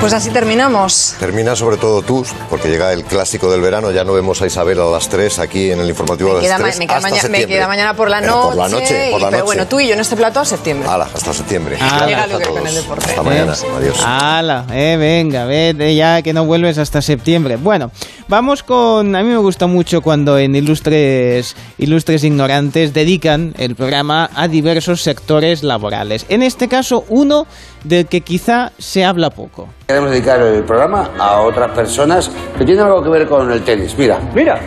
Pues 0.00 0.12
así 0.12 0.30
terminamos. 0.30 1.16
Termina 1.18 1.56
sobre 1.56 1.78
todo 1.78 2.00
tú, 2.00 2.24
porque 2.48 2.68
llega 2.68 2.92
el 2.92 3.02
clásico 3.02 3.50
del 3.50 3.60
verano, 3.60 3.90
ya 3.90 4.04
no 4.04 4.12
vemos 4.12 4.40
a 4.40 4.46
Isabel 4.46 4.78
a 4.78 4.84
las 4.84 5.08
3 5.08 5.40
aquí 5.40 5.72
en 5.72 5.80
el 5.80 5.88
informativo 5.88 6.34
Me 6.34 6.40
queda, 6.42 6.50
las 6.52 6.60
ma- 6.60 6.66
3 6.68 6.78
me 6.78 6.86
queda 6.86 6.96
hasta 6.98 7.08
maña- 7.10 7.28
me 7.28 7.46
queda 7.46 7.66
mañana 7.66 7.96
por 7.96 8.08
la 8.08 8.20
noche. 8.20 8.42
por 8.46 8.54
la 8.56 8.68
noche, 8.68 9.08
por 9.10 9.20
la 9.22 9.28
y- 9.28 9.30
pero 9.32 9.44
bueno, 9.46 9.66
tú 9.66 9.80
y 9.80 9.88
yo 9.88 9.94
en 9.94 10.00
este 10.00 10.14
plato 10.14 10.38
a 10.38 10.44
septiembre. 10.44 10.88
Hala, 10.88 11.08
hasta 11.12 11.32
septiembre. 11.32 11.76
Ala. 11.80 12.06
Llega 12.06 12.22
Hasta 12.22 12.32
Luque 12.34 12.44
con 12.44 12.54
todos. 12.56 12.68
el 12.68 12.74
deporte. 12.76 13.04
Hasta 13.06 13.22
mañana. 13.22 13.52
¿Eh? 13.54 13.66
Adiós. 13.78 13.98
Ala, 14.04 14.66
eh, 14.72 14.96
venga, 14.96 15.44
vete 15.46 15.94
ya 15.96 16.22
que 16.22 16.32
no 16.32 16.44
vuelves 16.44 16.78
hasta 16.78 17.02
septiembre. 17.02 17.56
Bueno, 17.56 17.90
vamos 18.28 18.62
con. 18.62 19.16
A 19.16 19.22
mí 19.24 19.28
me 19.30 19.38
gusta 19.38 19.66
mucho 19.66 20.02
cuando 20.02 20.38
en 20.38 20.54
Ilustres, 20.54 21.56
Ilustres 21.78 22.22
Ignorantes 22.22 22.94
dedican 22.94 23.54
el 23.58 23.74
programa 23.74 24.30
a 24.36 24.46
diversos 24.46 25.02
sectores 25.02 25.64
laborales. 25.64 26.26
En 26.28 26.42
este 26.44 26.68
caso, 26.68 27.04
uno 27.08 27.46
del 27.82 28.06
que 28.06 28.20
quizá 28.20 28.70
se 28.78 29.04
habla 29.04 29.30
poco. 29.30 29.68
Queremos 29.86 30.10
dedicar 30.10 30.40
el 30.40 30.64
programa 30.64 31.10
a 31.16 31.42
otras 31.42 31.70
personas 31.70 32.28
que 32.58 32.64
tienen 32.64 32.84
algo 32.84 33.04
que 33.04 33.08
ver 33.08 33.28
con 33.28 33.48
el 33.52 33.62
tenis. 33.62 33.96
Mira, 33.96 34.18
mira, 34.34 34.58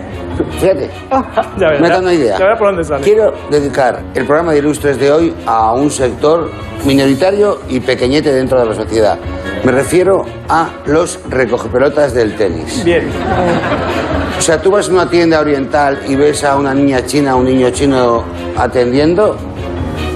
fíjate, 0.61 0.89
ves, 1.57 1.82
me 1.82 1.88
ya- 1.89 1.93
da 1.95 1.99
una 1.99 2.13
idea. 2.13 2.38
ya 2.38 2.45
ves 2.47 2.57
por 2.57 2.67
dónde 2.67 2.86
sale. 2.86 3.03
Quiero 3.03 3.34
dedicar 3.51 4.01
el 4.15 4.26
programa 4.26 4.53
de 4.53 4.59
Ilustres 4.59 4.97
de 4.97 5.11
hoy 5.11 5.34
a 5.45 5.74
un 5.74 5.91
sector 5.91 6.49
minoritario 6.86 7.59
y 7.67 7.82
pequeñete 7.82 8.32
dentro 8.32 8.61
de 8.61 8.67
la 8.67 8.74
sociedad. 8.74 9.17
Me 9.65 9.74
refiero 9.74 10.24
a 10.47 10.70
los 10.86 11.20
recogepelotas 11.28 12.13
del 12.13 12.38
tenis. 12.38 12.82
Bien. 12.86 13.09
O 14.38 14.41
sea, 14.41 14.61
tú 14.61 14.72
vas 14.72 14.88
a 14.88 14.91
una 14.93 15.09
tienda 15.09 15.41
oriental 15.41 15.99
y 16.07 16.15
ves 16.15 16.45
a 16.45 16.55
una 16.55 16.74
niña 16.74 17.05
china, 17.05 17.36
un 17.36 17.43
niño 17.43 17.72
chino 17.72 18.24
atendiendo 18.57 19.36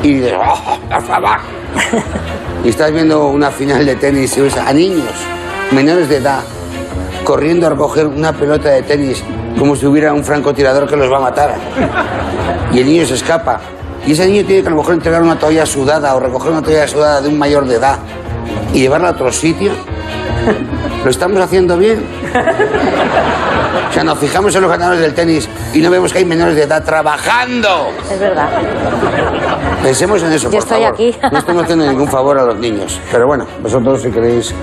y 0.02 0.14
dices, 0.14 0.34
¡oh, 0.40 0.80
por 0.90 1.02
favor! 1.04 1.38
y 2.64 2.70
estás 2.70 2.92
viendo 2.92 3.28
una 3.28 3.52
final 3.52 3.86
de 3.86 3.96
tenis 3.96 4.38
y 4.38 4.42
ves 4.42 4.58
a 4.58 4.72
niños 4.74 5.14
menores 5.72 6.08
de 6.08 6.18
edad 6.18 6.42
corriendo 7.24 7.68
a 7.68 7.70
recoger 7.72 8.08
una 8.08 8.34
pelota 8.34 8.70
de 8.70 8.84
tenis 8.84 9.24
como 9.58 9.76
si 9.76 9.86
hubiera 9.86 10.14
un 10.14 10.24
francotirador 10.24 10.88
que 10.90 10.96
los 10.96 11.12
va 11.12 11.18
a 11.18 11.22
matar. 11.22 11.56
Y 12.74 12.80
el 12.80 12.86
niño 12.86 13.06
se 13.06 13.16
escapa. 13.16 13.62
Y 14.06 14.14
ese 14.14 14.28
niño 14.28 14.46
tiene 14.46 14.62
que 14.62 14.68
a 14.68 14.72
lo 14.72 14.78
mejor 14.78 14.96
entregar 14.96 15.22
una 15.22 15.38
toalla 15.38 15.66
sudada 15.66 16.16
o 16.16 16.20
recoger 16.20 16.52
una 16.52 16.62
toalla 16.62 16.88
sudada 16.88 17.22
de 17.22 17.30
un 17.30 17.38
mayor 17.38 17.66
de 17.66 17.76
edad 17.76 18.00
y 18.74 18.80
llevarla 18.80 19.10
a 19.10 19.12
otro 19.12 19.32
sitio. 19.32 19.72
¿Lo 21.04 21.10
estamos 21.10 21.40
haciendo 21.40 21.78
bien? 21.78 22.04
O 23.90 23.94
sea, 23.94 24.04
nos 24.04 24.18
fijamos 24.20 24.56
en 24.56 24.62
los 24.62 24.72
ganadores 24.72 25.02
del 25.02 25.14
tenis 25.14 25.48
y 25.74 25.80
no 25.80 25.90
vemos 25.90 26.12
que 26.12 26.20
hay 26.20 26.26
menores 26.26 26.56
de 26.56 26.64
edad 26.64 26.84
trabajando. 26.84 27.90
Es 28.12 28.20
verdad. 28.20 28.50
Pensemos 29.82 30.22
en 30.24 30.32
eso, 30.34 30.46
Yo 30.46 30.52
por 30.52 30.60
estoy 30.60 30.78
favor. 30.82 30.94
aquí. 30.94 31.16
No 31.32 31.38
estamos 31.40 31.64
haciendo 31.64 31.86
ningún 31.86 32.08
favor 32.08 32.40
a 32.40 32.44
los 32.46 32.58
niños. 32.58 33.00
Pero 33.12 33.28
bueno, 33.28 33.46
vosotros 33.62 34.02
si 34.02 34.10
queréis 34.12 34.54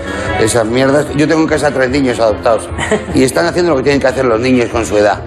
esas 0.40 0.64
mierdas... 0.66 1.06
Yo 1.14 1.28
tengo 1.28 1.42
en 1.42 1.46
casa 1.48 1.70
tres 1.70 1.90
niños 1.90 2.18
adoptados 2.20 2.68
y 3.14 3.22
están 3.24 3.46
haciendo 3.46 3.70
lo 3.72 3.76
que 3.78 3.82
tienen 3.84 4.00
que 4.00 4.06
hacer 4.08 4.24
los 4.24 4.40
niños 4.40 4.68
con 4.70 4.84
su 4.86 4.96
edad. 4.96 5.20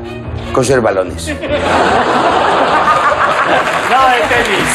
Coser 0.53 0.81
balones. 0.81 1.27
Nada 3.89 4.13
de 4.15 4.21
tenis. 4.21 4.71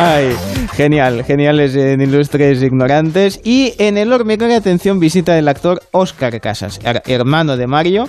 Ay, 0.00 0.36
genial, 0.82 1.24
geniales 1.24 1.74
en 1.74 2.00
Ilustres 2.00 2.62
Ignorantes. 2.62 3.40
Y 3.42 3.74
en 3.78 3.98
el 3.98 4.12
hormiguero, 4.12 4.54
atención, 4.54 5.00
visita 5.00 5.36
el 5.36 5.48
actor 5.48 5.80
Oscar 5.90 6.40
Casas, 6.40 6.78
her- 6.84 7.02
hermano 7.06 7.56
de 7.56 7.66
Mario, 7.66 8.04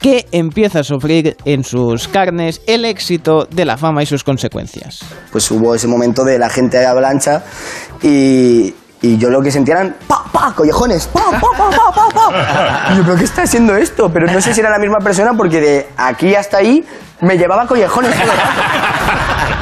que 0.00 0.24
empieza 0.30 0.80
a 0.80 0.84
sufrir 0.84 1.36
en 1.44 1.64
sus 1.64 2.06
carnes 2.06 2.62
el 2.68 2.84
éxito 2.84 3.48
de 3.50 3.64
la 3.64 3.76
fama 3.76 4.04
y 4.04 4.06
sus 4.06 4.22
consecuencias. 4.22 5.00
pues 5.32 5.50
hubo 5.50 5.74
ese 5.74 5.88
momento 5.88 6.22
de 6.24 6.38
la 6.38 6.48
gente 6.48 6.78
de 6.78 6.86
avalancha 6.86 7.42
y, 8.02 8.72
y 9.02 9.18
yo 9.18 9.30
lo 9.30 9.40
que 9.42 9.50
sentía 9.50 9.74
eran 9.74 9.96
pa, 10.06 10.22
pa, 10.32 10.52
collejones, 10.54 11.08
pa, 11.08 11.22
pa, 11.32 11.40
pa, 11.40 11.70
pa, 11.92 12.08
pa, 12.14 12.94
yo, 12.96 13.02
¿pero 13.04 13.16
qué 13.16 13.24
está 13.24 13.42
haciendo 13.42 13.74
esto? 13.76 14.08
Pero 14.12 14.26
no 14.32 14.40
sé 14.40 14.54
si 14.54 14.60
era 14.60 14.70
la 14.70 14.78
misma 14.78 14.98
persona 14.98 15.32
porque 15.36 15.60
de 15.60 15.86
aquí 15.96 16.36
hasta 16.36 16.58
ahí 16.58 16.84
me 17.20 17.36
llevaba 17.36 17.66
collejones. 17.66 18.12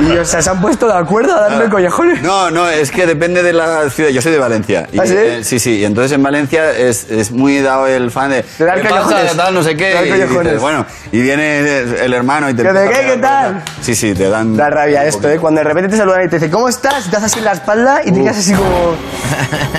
Y 0.00 0.16
o 0.16 0.24
sea, 0.24 0.42
se 0.42 0.50
han 0.50 0.60
puesto 0.60 0.86
de 0.86 0.94
acuerdo 0.94 1.34
a 1.34 1.40
darme 1.48 1.68
collejones. 1.68 2.22
No, 2.22 2.50
no, 2.50 2.68
es 2.68 2.90
que 2.90 3.06
depende 3.06 3.42
de 3.42 3.52
la 3.52 3.88
ciudad. 3.90 4.10
Yo 4.10 4.22
soy 4.22 4.32
de 4.32 4.38
Valencia. 4.38 4.88
Y, 4.92 4.98
¿Ah, 4.98 5.06
sí? 5.06 5.14
eh, 5.16 5.44
sí, 5.44 5.58
sí. 5.58 5.78
Y 5.78 5.84
entonces 5.84 6.12
en 6.12 6.22
Valencia 6.22 6.70
es, 6.70 7.10
es 7.10 7.30
muy 7.30 7.60
dado 7.60 7.86
el 7.86 8.10
fan 8.10 8.30
de. 8.30 8.42
Te 8.42 8.64
dan 8.64 8.80
¿Qué 8.80 8.88
pasa? 8.88 9.16
Tal, 9.36 9.54
no 9.54 9.62
sé 9.62 9.76
qué. 9.76 9.94
Y, 10.06 10.12
dices, 10.12 10.60
bueno, 10.60 10.84
y 11.10 11.20
viene 11.20 11.78
el 12.04 12.12
hermano 12.12 12.48
y 12.50 12.54
te. 12.54 12.62
¿Qué 12.62 12.68
qué? 12.72 13.06
¿Qué 13.12 13.18
tal? 13.18 13.62
Sí, 13.80 13.94
sí, 13.94 14.14
te 14.14 14.28
dan. 14.28 14.56
Da 14.56 14.70
rabia 14.70 15.04
esto, 15.04 15.28
¿eh? 15.28 15.38
Cuando 15.38 15.60
de 15.60 15.64
repente 15.64 15.90
te 15.90 15.96
saludan 15.96 16.24
y 16.24 16.28
te 16.28 16.36
dicen, 16.36 16.50
¿cómo 16.50 16.68
estás? 16.68 17.06
Y 17.06 17.10
te 17.10 17.16
haces 17.16 17.32
así 17.32 17.38
en 17.38 17.44
la 17.44 17.52
espalda 17.52 18.00
y 18.04 18.12
te 18.12 18.20
quedas 18.22 18.38
así 18.38 18.54
como... 18.54 18.94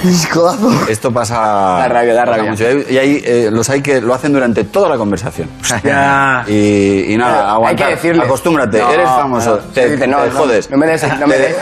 Esto 0.89 1.11
pasa. 1.11 1.35
Da 1.35 1.87
rabia, 1.87 2.13
da 2.13 2.25
rabia. 2.25 2.51
mucho. 2.51 2.65
Y 2.89 2.97
hay 2.97 3.21
eh, 3.25 3.49
los 3.51 3.69
hay 3.69 3.81
que 3.81 4.01
lo 4.01 4.13
hacen 4.13 4.33
durante 4.33 4.63
toda 4.65 4.89
la 4.89 4.97
conversación. 4.97 5.49
Ya. 5.83 6.43
Y, 6.53 7.13
y 7.13 7.17
nada, 7.17 7.57
Hay 7.65 7.75
que 7.75 7.85
decirles. 7.85 8.25
Acostúmbrate, 8.25 8.79
No, 8.79 8.91
eres 8.91 9.07
famoso. 9.07 9.61
no. 9.65 9.71
Te, 9.73 9.97
Dice, 10.05 10.07
no, 10.17 10.23
te 10.23 10.29
no, 10.29 10.39
jodes. 10.39 10.69
no 10.69 10.77
me 10.77 10.85
des- 10.87 11.19
no 11.19 11.27
me 11.27 11.37
des. 11.37 11.55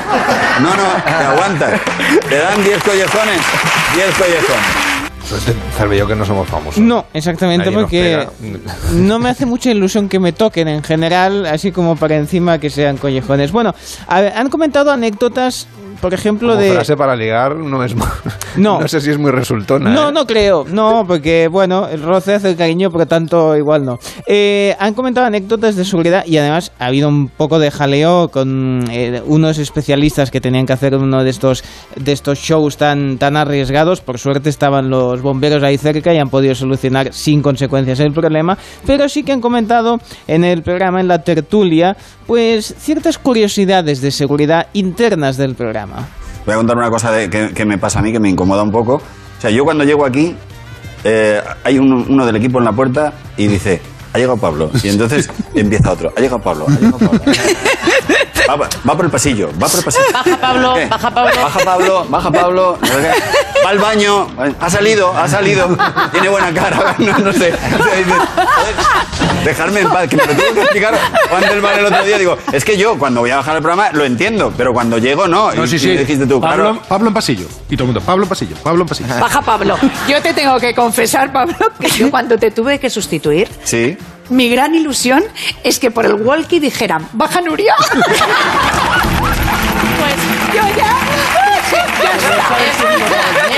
No, 0.61 0.69
no, 0.75 1.03
te 1.03 1.11
aguantas. 1.11 1.79
Te 2.29 2.37
dan 2.37 2.63
10 2.63 2.83
collejones. 2.83 3.39
10 3.95 4.15
collejones. 4.17 4.91
Suerte, 5.27 5.53
Cervello, 5.77 6.07
que 6.07 6.15
no 6.15 6.25
somos 6.25 6.47
famosos. 6.47 6.79
No, 6.83 7.05
exactamente, 7.13 7.65
Nadie 7.71 7.77
porque 7.77 8.27
no 8.93 9.17
me 9.19 9.29
hace 9.29 9.45
mucha 9.45 9.71
ilusión 9.71 10.09
que 10.09 10.19
me 10.19 10.33
toquen 10.33 10.67
en 10.67 10.83
general, 10.83 11.45
así 11.45 11.71
como 11.71 11.95
para 11.95 12.15
encima 12.17 12.57
que 12.59 12.69
sean 12.69 12.97
collejones. 12.97 13.51
Bueno, 13.51 13.73
a 14.07 14.21
ver, 14.21 14.33
han 14.35 14.49
comentado 14.49 14.91
anécdotas, 14.91 15.67
por 16.01 16.13
ejemplo, 16.13 16.49
Como 16.49 16.61
de... 16.61 16.73
frase 16.73 16.97
para 16.97 17.15
ligar 17.15 17.55
no 17.55 17.83
es 17.83 17.95
No. 18.57 18.79
no 18.81 18.87
sé 18.87 18.99
si 18.99 19.11
es 19.11 19.17
muy 19.17 19.31
resultona. 19.31 19.91
No, 19.91 20.09
¿eh? 20.09 20.11
no 20.11 20.25
creo, 20.25 20.65
no, 20.67 21.05
porque 21.07 21.47
bueno, 21.47 21.87
el 21.87 22.01
roce 22.01 22.33
hace 22.33 22.49
el 22.49 22.57
cariño, 22.57 22.89
por 22.89 23.05
tanto, 23.05 23.55
igual 23.55 23.85
no. 23.85 23.99
Eh, 24.27 24.75
han 24.79 24.93
comentado 24.93 25.27
anécdotas 25.27 25.75
de 25.75 25.85
seguridad 25.85 26.25
y 26.25 26.37
además 26.37 26.71
ha 26.79 26.87
habido 26.87 27.07
un 27.07 27.29
poco 27.29 27.59
de 27.59 27.71
jaleo 27.71 28.29
con 28.29 28.85
eh, 28.91 29.21
unos 29.25 29.57
especialistas 29.57 30.31
que 30.31 30.41
tenían 30.41 30.65
que 30.65 30.73
hacer 30.73 30.95
uno 30.95 31.23
de 31.23 31.29
estos 31.29 31.63
de 31.95 32.11
estos 32.11 32.39
shows 32.39 32.77
tan 32.77 33.17
tan 33.17 33.37
arriesgados. 33.37 34.01
Por 34.01 34.17
suerte 34.17 34.49
estaban 34.49 34.89
los 34.89 35.21
bomberos 35.21 35.63
ahí 35.63 35.77
cerca 35.77 36.13
y 36.13 36.17
han 36.17 36.29
podido 36.29 36.55
solucionar 36.55 37.13
sin 37.13 37.41
consecuencias 37.41 37.99
el 37.99 38.13
problema. 38.13 38.57
Pero 38.85 39.07
sí 39.07 39.23
que 39.23 39.31
han 39.31 39.41
comentado 39.41 39.99
en 40.27 40.43
el 40.43 40.63
programa, 40.63 40.99
en 40.99 41.07
la 41.07 41.19
tertulia, 41.23 41.95
pues 42.31 42.73
ciertas 42.79 43.17
curiosidades 43.17 43.99
de 43.99 44.09
seguridad 44.09 44.67
internas 44.71 45.35
del 45.35 45.53
programa. 45.53 46.07
Voy 46.45 46.53
a 46.53 46.55
contar 46.55 46.77
una 46.77 46.89
cosa 46.89 47.11
de- 47.11 47.29
que, 47.29 47.49
que 47.53 47.65
me 47.65 47.77
pasa 47.77 47.99
a 47.99 48.01
mí, 48.01 48.13
que 48.13 48.21
me 48.21 48.29
incomoda 48.29 48.63
un 48.63 48.71
poco. 48.71 48.93
O 48.95 49.41
sea, 49.41 49.49
yo 49.49 49.65
cuando 49.65 49.83
llego 49.83 50.05
aquí, 50.05 50.33
eh, 51.03 51.41
hay 51.65 51.77
uno, 51.77 52.05
uno 52.07 52.25
del 52.25 52.37
equipo 52.37 52.59
en 52.59 52.63
la 52.63 52.71
puerta 52.71 53.11
y 53.35 53.47
dice, 53.47 53.81
ha 54.13 54.17
llegado 54.17 54.37
Pablo. 54.37 54.71
Y 54.81 54.87
entonces 54.87 55.29
empieza 55.55 55.91
otro, 55.91 56.13
ha 56.15 56.21
llegado 56.21 56.39
Pablo, 56.41 56.67
ha 56.69 56.71
llegado 56.79 56.99
Pablo. 56.99 57.19
Va, 58.55 58.69
va 58.87 58.95
por 58.95 59.05
el 59.05 59.11
pasillo, 59.11 59.49
va 59.61 59.67
por 59.67 59.79
el 59.79 59.85
pasillo. 59.85 60.05
Baja 60.13 60.37
Pablo, 60.37 60.73
¿Qué? 60.75 60.85
baja 60.87 61.11
Pablo. 61.11 61.31
Baja 61.41 61.59
Pablo, 61.59 62.05
baja 62.09 62.31
Pablo. 62.31 62.79
Va 63.65 63.69
al 63.69 63.79
baño, 63.79 64.27
ha 64.59 64.69
salido, 64.69 65.15
ha 65.15 65.27
salido. 65.27 65.77
Tiene 66.11 66.29
buena 66.29 66.51
cara, 66.53 66.95
no, 66.99 67.17
no 67.19 67.31
sé. 67.33 67.53
O 67.53 67.83
sea, 67.83 67.95
dices, 67.95 68.13
"Joder, 68.35 68.75
Dejarme 69.45 69.79
en 69.79 69.89
paz, 69.89 70.07
que 70.07 70.17
me 70.17 70.25
lo 70.27 70.33
tengo 70.35 70.53
que 70.53 70.61
explicar 70.61 70.93
Juan 71.29 71.41
del 71.41 71.61
Val 71.61 71.79
el 71.79 71.85
otro 71.85 72.03
día. 72.03 72.17
Digo, 72.19 72.37
es 72.51 72.63
que 72.63 72.77
yo 72.77 72.97
cuando 72.99 73.21
voy 73.21 73.31
a 73.31 73.37
bajar 73.37 73.55
el 73.55 73.61
programa 73.63 73.89
lo 73.91 74.05
entiendo, 74.05 74.53
pero 74.55 74.71
cuando 74.71 74.99
llego 74.99 75.27
no. 75.27 75.51
No, 75.53 75.65
Y- 75.65 75.67
sí, 75.67 75.77
y 75.77 75.79
sí. 75.79 75.97
dijiste 75.97 76.27
tú, 76.27 76.39
Pablo, 76.39 76.63
claro. 76.73 76.81
Pablo 76.87 77.07
en 77.07 77.13
pasillo. 77.15 77.47
Y 77.69 77.75
todo 77.75 77.83
el 77.85 77.93
mundo, 77.93 78.01
Pablo 78.01 78.23
en 78.23 78.29
pasillo, 78.29 78.55
Pablo 78.63 78.83
en 78.83 78.87
pasillo. 78.87 79.09
Baja 79.19 79.41
Pablo. 79.41 79.77
Yo 80.07 80.21
te 80.21 80.33
tengo 80.33 80.59
que 80.59 80.75
confesar, 80.75 81.31
Pablo, 81.33 81.55
que 81.79 81.89
yo 81.89 82.11
cuando 82.11 82.37
te 82.37 82.51
tuve 82.51 82.79
que 82.79 82.89
sustituir, 82.91 83.49
Sí. 83.63 83.97
Mi 84.29 84.49
gran 84.49 84.73
ilusión 84.75 85.23
es 85.63 85.79
que 85.79 85.91
por 85.91 86.05
el 86.05 86.13
walkie 86.15 86.59
dijeran, 86.59 87.07
baja 87.13 87.41
Nuria. 87.41 87.75
pues 89.99 90.15
yo 90.53 90.61
ya... 90.77 90.95
ya 92.01 92.13
está. 92.15 92.57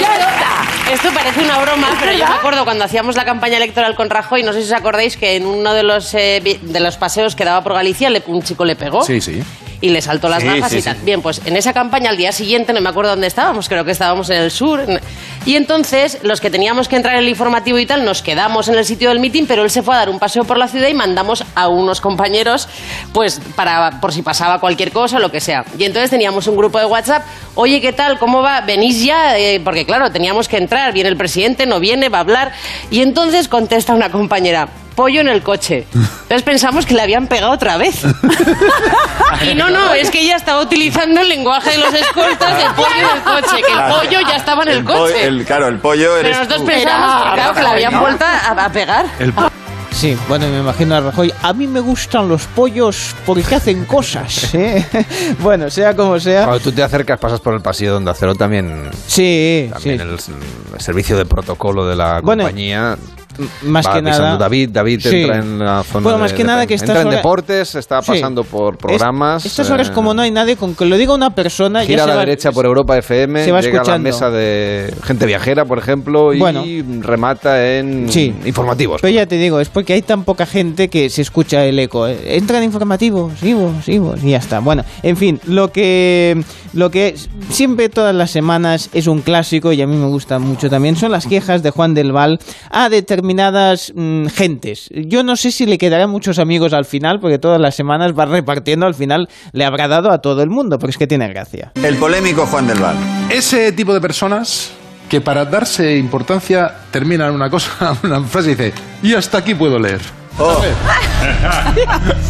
Ya 0.01 0.15
está. 0.15 0.91
Esto 0.93 1.09
parece 1.13 1.41
una 1.43 1.59
broma, 1.59 1.87
pero 1.99 2.11
yo 2.13 2.27
me 2.27 2.33
acuerdo 2.35 2.65
cuando 2.65 2.83
hacíamos 2.85 3.15
la 3.15 3.25
campaña 3.25 3.57
electoral 3.57 3.95
con 3.95 4.09
Rajoy, 4.09 4.43
no 4.43 4.53
sé 4.53 4.59
si 4.61 4.65
os 4.65 4.73
acordáis 4.73 5.17
que 5.17 5.35
en 5.35 5.45
uno 5.45 5.73
de 5.73 5.83
los, 5.83 6.13
eh, 6.13 6.59
de 6.61 6.79
los 6.79 6.97
paseos 6.97 7.35
que 7.35 7.45
daba 7.45 7.63
por 7.63 7.73
Galicia 7.73 8.09
le- 8.09 8.23
un 8.27 8.43
chico 8.43 8.63
le 8.65 8.75
pegó. 8.75 9.03
Sí, 9.03 9.19
sí. 9.21 9.41
Y 9.83 9.89
le 9.89 10.01
saltó 10.01 10.29
las 10.29 10.41
Sí, 10.41 10.47
sí, 10.69 10.77
y 10.77 10.81
tal. 10.81 10.95
sí. 10.95 11.01
Bien, 11.03 11.21
pues 11.21 11.41
en 11.43 11.57
esa 11.57 11.73
campaña 11.73 12.09
al 12.09 12.15
día 12.15 12.31
siguiente, 12.31 12.71
no 12.71 12.79
me 12.79 12.87
acuerdo 12.87 13.11
dónde 13.11 13.27
estábamos, 13.27 13.67
creo 13.67 13.83
que 13.83 13.91
estábamos 13.91 14.29
en 14.29 14.37
el 14.37 14.49
sur. 14.49 14.85
Y 15.45 15.57
entonces 15.57 16.19
los 16.23 16.39
que 16.39 16.49
teníamos 16.49 16.87
que 16.87 16.95
entrar 16.95 17.15
en 17.15 17.23
el 17.23 17.27
informativo 17.27 17.77
y 17.77 17.85
tal, 17.85 18.05
nos 18.05 18.21
quedamos 18.21 18.69
en 18.69 18.75
el 18.75 18.85
sitio 18.85 19.09
del 19.09 19.19
meeting, 19.19 19.43
pero 19.45 19.61
él 19.61 19.69
se 19.69 19.83
fue 19.83 19.93
a 19.93 19.97
dar 19.97 20.09
un 20.09 20.19
paseo 20.19 20.45
por 20.45 20.57
la 20.57 20.69
ciudad 20.69 20.87
y 20.87 20.93
mandamos 20.93 21.43
a 21.53 21.67
unos 21.67 21.99
compañeros, 21.99 22.69
pues 23.11 23.41
para 23.57 23.99
por 23.99 24.13
si 24.13 24.21
pasaba 24.21 24.61
cualquier 24.61 24.93
cosa 24.93 25.17
o 25.17 25.19
lo 25.19 25.31
que 25.31 25.41
sea. 25.41 25.65
Y 25.77 25.83
entonces 25.83 26.09
teníamos 26.09 26.47
un 26.47 26.55
grupo 26.55 26.79
de 26.79 26.85
WhatsApp, 26.85 27.23
oye, 27.55 27.81
¿qué 27.81 27.91
tal? 27.91 28.17
¿Cómo 28.19 28.41
va? 28.41 28.61
¿Venís 28.61 29.03
ya? 29.03 29.37
Eh, 29.37 29.59
porque 29.65 29.85
claro, 29.85 30.11
teníamos 30.11 30.47
que 30.47 30.55
entrar, 30.55 30.93
viene 30.93 31.09
el 31.09 31.17
presidente, 31.17 31.65
no 31.65 31.81
viene, 31.81 32.07
va 32.07 32.19
a 32.19 32.21
hablar. 32.21 32.53
Y 32.89 33.01
entonces 33.01 33.49
contesta 33.49 33.93
una 33.93 34.09
compañera, 34.09 34.69
pollo 34.95 35.21
en 35.21 35.27
el 35.27 35.41
coche. 35.41 35.85
Entonces 35.93 36.43
pensamos 36.43 36.85
que 36.85 36.93
le 36.93 37.01
habían 37.01 37.27
pegado 37.27 37.51
otra 37.51 37.77
vez. 37.77 38.03
Y 39.51 39.55
no, 39.55 39.69
no, 39.69 39.93
es 39.93 40.09
que 40.09 40.21
ella 40.21 40.35
estaba 40.35 40.61
utilizando 40.61 41.21
el 41.21 41.27
lenguaje 41.29 41.71
de 41.71 41.77
los 41.79 41.93
escoltas 41.93 42.57
de 42.57 42.63
pollo 42.75 42.95
en 42.95 43.17
el 43.17 43.23
coche, 43.23 43.61
que 43.65 43.71
el 43.73 43.93
pollo 43.93 44.27
ya 44.29 44.35
estaba 44.37 44.63
en 44.63 44.69
el 44.69 44.83
po- 44.83 44.93
coche. 44.93 45.25
el- 45.27 45.45
claro, 45.45 45.67
el 45.67 45.79
pollo 45.79 46.11
Pero 46.15 46.27
eres 46.27 46.37
nosotros 46.37 46.59
tú. 46.61 46.65
pensamos 46.67 47.23
que, 47.23 47.33
claro, 47.33 47.53
que 47.53 47.61
le 47.61 47.67
habían 47.67 47.99
vuelto 47.99 48.23
a, 48.25 48.65
a 48.65 48.69
pegar. 48.69 49.05
Sí, 49.91 50.17
bueno, 50.27 50.47
me 50.47 50.59
imagino 50.59 50.95
a 50.95 51.01
Rajoy. 51.01 51.33
A 51.41 51.53
mí 51.53 51.67
me 51.67 51.79
gustan 51.79 52.27
los 52.29 52.43
pollos 52.45 53.15
porque 53.25 53.55
hacen 53.55 53.85
cosas. 53.85 54.49
¿eh? 54.53 54.85
bueno, 55.39 55.69
sea 55.69 55.95
como 55.95 56.19
sea. 56.19 56.45
Cuando 56.45 56.63
tú 56.63 56.71
te 56.71 56.83
acercas, 56.83 57.19
pasas 57.19 57.39
por 57.39 57.53
el 57.53 57.61
pasillo 57.61 57.91
de 57.91 57.97
Onda 57.97 58.13
Cero, 58.17 58.35
también, 58.35 58.89
Sí, 59.07 59.69
también 59.73 59.97
sí. 60.19 60.31
el, 60.31 60.75
el 60.75 60.81
servicio 60.81 61.17
de 61.17 61.25
protocolo 61.25 61.85
de 61.85 61.95
la 61.95 62.21
Bueno, 62.21 62.43
compañía. 62.43 62.97
Más 63.63 63.87
va 63.87 63.93
que 63.93 64.01
nada- 64.01 64.37
David, 64.37 64.69
David 64.71 64.99
Sí. 65.01 65.21
entra 65.21 65.37
en 65.39 65.59
la 65.59 65.83
zona 65.83 66.03
Bueno, 66.03 66.17
de- 66.17 66.21
más 66.23 66.31
que 66.33 66.37
de- 66.39 66.43
nada 66.45 66.65
que 66.67 66.73
entra 66.75 66.93
estas 66.93 67.05
en 67.05 67.11
deportes, 67.11 67.75
está 67.75 68.01
Sí. 68.01 68.11
pasando 68.11 68.43
por 68.43 68.73
Es- 68.75 68.79
programas. 68.79 69.45
estas 69.45 69.69
horas, 69.69 69.89
eh, 69.89 69.93
como 69.93 70.13
no 70.13 70.21
hay 70.21 70.31
nadie, 70.31 70.55
con 70.55 70.75
que 70.75 70.85
lo 70.85 70.97
diga 70.97 71.13
una 71.13 71.29
persona. 71.35 71.81
ya 71.83 71.87
Gira 71.87 72.03
a 72.03 72.07
la 72.07 72.15
va- 72.15 72.19
derecha 72.21 72.51
por 72.51 72.65
Europa 72.65 72.97
FM, 72.97 73.43
se 73.43 73.51
va 73.51 73.61
llega 73.61 73.71
a 73.71 73.75
la 73.75 73.81
escuchando. 73.81 74.03
mesa 74.09 74.29
de 74.29 74.93
gente 75.03 75.25
viajera, 75.25 75.65
por 75.65 75.77
ejemplo, 75.77 76.33
y 76.33 76.39
Bueno. 76.39 76.63
remata 77.01 77.77
en 77.77 78.07
Sí. 78.09 78.33
informativos. 78.45 79.01
Pero 79.01 79.13
ya 79.13 79.25
te 79.25 79.37
digo, 79.37 79.59
es 79.59 79.69
porque 79.69 79.93
hay 79.93 80.01
tan 80.01 80.23
poca 80.23 80.45
gente 80.45 80.89
que 80.89 81.09
se 81.09 81.21
escucha 81.21 81.63
el 81.65 81.77
eco. 81.79 82.07
Eh, 82.07 82.37
Entran 82.37 82.63
informativos, 82.63 83.39
vivos, 83.41 83.85
vivos, 83.85 84.23
y 84.23 84.31
ya 84.31 84.37
está. 84.37 84.59
Bueno, 84.59 84.83
en 85.03 85.17
fin, 85.17 85.39
lo 85.45 85.71
que, 85.71 86.41
lo 86.73 86.89
que 86.89 87.15
siempre 87.49 87.89
todas 87.89 88.15
las 88.15 88.31
semanas 88.31 88.89
es 88.93 89.07
un 89.07 89.21
clásico 89.21 89.71
y 89.73 89.81
a 89.81 89.87
mí 89.87 89.95
me 89.95 90.07
gusta 90.07 90.39
mucho 90.39 90.69
también 90.69 90.95
son 90.95 91.11
las 91.11 91.27
quejas 91.27 91.63
de 91.63 91.69
Juan 91.71 91.93
del 91.93 92.11
Val 92.11 92.39
a 92.69 92.89
determinadas 93.23 93.93
mm, 93.95 94.27
gentes. 94.27 94.89
Yo 94.93 95.23
no 95.23 95.37
sé 95.37 95.51
si 95.51 95.65
le 95.65 95.77
quedarán 95.77 96.09
muchos 96.09 96.39
amigos 96.39 96.73
al 96.73 96.83
final, 96.83 97.21
porque 97.21 97.39
todas 97.39 97.59
las 97.59 97.73
semanas 97.73 98.11
va 98.17 98.25
repartiendo, 98.25 98.85
al 98.85 98.95
final 98.95 99.29
le 99.53 99.63
habrá 99.63 99.87
dado 99.87 100.11
a 100.11 100.19
todo 100.19 100.43
el 100.43 100.49
mundo, 100.49 100.77
porque 100.77 100.91
es 100.91 100.97
que 100.97 101.07
tiene 101.07 101.29
gracia. 101.29 101.71
El 101.75 101.95
polémico 101.95 102.45
Juan 102.45 102.67
del 102.67 102.79
Val. 102.79 102.97
Ese 103.29 103.71
tipo 103.71 103.93
de 103.93 104.01
personas 104.01 104.71
que 105.07 105.21
para 105.21 105.45
darse 105.45 105.95
importancia 105.95 106.69
terminan 106.91 107.33
una 107.33 107.49
cosa, 107.49 107.97
una 108.03 108.21
frase 108.23 108.51
y 108.51 108.55
dice, 108.55 108.73
y 109.01 109.13
hasta 109.13 109.37
aquí 109.37 109.55
puedo 109.55 109.79
leer. 109.79 110.01
A 110.37 110.59
ver. 110.59 110.73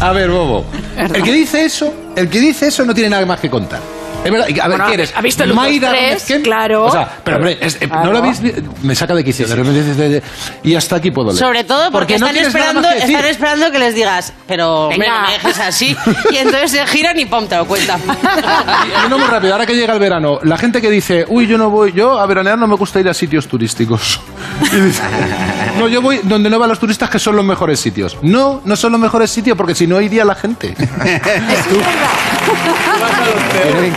A 0.00 0.12
ver, 0.12 0.30
Bobo. 0.30 0.64
El 0.96 1.22
que 1.22 1.32
dice 1.32 1.64
eso, 1.64 1.92
el 2.14 2.28
que 2.28 2.38
dice 2.38 2.68
eso 2.68 2.84
no 2.84 2.94
tiene 2.94 3.10
nada 3.10 3.26
más 3.26 3.40
que 3.40 3.50
contar. 3.50 3.80
Es 4.24 4.30
verdad. 4.32 4.46
A 4.48 4.68
ver, 4.68 4.78
Bueno, 4.78 4.86
¿qué 4.88 4.94
eres? 4.94 5.12
¿ha 5.14 5.20
visto 5.20 5.44
el 5.44 5.54
dos, 5.54 5.66
tres? 5.80 6.34
Claro. 6.42 6.84
O 6.86 6.90
sea, 6.90 7.08
pero 7.22 7.36
hombre, 7.36 7.58
es- 7.60 7.76
eh, 7.80 7.86
Claro. 7.88 8.04
no 8.04 8.12
lo 8.12 8.18
habéis 8.18 8.40
Me 8.82 8.94
saca 8.94 9.14
de 9.14 9.22
quicio. 9.24 9.46
De 9.46 9.54
repente 9.54 9.80
dices, 9.80 9.96
de- 9.96 10.08
de- 10.08 10.22
y 10.62 10.74
hasta 10.74 10.96
aquí 10.96 11.10
puedo 11.10 11.28
leer. 11.28 11.38
Sobre 11.38 11.64
todo 11.64 11.90
porque, 11.92 12.18
no 12.18 12.26
están, 12.26 12.44
esperando, 12.44 12.82
que 12.82 12.98
están 12.98 13.24
esperando 13.26 13.70
que 13.70 13.78
les 13.78 13.94
digas, 13.94 14.32
pero 14.46 14.88
Venga. 14.88 15.20
no 15.22 15.26
me 15.26 15.32
dejes 15.34 15.58
así. 15.60 15.96
Y 16.32 16.36
entonces 16.36 16.70
se 16.72 16.86
giran 16.86 17.18
y 17.18 17.26
pum, 17.26 17.46
te 17.46 17.56
lo 17.56 17.66
cuentan. 17.66 18.00
Y 19.02 19.06
uno 19.06 19.18
muy 19.18 19.28
rápido, 19.28 19.52
ahora 19.52 19.66
que 19.66 19.74
llega 19.74 19.92
el 19.92 20.00
verano, 20.00 20.38
la 20.42 20.56
gente 20.56 20.80
que 20.80 20.90
dice, 20.90 21.24
uy, 21.28 21.46
yo 21.46 21.58
no 21.58 21.70
voy, 21.70 21.92
yo 21.92 22.18
a 22.18 22.26
veranear 22.26 22.58
no 22.58 22.66
me 22.66 22.76
gusta 22.76 23.00
ir 23.00 23.08
a 23.08 23.14
sitios 23.14 23.46
turísticos. 23.46 24.20
Y 24.72 24.76
dice, 24.80 25.02
no, 25.78 25.88
yo 25.88 26.00
voy 26.00 26.20
donde 26.22 26.48
no 26.48 26.58
van 26.58 26.68
los 26.68 26.78
turistas, 26.78 27.10
que 27.10 27.18
son 27.18 27.34
los 27.36 27.44
mejores 27.44 27.80
sitios. 27.80 28.16
No, 28.22 28.62
no 28.64 28.76
son 28.76 28.92
los 28.92 29.00
mejores 29.00 29.30
sitios, 29.30 29.56
porque 29.56 29.74
si 29.74 29.86
no 29.86 30.00
iría 30.00 30.24
la 30.24 30.34
gente. 30.34 30.74
Tiene 32.44 33.88
¿eh? 33.88 33.92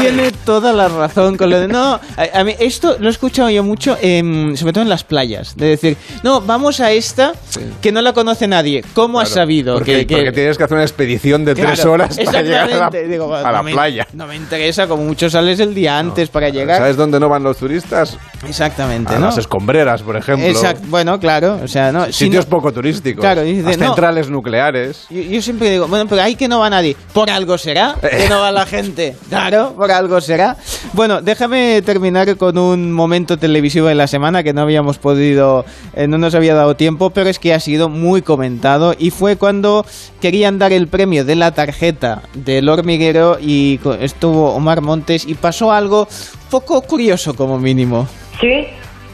Tiene 0.00 0.32
toda 0.44 0.72
la 0.72 0.88
razón 0.88 1.36
con 1.36 1.50
lo 1.50 1.60
de 1.60 1.68
no. 1.68 1.94
A, 2.16 2.40
a 2.40 2.44
mí 2.44 2.54
esto 2.58 2.96
lo 2.98 3.08
he 3.08 3.10
escuchado 3.10 3.50
yo 3.50 3.62
mucho, 3.62 3.96
sobre 3.96 4.72
todo 4.72 4.82
en 4.82 4.88
las 4.88 5.04
playas, 5.04 5.56
de 5.56 5.66
decir, 5.66 5.96
no, 6.22 6.40
vamos 6.40 6.80
a 6.80 6.90
esta 6.92 7.32
que 7.80 7.92
no 7.92 8.00
la 8.02 8.12
conoce 8.12 8.48
nadie. 8.48 8.84
¿Cómo 8.94 9.20
has 9.20 9.28
sabido 9.30 9.74
Porque, 9.74 9.98
que, 9.98 10.06
que- 10.06 10.14
porque 10.16 10.32
tienes 10.32 10.56
que 10.58 10.64
hacer 10.64 10.74
una 10.76 10.84
expedición 10.84 11.44
de 11.44 11.54
tres 11.54 11.84
horas 11.84 12.16
para 12.24 12.42
llegar 12.42 12.60
a 12.62 12.66
la, 12.66 12.72
exactamente. 12.74 13.08
Digo, 13.08 13.34
a 13.34 13.42
la 13.42 13.58
no 13.58 13.62
me- 13.64 13.72
playa. 13.72 14.06
No 14.12 14.26
me 14.26 14.36
interesa, 14.36 14.86
como 14.86 15.04
mucho 15.04 15.28
sales 15.28 15.60
el 15.60 15.74
día 15.74 15.98
antes 15.98 16.28
para 16.28 16.48
llegar. 16.48 16.78
¿Sabes 16.78 16.96
dónde 16.96 17.18
no 17.20 17.28
van 17.28 17.42
los 17.42 17.56
turistas? 17.56 18.16
Exactamente, 18.46 19.14
A 19.14 19.18
¿no? 19.18 19.26
las 19.26 19.38
escombreras, 19.38 20.02
por 20.02 20.16
ejemplo. 20.16 20.46
Exacto, 20.46 20.84
bueno, 20.88 21.18
claro, 21.20 21.60
o 21.62 21.68
sea, 21.68 21.92
no, 21.92 22.10
Sitios 22.12 22.46
poco 22.46 22.72
turísticos. 22.72 23.20
Claro, 23.22 23.42
dice, 23.42 23.62
Las 23.62 23.78
no. 23.78 23.86
centrales 23.86 24.28
nucleares. 24.30 25.06
Yo, 25.10 25.20
yo 25.22 25.42
siempre 25.42 25.70
digo, 25.70 25.86
bueno, 25.88 26.06
pero 26.08 26.22
ahí 26.22 26.34
que 26.34 26.48
no 26.48 26.60
va 26.60 26.70
nadie. 26.70 26.96
Por 27.12 27.30
algo 27.42 27.58
será 27.58 27.96
que 28.00 28.28
no 28.28 28.40
va 28.40 28.52
la 28.52 28.66
gente. 28.66 29.16
Claro, 29.28 29.74
por 29.76 29.90
algo 29.90 30.20
será. 30.20 30.56
Bueno, 30.92 31.22
déjame 31.22 31.82
terminar 31.82 32.36
con 32.36 32.56
un 32.58 32.92
momento 32.92 33.38
televisivo 33.38 33.88
de 33.88 33.94
la 33.94 34.06
semana 34.06 34.42
que 34.42 34.52
no 34.52 34.60
habíamos 34.60 34.98
podido, 34.98 35.64
eh, 35.94 36.06
no 36.06 36.18
nos 36.18 36.34
había 36.34 36.54
dado 36.54 36.76
tiempo, 36.76 37.10
pero 37.10 37.30
es 37.30 37.38
que 37.38 37.54
ha 37.54 37.60
sido 37.60 37.88
muy 37.88 38.22
comentado 38.22 38.94
y 38.96 39.10
fue 39.10 39.36
cuando 39.36 39.84
querían 40.20 40.58
dar 40.58 40.72
el 40.72 40.86
premio 40.86 41.24
de 41.24 41.34
la 41.34 41.52
tarjeta 41.52 42.22
del 42.34 42.68
hormiguero 42.68 43.38
y 43.40 43.80
estuvo 44.00 44.54
Omar 44.54 44.82
Montes 44.82 45.26
y 45.26 45.34
pasó 45.34 45.72
algo 45.72 46.06
poco 46.50 46.82
curioso 46.82 47.34
como 47.34 47.58
mínimo. 47.58 48.06
Sí. 48.40 48.66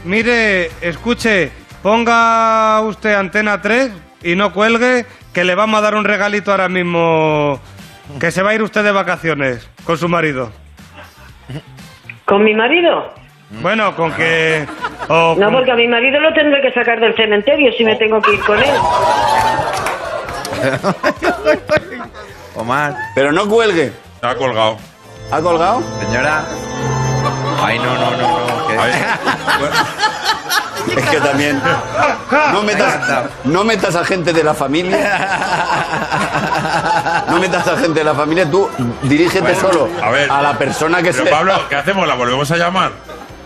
Mire, 0.05 0.69
escuche, 0.81 1.51
ponga 1.81 2.81
usted 2.81 3.13
antena 3.15 3.61
3 3.61 3.91
y 4.23 4.35
no 4.35 4.53
cuelgue, 4.53 5.05
que 5.33 5.43
le 5.43 5.55
vamos 5.55 5.79
a 5.79 5.81
dar 5.81 5.95
un 5.95 6.03
regalito 6.03 6.51
ahora 6.51 6.69
mismo. 6.69 7.59
Que 8.19 8.31
se 8.31 8.41
va 8.41 8.51
a 8.51 8.55
ir 8.55 8.63
usted 8.63 8.83
de 8.83 8.91
vacaciones 8.91 9.69
con 9.83 9.97
su 9.97 10.09
marido. 10.09 10.51
¿Con 12.25 12.43
mi 12.43 12.53
marido? 12.53 13.13
Bueno, 13.61 13.95
con 13.95 14.11
que. 14.13 14.65
o 15.07 15.35
No, 15.37 15.45
con- 15.45 15.53
porque 15.55 15.71
a 15.71 15.75
mi 15.75 15.87
marido 15.87 16.19
lo 16.19 16.33
tendré 16.33 16.61
que 16.61 16.71
sacar 16.71 16.99
del 16.99 17.15
cementerio 17.15 17.71
si 17.73 17.83
me 17.83 17.95
tengo 17.95 18.21
que 18.21 18.33
ir 18.33 18.39
con 18.41 18.59
él. 18.59 18.69
Omar. 22.55 22.93
Pero 23.15 23.31
no 23.31 23.47
cuelgue. 23.47 23.91
Ha 24.21 24.35
colgado. 24.35 24.77
¿Ha 25.31 25.41
colgado? 25.41 25.81
Señora. 26.01 26.43
Ay, 27.63 27.79
no, 27.79 27.93
no, 27.93 28.11
no, 28.11 28.17
no. 28.17 28.49
Es 30.97 31.09
que 31.09 31.17
también. 31.19 31.61
No 32.53 32.63
metas, 32.63 32.97
no 33.43 33.63
metas 33.63 33.95
a 33.95 34.03
gente 34.05 34.33
de 34.33 34.43
la 34.43 34.53
familia. 34.53 35.27
No 37.29 37.39
metas 37.39 37.67
a 37.67 37.77
gente 37.77 37.99
de 37.99 38.03
la 38.05 38.13
familia. 38.15 38.49
Tú 38.49 38.69
dirígete 39.03 39.41
Bueno, 39.41 39.59
solo 39.59 39.89
a 40.01 40.09
ver. 40.09 40.27
la 40.29 40.57
persona 40.57 40.97
que 41.03 41.11
Pero 41.11 41.25
se. 41.25 41.29
Pablo, 41.29 41.53
¿qué 41.69 41.75
hacemos? 41.75 42.07
¿La 42.07 42.15
volvemos 42.15 42.49
a 42.51 42.57
llamar? 42.57 42.91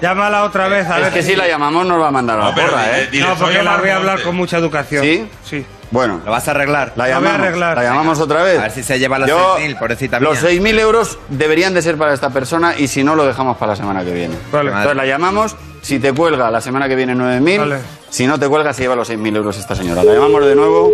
Llámala 0.01 0.43
otra 0.43 0.67
vez, 0.67 0.89
a 0.89 0.97
es 0.97 1.03
ver. 1.05 1.13
que 1.13 1.23
si 1.23 1.35
la 1.35 1.47
llamamos 1.47 1.85
nos 1.85 2.01
va 2.01 2.09
a 2.09 2.11
mandar 2.11 2.37
a 2.37 2.43
la 2.43 2.49
No, 2.49 2.55
pero 2.55 2.71
porra, 2.71 2.97
¿eh? 2.99 3.07
dile, 3.11 3.25
No, 3.27 3.35
porque 3.35 3.63
la 3.63 3.77
voy 3.77 3.89
a 3.89 3.95
hablar 3.95 4.21
con 4.21 4.35
mucha 4.35 4.57
educación. 4.57 5.01
¿Sí? 5.03 5.29
Sí. 5.45 5.65
Bueno. 5.93 6.21
¿Lo 6.25 6.31
vas 6.31 6.47
a 6.47 6.51
arreglar? 6.51 6.93
La 6.95 6.95
La 6.95 7.03
voy 7.03 7.11
a 7.11 7.15
llamamos, 7.29 7.47
arreglar. 7.47 7.77
la 7.77 7.83
llamamos 7.83 8.19
otra 8.19 8.41
vez. 8.41 8.57
A 8.57 8.63
ver 8.63 8.71
si 8.71 8.81
se 8.81 8.97
lleva 8.97 9.19
los 9.19 9.29
Yo- 9.29 9.57
6.000, 9.59 9.77
pobrecita 9.77 10.19
Los 10.19 10.41
mía. 10.41 10.51
6.000 10.51 10.79
euros 10.79 11.19
deberían 11.29 11.73
de 11.75 11.81
ser 11.83 11.97
para 11.97 12.13
esta 12.13 12.31
persona 12.31 12.73
y 12.77 12.87
si 12.87 13.03
no, 13.03 13.15
lo 13.15 13.25
dejamos 13.25 13.57
para 13.57 13.73
la 13.73 13.75
semana 13.75 14.03
que 14.03 14.11
viene. 14.11 14.35
Vale. 14.51 14.69
Entonces 14.71 14.95
la 14.95 15.05
llamamos, 15.05 15.55
si 15.83 15.99
te 15.99 16.11
cuelga 16.11 16.49
la 16.49 16.61
semana 16.61 16.89
que 16.89 16.95
viene 16.95 17.13
9.000, 17.15 17.59
Vale. 17.59 17.77
si 18.09 18.25
no 18.25 18.39
te 18.39 18.47
cuelga 18.49 18.73
se 18.73 18.81
lleva 18.81 18.95
los 18.95 19.07
6.000 19.07 19.35
euros 19.37 19.55
esta 19.59 19.75
señora. 19.75 20.03
La 20.03 20.13
llamamos 20.15 20.43
de 20.45 20.55
nuevo 20.55 20.91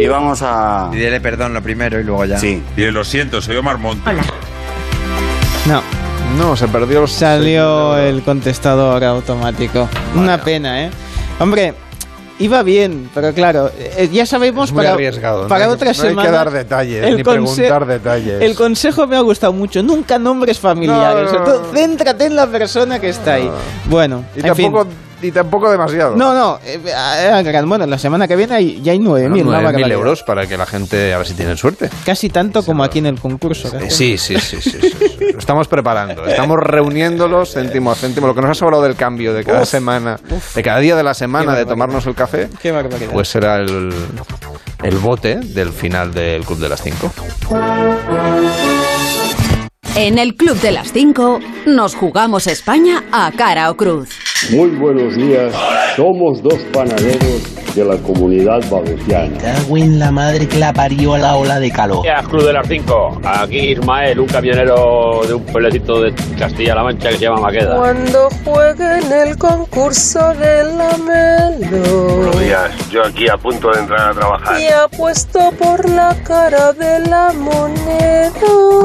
y 0.00 0.06
vamos 0.08 0.40
a... 0.42 0.88
Pídele 0.90 1.20
perdón 1.20 1.54
lo 1.54 1.62
primero 1.62 2.00
y 2.00 2.02
luego 2.02 2.24
ya. 2.24 2.36
Sí. 2.38 2.60
Y 2.76 2.82
lo 2.90 3.04
siento, 3.04 3.40
soy 3.40 3.56
Omar 3.56 3.78
Montes. 3.78 4.16
No, 5.66 5.80
No, 6.38 6.56
se 6.56 6.66
perdió. 6.68 7.02
los 7.02 7.12
Salió 7.12 7.96
el 7.98 8.22
contestador 8.22 9.04
automático. 9.04 9.88
Una 10.16 10.38
pena, 10.42 10.84
¿eh? 10.86 10.90
Hombre, 11.38 11.74
iba 12.40 12.62
bien, 12.64 13.08
pero 13.14 13.32
claro, 13.32 13.70
eh, 13.78 14.08
ya 14.12 14.26
sabemos 14.26 14.72
para, 14.72 14.96
para 14.96 15.64
no 15.66 15.70
hay- 15.70 15.74
otra 15.74 15.86
no 15.86 15.90
hay 16.02 16.08
semana. 16.08 16.28
que 16.28 16.34
dar 16.34 16.50
detalles, 16.50 17.04
el 17.06 17.16
ni 17.16 17.22
preguntar 17.22 17.86
detalles. 17.86 18.42
El 18.42 18.54
consejo 18.56 19.06
me 19.06 19.16
ha 19.16 19.20
gustado 19.20 19.52
mucho. 19.52 19.82
Nunca 19.82 20.18
nombres 20.18 20.58
familiares. 20.58 21.32
No. 21.32 21.44
Todo, 21.44 21.70
céntrate 21.72 22.24
en 22.24 22.34
la 22.36 22.46
persona 22.48 22.98
que 22.98 23.10
está 23.10 23.34
ahí. 23.34 23.50
Bueno, 23.84 24.24
Y 24.34 24.46
en 24.46 24.56
fin. 24.56 24.72
Y 25.22 25.30
tampoco 25.30 25.70
demasiado. 25.70 26.16
No, 26.16 26.34
no, 26.34 26.58
eh, 26.64 26.80
eh, 26.84 27.62
bueno, 27.66 27.86
la 27.86 27.98
semana 27.98 28.26
que 28.26 28.36
viene 28.36 28.54
hay- 28.54 28.80
ya 28.82 28.92
hay 28.92 28.98
9.000, 28.98 29.30
Bueno, 29.30 29.48
una 29.50 29.58
9.000 29.60 29.64
barbaridad. 29.64 29.90
euros 29.90 30.22
para 30.22 30.46
que 30.46 30.56
la 30.56 30.66
gente 30.66 31.12
a 31.14 31.18
ver 31.18 31.26
si 31.26 31.34
tienen 31.34 31.56
suerte. 31.56 31.90
Casi 32.04 32.28
tanto 32.30 32.62
como 32.62 32.82
aquí 32.84 32.98
en 33.00 33.06
el 33.06 33.20
concurso. 33.20 33.70
Sí, 33.88 34.16
sí, 34.18 34.38
sí, 34.38 34.60
sí, 34.60 34.60
sí, 34.60 34.80
sí. 34.80 35.16
Lo 35.32 35.38
estamos 35.38 35.68
preparando. 35.68 36.24
Estamos 36.26 36.58
reuniéndolos 36.58 37.52
céntimo 37.52 37.90
a 37.92 37.94
céntimo. 37.94 38.26
Lo 38.26 38.34
que 38.34 38.40
nos 38.40 38.50
ha 38.50 38.54
sobrado 38.54 38.82
del 38.82 38.96
cambio 38.96 39.34
de 39.34 39.44
cada 39.44 39.62
Uf, 39.62 39.68
semana, 39.68 40.18
de 40.54 40.62
cada 40.62 40.78
día 40.78 40.96
de 40.96 41.02
la 41.02 41.14
semana 41.14 41.54
de 41.54 41.66
tomarnos 41.66 42.06
el 42.06 42.14
café, 42.14 42.48
Qué 42.60 42.72
pues 43.12 43.28
será 43.28 43.56
el, 43.56 43.92
el 44.82 44.98
bote 44.98 45.36
del 45.36 45.70
final 45.72 46.12
del 46.14 46.44
Club 46.44 46.58
de 46.58 46.68
las 46.68 46.82
5. 46.82 47.12
En 49.96 50.18
el 50.18 50.34
Club 50.34 50.58
de 50.60 50.72
las 50.72 50.92
5 50.92 51.40
nos 51.66 51.94
jugamos 51.94 52.46
España 52.46 53.04
a 53.12 53.30
cara 53.32 53.70
o 53.70 53.76
cruz. 53.76 54.08
Muy 54.50 54.70
buenos 54.70 55.14
días. 55.16 55.52
Somos 55.96 56.42
dos 56.42 56.58
panaderos 56.72 57.74
de 57.74 57.84
la 57.84 57.96
comunidad 57.98 58.60
valenciana. 58.70 59.36
Cago 59.38 59.76
en 59.76 59.98
la 59.98 60.10
madre 60.10 60.48
que 60.48 60.58
la 60.58 60.72
parió 60.72 61.14
a 61.14 61.18
la 61.18 61.36
ola 61.36 61.60
de 61.60 61.70
calor. 61.70 62.02
Días, 62.02 62.26
Club 62.26 62.44
de 62.46 62.52
las 62.54 62.66
5. 62.66 63.20
Aquí 63.22 63.58
Ismael, 63.58 64.18
un 64.20 64.26
camionero 64.26 65.20
de 65.26 65.34
un 65.34 65.44
pueblecito 65.44 66.00
de 66.00 66.14
Castilla-La 66.38 66.82
Mancha 66.82 67.10
que 67.10 67.16
se 67.16 67.24
llama 67.24 67.42
Maqueda. 67.42 67.76
Cuando 67.76 68.28
juegue 68.44 68.98
en 68.98 69.12
el 69.28 69.36
concurso 69.36 70.32
de 70.34 70.64
la 70.64 70.96
Melo 70.96 72.16
Buenos 72.16 72.40
días, 72.40 72.90
yo 72.90 73.04
aquí 73.04 73.28
a 73.28 73.36
punto 73.36 73.70
de 73.70 73.80
entrar 73.80 74.10
a 74.10 74.14
trabajar. 74.14 74.60
y 74.60 74.66
apuesto 74.68 75.52
por 75.58 75.86
la 75.90 76.16
cara 76.24 76.72
de 76.72 77.00
la 77.00 77.32
moneda. 77.34 78.32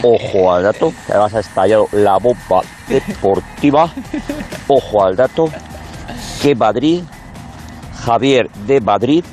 Ojo 0.03 0.53
al 0.53 0.63
dato, 0.63 0.93
que 1.05 1.11
además 1.11 1.35
ha 1.35 1.39
estallado 1.39 1.87
la 1.91 2.17
bomba 2.19 2.61
deportiva, 2.87 3.91
ojo 4.67 5.03
al 5.03 5.15
dato, 5.15 5.49
que 6.41 6.55
Madrid, 6.55 7.03
Javier 8.03 8.49
de 8.65 8.81
Madrid, 8.81 9.23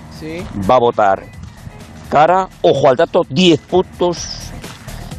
va 0.68 0.76
a 0.76 0.78
votar 0.78 1.22
cara, 2.10 2.48
ojo 2.62 2.88
al 2.88 2.96
dato, 2.96 3.22
10 3.28 3.60
puntos 3.60 4.50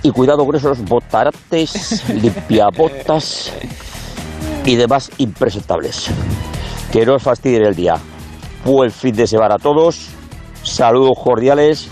y 0.04 0.12
cuidado 0.12 0.46
con 0.46 0.56
esos 0.56 0.84
botarantes, 0.84 2.08
limpiabotas 2.22 3.52
y 4.66 4.76
demás 4.76 5.10
impresentables. 5.18 6.10
Que 6.92 7.06
no 7.06 7.16
os 7.16 7.24
fastidien 7.24 7.64
el 7.66 7.76
día. 7.76 7.96
Buen 8.66 8.92
fin 8.92 9.16
de 9.16 9.26
semana 9.26 9.56
a 9.56 9.60
todos. 9.60 10.10
Saludos 10.64 11.18
cordiales, 11.24 11.90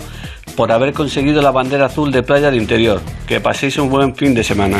por 0.56 0.72
haber 0.72 0.94
conseguido 0.94 1.42
la 1.42 1.50
bandera 1.50 1.86
azul 1.86 2.10
de 2.10 2.22
playa 2.22 2.50
de 2.50 2.56
interior. 2.56 3.02
Que 3.26 3.40
paséis 3.40 3.76
un 3.78 3.90
buen 3.90 4.16
fin 4.16 4.34
de 4.34 4.42
semana. 4.42 4.78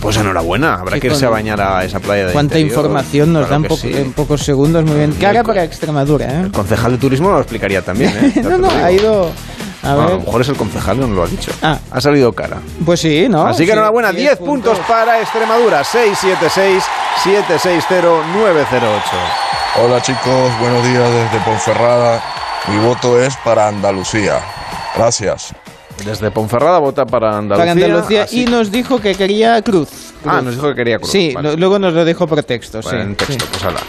Pues 0.00 0.16
enhorabuena, 0.16 0.74
habrá 0.74 0.94
Sí, 0.94 1.00
que 1.00 1.06
irse 1.08 1.26
a 1.26 1.30
bañar 1.30 1.60
a 1.60 1.84
esa 1.84 1.98
playa 1.98 2.26
de 2.26 2.32
Cuánta 2.32 2.58
interior. 2.58 2.78
información 2.84 3.32
nos 3.32 3.46
Claro 3.46 3.52
dan 3.54 3.62
que 3.62 3.68
po- 3.68 3.76
sí. 3.76 3.92
en 3.94 4.12
pocos 4.12 4.42
segundos. 4.42 4.84
Muy 4.84 4.96
bien. 4.96 5.12
Cara 5.14 5.42
para 5.42 5.64
Extremadura, 5.64 6.26
¿eh? 6.26 6.40
El 6.44 6.52
concejal 6.52 6.92
de 6.92 6.98
turismo 6.98 7.30
lo 7.30 7.38
explicaría 7.40 7.82
también, 7.82 8.12
¿eh? 8.16 8.40
No, 8.42 8.58
no, 8.58 8.70
ha 8.70 8.90
ido, 8.92 9.30
A 9.82 9.94
Bueno, 9.94 10.02
a 10.02 10.06
ver. 10.06 10.14
lo 10.14 10.20
mejor 10.24 10.40
es 10.42 10.48
el 10.48 10.56
concejal, 10.56 11.00
no 11.00 11.06
lo 11.08 11.22
ha 11.24 11.26
dicho. 11.26 11.50
Ah. 11.62 11.78
Ha 11.90 12.00
salido 12.00 12.32
cara. 12.32 12.58
Pues 12.84 13.00
sí, 13.00 13.26
¿no? 13.28 13.44
Así 13.46 13.60
que 13.64 13.66
Sí, 13.66 13.72
enhorabuena, 13.72 14.12
10 14.12 14.38
puntos 14.38 14.78
para 14.88 15.20
Extremadura, 15.20 15.82
676-760-908. 15.84 16.82
Hola 19.82 20.00
chicos, 20.02 20.50
buenos 20.60 20.82
días 20.84 21.10
desde 21.12 21.44
Ponferrada. 21.44 22.22
Mi 22.68 22.78
voto 22.84 23.20
es 23.20 23.36
para 23.44 23.68
Andalucía. 23.68 24.40
Gracias. 24.96 25.52
Desde 26.04 26.30
Ponferrada 26.30 26.78
vota 26.78 27.04
para 27.04 27.36
Andalucía. 27.36 27.74
Para 27.74 27.86
Andalucía 27.86 28.22
así- 28.24 28.42
y 28.42 28.44
nos 28.46 28.70
dijo 28.70 29.00
que 29.00 29.14
quería 29.14 29.60
cruz. 29.62 29.88
Ah, 30.24 30.40
nos 30.42 30.54
dijo 30.54 30.68
que 30.68 30.74
quería 30.76 30.98
cruz. 30.98 31.10
Sí, 31.10 31.32
vale. 31.34 31.50
lo- 31.50 31.56
luego 31.56 31.78
nos 31.78 31.92
lo 31.94 32.04
dejó 32.04 32.26
por 32.26 32.42
texto. 32.42 32.80
Bueno, 32.82 32.98
sí, 32.98 33.04
en 33.08 33.16
texto, 33.16 33.44
sí. 33.44 33.48
pues 33.50 33.64
ala. 33.64 33.80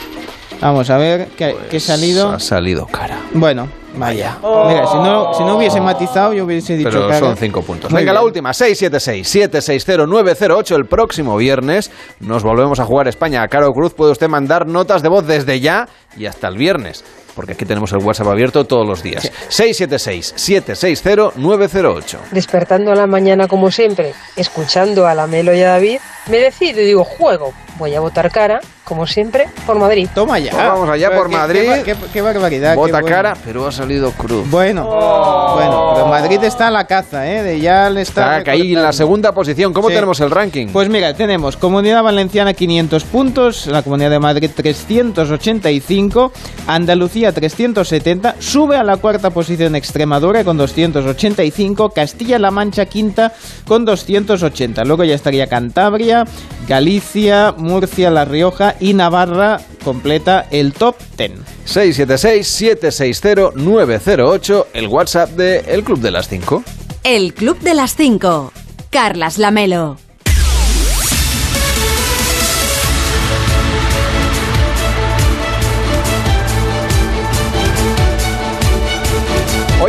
Vamos 0.61 0.89
a 0.89 0.97
ver 0.97 1.27
qué, 1.37 1.55
qué 1.69 1.77
ha 1.77 1.79
salido. 1.79 2.29
Ha 2.31 2.39
salido 2.39 2.85
cara. 2.87 3.17
Bueno, 3.33 3.69
vaya. 3.95 4.37
Mira, 4.43 4.85
si 4.87 4.97
no, 4.97 5.33
si 5.33 5.43
no 5.45 5.55
hubiese 5.55 5.79
matizado, 5.79 6.33
yo 6.33 6.43
hubiese 6.43 6.75
dicho 6.75 6.89
Pero 6.89 7.07
cara. 7.07 7.19
son 7.19 7.37
5 7.37 7.61
puntos. 7.61 7.89
Muy 7.91 8.01
Venga, 8.01 8.11
la 8.11 8.19
bien. 8.19 8.27
última, 8.27 8.51
676-760-908. 8.51 10.75
El 10.75 10.85
próximo 10.85 11.37
viernes 11.37 11.89
nos 12.19 12.43
volvemos 12.43 12.77
a 12.81 12.85
jugar 12.85 13.07
España 13.07 13.41
a 13.41 13.47
Caro 13.47 13.71
Cruz. 13.71 13.93
Puede 13.93 14.11
usted 14.11 14.27
mandar 14.27 14.67
notas 14.67 15.01
de 15.01 15.07
voz 15.07 15.25
desde 15.25 15.61
ya 15.61 15.87
y 16.17 16.25
hasta 16.25 16.49
el 16.49 16.57
viernes. 16.57 17.05
Porque 17.35 17.53
aquí 17.53 17.65
tenemos 17.65 17.91
el 17.93 17.99
WhatsApp 17.99 18.27
abierto 18.27 18.65
todos 18.65 18.85
los 18.87 19.03
días. 19.03 19.31
676-760-908. 19.49 22.17
Despertando 22.31 22.91
a 22.91 22.95
la 22.95 23.05
mañana 23.07 23.47
como 23.47 23.71
siempre, 23.71 24.13
escuchando 24.35 25.07
a 25.07 25.15
la 25.15 25.27
Melo 25.27 25.53
y 25.53 25.61
a 25.61 25.69
David, 25.69 25.99
me 26.29 26.37
decido 26.37 26.81
y 26.81 26.85
digo, 26.85 27.03
juego. 27.03 27.53
Voy 27.77 27.95
a 27.95 28.01
votar 28.01 28.29
cara, 28.29 28.59
como 28.83 29.07
siempre, 29.07 29.47
por 29.65 29.79
Madrid. 29.79 30.09
Toma 30.13 30.37
ya. 30.37 30.51
Pues 30.51 30.63
vamos 30.65 30.89
allá 30.89 31.15
por 31.15 31.29
Qué- 31.29 31.35
Madrid. 31.37 31.69
Qué, 31.75 31.83
qué- 31.93 31.95
qué 32.11 32.21
barbaridad. 32.21 32.71
qué 32.71 32.75
Vota 32.75 32.99
bueno. 32.99 33.07
cara, 33.07 33.37
pero 33.45 33.65
ha 33.65 33.71
salido 33.71 34.11
cruz. 34.11 34.49
Bueno, 34.51 34.83
bueno, 35.55 35.91
pero 35.93 36.07
Madrid 36.07 36.43
está 36.43 36.67
a 36.67 36.71
la 36.71 36.85
caza, 36.87 37.25
¿eh? 37.31 37.41
De 37.41 37.61
ya 37.61 37.89
le 37.89 38.01
está. 38.01 38.39
Está 38.39 38.51
ahí 38.51 38.73
en 38.73 38.83
la 38.83 38.91
segunda 38.91 39.31
posición. 39.33 39.71
¿Cómo 39.71 39.87
Sí. 39.87 39.93
tenemos 39.95 40.19
el 40.19 40.29
ranking? 40.29 40.67
Pues 40.73 40.89
mira, 40.89 41.13
tenemos 41.13 41.55
Comunidad 41.55 42.03
Valenciana 42.03 42.53
500 42.53 43.05
puntos, 43.05 43.67
la 43.67 43.81
Comunidad 43.81 44.09
de 44.09 44.19
Madrid 44.19 44.51
385, 44.53 46.33
Andalucía 46.67 47.31
370, 47.31 48.35
sube 48.39 48.75
a 48.75 48.83
la 48.83 48.97
cuarta 48.97 49.29
posición 49.29 49.75
Extremadura 49.75 50.43
con 50.43 50.57
285, 50.57 51.91
Castilla-La 51.91 52.51
Mancha 52.51 52.85
quinta 52.87 53.31
con 53.65 53.85
280. 53.85 54.83
Luego 54.83 55.05
ya 55.05 55.15
estaría 55.15 55.47
Cantabria, 55.47 56.18
Galicia, 56.67 57.55
Murcia, 57.57 58.11
La 58.11 58.25
Rioja 58.25 58.75
y 58.79 58.93
Navarra 58.93 59.59
completa 59.83 60.45
el 60.51 60.73
top 60.73 60.95
10. 61.17 61.31
676-760-908, 61.65 64.65
el 64.73 64.87
WhatsApp 64.87 65.31
de 65.31 65.63
El 65.67 65.83
Club 65.83 65.99
de 65.99 66.11
las 66.11 66.27
5. 66.27 66.63
El 67.03 67.33
Club 67.33 67.59
de 67.59 67.73
las 67.73 67.95
5. 67.95 68.51
Carlas 68.89 69.37
Lamelo. 69.37 69.97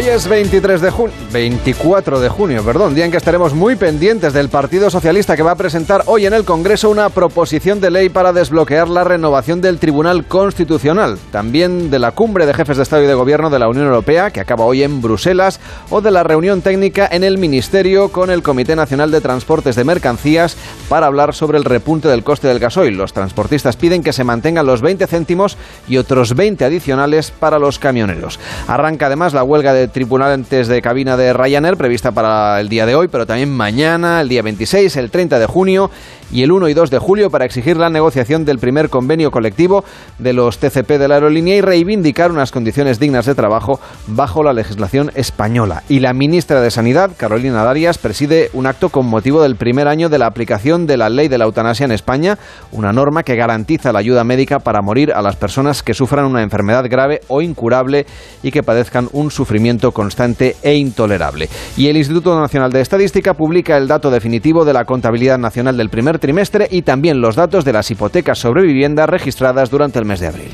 Hoy 0.00 0.08
es 0.08 0.26
23 0.26 0.80
de 0.80 0.90
junio, 0.90 1.14
24 1.30 2.20
de 2.20 2.30
junio, 2.30 2.64
perdón, 2.64 2.94
día 2.94 3.04
en 3.04 3.10
que 3.10 3.18
estaremos 3.18 3.52
muy 3.52 3.76
pendientes 3.76 4.32
del 4.32 4.48
Partido 4.48 4.88
Socialista 4.88 5.36
que 5.36 5.42
va 5.42 5.50
a 5.50 5.56
presentar 5.56 6.04
hoy 6.06 6.24
en 6.24 6.32
el 6.32 6.46
Congreso 6.46 6.88
una 6.88 7.10
proposición 7.10 7.82
de 7.82 7.90
ley 7.90 8.08
para 8.08 8.32
desbloquear 8.32 8.88
la 8.88 9.04
renovación 9.04 9.60
del 9.60 9.78
Tribunal 9.78 10.24
Constitucional, 10.24 11.18
también 11.30 11.90
de 11.90 11.98
la 11.98 12.12
cumbre 12.12 12.46
de 12.46 12.54
jefes 12.54 12.78
de 12.78 12.82
Estado 12.82 13.02
y 13.02 13.08
de 13.08 13.12
Gobierno 13.12 13.50
de 13.50 13.58
la 13.58 13.68
Unión 13.68 13.88
Europea 13.88 14.30
que 14.30 14.40
acaba 14.40 14.64
hoy 14.64 14.82
en 14.82 15.02
Bruselas 15.02 15.60
o 15.90 16.00
de 16.00 16.10
la 16.10 16.22
reunión 16.22 16.62
técnica 16.62 17.06
en 17.12 17.22
el 17.22 17.36
Ministerio 17.36 18.10
con 18.10 18.30
el 18.30 18.42
Comité 18.42 18.76
Nacional 18.76 19.10
de 19.10 19.20
Transportes 19.20 19.76
de 19.76 19.84
Mercancías 19.84 20.56
para 20.88 21.08
hablar 21.08 21.34
sobre 21.34 21.58
el 21.58 21.64
repunte 21.66 22.08
del 22.08 22.24
coste 22.24 22.48
del 22.48 22.58
gasoil. 22.58 22.96
Los 22.96 23.12
transportistas 23.12 23.76
piden 23.76 24.02
que 24.02 24.14
se 24.14 24.24
mantengan 24.24 24.64
los 24.64 24.80
20 24.80 25.06
céntimos 25.06 25.58
y 25.86 25.98
otros 25.98 26.34
20 26.34 26.64
adicionales 26.64 27.32
para 27.32 27.58
los 27.58 27.78
camioneros. 27.78 28.40
Arranca 28.66 29.04
además 29.04 29.34
la 29.34 29.44
huelga 29.44 29.74
de 29.74 29.89
tripulantes 29.92 30.68
de 30.68 30.82
cabina 30.82 31.16
de 31.16 31.32
Ryanair 31.32 31.76
prevista 31.76 32.12
para 32.12 32.60
el 32.60 32.68
día 32.68 32.86
de 32.86 32.94
hoy, 32.94 33.08
pero 33.08 33.26
también 33.26 33.50
mañana, 33.50 34.20
el 34.20 34.28
día 34.28 34.42
26, 34.42 34.96
el 34.96 35.10
30 35.10 35.38
de 35.38 35.46
junio 35.46 35.90
y 36.30 36.42
el 36.42 36.52
1 36.52 36.68
y 36.68 36.74
2 36.74 36.90
de 36.90 36.98
julio 36.98 37.30
para 37.30 37.44
exigir 37.44 37.76
la 37.76 37.90
negociación 37.90 38.44
del 38.44 38.58
primer 38.58 38.88
convenio 38.88 39.30
colectivo 39.30 39.84
de 40.18 40.32
los 40.32 40.58
TCP 40.58 40.90
de 40.98 41.08
la 41.08 41.14
aerolínea 41.16 41.56
y 41.56 41.60
reivindicar 41.60 42.30
unas 42.30 42.50
condiciones 42.50 43.00
dignas 43.00 43.26
de 43.26 43.34
trabajo 43.34 43.80
bajo 44.06 44.42
la 44.42 44.52
legislación 44.52 45.10
española. 45.14 45.82
Y 45.88 46.00
la 46.00 46.12
ministra 46.12 46.60
de 46.60 46.70
Sanidad, 46.70 47.12
Carolina 47.16 47.64
Darias, 47.64 47.98
preside 47.98 48.50
un 48.52 48.66
acto 48.66 48.90
con 48.90 49.06
motivo 49.06 49.42
del 49.42 49.56
primer 49.56 49.88
año 49.88 50.08
de 50.08 50.18
la 50.18 50.26
aplicación 50.26 50.86
de 50.86 50.96
la 50.96 51.08
ley 51.08 51.28
de 51.28 51.38
la 51.38 51.44
eutanasia 51.44 51.84
en 51.84 51.92
España, 51.92 52.38
una 52.72 52.92
norma 52.92 53.22
que 53.22 53.36
garantiza 53.36 53.92
la 53.92 53.98
ayuda 53.98 54.24
médica 54.24 54.58
para 54.58 54.82
morir 54.82 55.12
a 55.12 55.22
las 55.22 55.36
personas 55.36 55.82
que 55.82 55.94
sufran 55.94 56.26
una 56.26 56.42
enfermedad 56.42 56.84
grave 56.88 57.20
o 57.28 57.42
incurable 57.42 58.06
y 58.42 58.50
que 58.50 58.62
padezcan 58.62 59.08
un 59.12 59.30
sufrimiento 59.30 59.92
constante 59.92 60.56
e 60.62 60.74
intolerable. 60.74 61.48
Y 61.76 61.88
el 61.88 61.96
Instituto 61.96 62.38
Nacional 62.38 62.70
de 62.70 62.80
Estadística 62.80 63.34
publica 63.34 63.76
el 63.76 63.88
dato 63.88 64.10
definitivo 64.10 64.64
de 64.64 64.72
la 64.72 64.84
contabilidad 64.84 65.38
nacional 65.38 65.76
del 65.76 65.90
primer 65.90 66.19
trimestre 66.20 66.68
y 66.70 66.82
también 66.82 67.20
los 67.20 67.34
datos 67.34 67.64
de 67.64 67.72
las 67.72 67.90
hipotecas 67.90 68.38
sobre 68.38 68.62
vivienda 68.62 69.06
registradas 69.06 69.70
durante 69.70 69.98
el 69.98 70.04
mes 70.04 70.20
de 70.20 70.28
abril. 70.28 70.50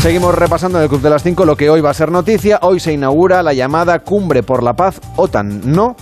Seguimos 0.00 0.36
repasando 0.36 0.78
en 0.78 0.84
el 0.84 0.88
Club 0.88 1.00
de 1.00 1.10
las 1.10 1.24
5 1.24 1.44
lo 1.44 1.56
que 1.56 1.68
hoy 1.68 1.80
va 1.80 1.90
a 1.90 1.94
ser 1.94 2.12
noticia. 2.12 2.60
Hoy 2.62 2.78
se 2.78 2.92
inaugura 2.92 3.42
la 3.42 3.54
llamada 3.54 3.98
Cumbre 4.00 4.44
por 4.44 4.62
la 4.62 4.74
Paz 4.74 5.00
OTAN 5.16 5.62
No 5.64 5.96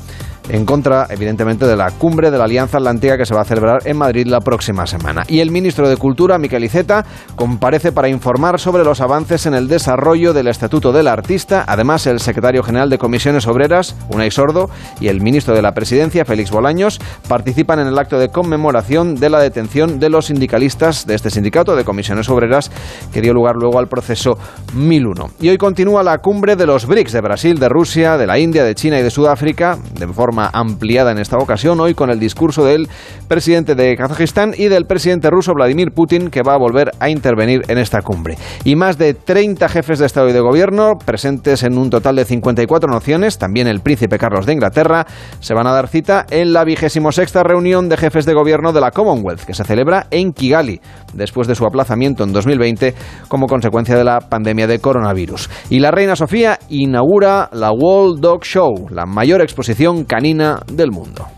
en 0.49 0.67
contra, 0.67 1.07
evidentemente, 1.11 1.67
de 1.67 1.77
la 1.77 1.91
cumbre 1.91 2.31
de 2.31 2.39
la 2.39 2.45
Alianza 2.45 2.79
Atlántica 2.79 3.17
que 3.17 3.27
se 3.27 3.35
va 3.35 3.43
a 3.43 3.45
celebrar 3.45 3.83
en 3.87 3.97
Madrid 3.97 4.27
la 4.27 4.41
próxima 4.41 4.87
semana. 4.87 5.25
Y 5.29 5.41
el 5.41 5.51
ministro 5.51 5.89
de 5.89 5.97
Cultura, 5.97 6.39
Miquel 6.39 6.65
Iceta, 6.65 7.05
comparece 7.35 7.93
para 7.93 8.09
informar 8.09 8.61
sobre 8.61 8.85
los 8.85 9.01
avances 9.01 9.47
en 9.47 9.55
el 9.55 9.69
desarrollo 9.69 10.33
del 10.33 10.49
Estatuto 10.49 10.93
del 10.93 11.09
Artista. 11.09 11.65
Además, 11.67 12.07
el 12.07 12.21
secretario 12.21 12.63
general 12.63 12.91
de 12.91 12.99
Comisiones 12.99 13.47
Obreras, 13.47 13.97
Unai 14.11 14.31
Sordo, 14.31 14.71
y 15.01 15.09
el 15.09 15.21
ministro 15.21 15.55
de 15.55 15.63
la 15.63 15.73
Presidencia, 15.73 16.25
Félix 16.25 16.51
Bolaños, 16.51 17.01
participan 17.29 17.79
en 17.81 17.87
el 17.87 17.99
acto 17.99 18.19
de 18.19 18.29
conmemoración 18.29 19.15
de 19.15 19.31
la 19.31 19.41
detención 19.41 19.99
de 19.99 20.11
los 20.11 20.27
sindicalistas 20.27 21.07
de 21.07 21.15
este 21.15 21.31
sindicato 21.31 21.75
de 21.77 21.85
Comisiones 21.85 22.29
Obreras 22.29 22.71
que 23.13 23.21
dio 23.21 23.33
lugar 23.33 23.57
luego 23.57 23.79
al 23.79 23.89
proceso 23.89 24.39
1001. 24.75 25.31
Y 25.41 25.49
hoy 25.49 25.59
continúa 25.59 26.03
la 26.03 26.19
cumbre 26.19 26.57
de 26.57 26.67
los 26.67 26.87
BRICS 26.87 27.13
de 27.13 27.21
Brasil, 27.21 27.59
de 27.59 27.69
Rusia, 27.69 28.17
de 28.17 28.27
la 28.27 28.39
India, 28.39 28.65
de 28.65 28.75
China 28.75 28.99
y 28.99 29.03
de 29.03 29.11
Sudáfrica, 29.11 29.79
de 29.99 30.07
forma 30.09 30.34
ampliada 30.39 31.13
en 31.13 31.19
esta 31.19 31.39
ocasión, 31.39 31.81
hoy 31.81 31.95
con 31.95 32.11
el 32.11 32.19
discurso 32.19 32.65
del 32.65 32.89
presidente 33.29 33.75
de 33.75 33.97
Kazajistán 33.97 34.53
y 34.57 34.69
del 34.69 34.87
presidente 34.87 35.31
ruso 35.31 35.53
Vladimir 35.55 35.91
Putin, 35.93 36.31
que 36.31 36.43
va 36.43 36.55
a 36.55 36.59
volver 36.59 36.91
a 37.01 37.09
intervenir 37.09 37.63
en 37.69 37.79
esta 37.79 38.03
cumbre. 38.03 38.37
Y 38.65 38.77
más 38.77 38.99
de 38.99 39.15
30 39.15 39.69
jefes 39.69 39.99
de 39.99 40.07
Estado 40.07 40.29
y 40.29 40.33
de 40.33 40.41
Gobierno, 40.41 40.93
presentes 41.05 41.63
en 41.63 41.79
un 41.79 41.91
total 41.91 42.17
de 42.17 42.25
54 42.25 42.91
naciones, 42.91 43.39
también 43.39 43.69
el 43.69 43.81
príncipe 43.81 44.19
Carlos 44.19 44.47
de 44.47 44.53
Inglaterra, 44.53 45.07
se 45.41 45.55
van 45.55 45.67
a 45.67 45.73
dar 45.73 45.89
cita 45.89 46.27
en 46.31 46.53
la 46.53 46.65
vigésimo 46.65 47.13
sexta 47.13 47.43
reunión 47.43 47.89
de 47.89 47.97
jefes 47.97 48.27
de 48.27 48.35
gobierno 48.35 48.73
de 48.73 48.81
la 48.81 48.91
Commonwealth, 48.91 49.45
que 49.45 49.55
se 49.55 49.65
celebra 49.65 50.07
en 50.11 50.33
Kigali, 50.33 50.81
después 51.13 51.47
de 51.49 51.55
su 51.55 51.65
aplazamiento 51.65 52.25
en 52.25 52.33
2020 52.33 52.95
como 53.29 53.47
consecuencia 53.47 53.97
de 53.97 54.05
la 54.05 54.21
pandemia 54.21 54.67
de 54.67 54.79
coronavirus. 54.79 55.49
Y 55.71 55.81
la 55.81 55.91
reina 55.91 56.17
Sofía 56.17 56.59
inaugura 56.69 57.49
la 57.53 57.71
World 57.71 58.21
Dog 58.21 58.45
Show, 58.45 58.89
la 58.91 59.07
mayor 59.07 59.41
exposición 59.41 60.05
canina 60.05 60.24
del 60.25 60.91
mundo. 60.91 61.29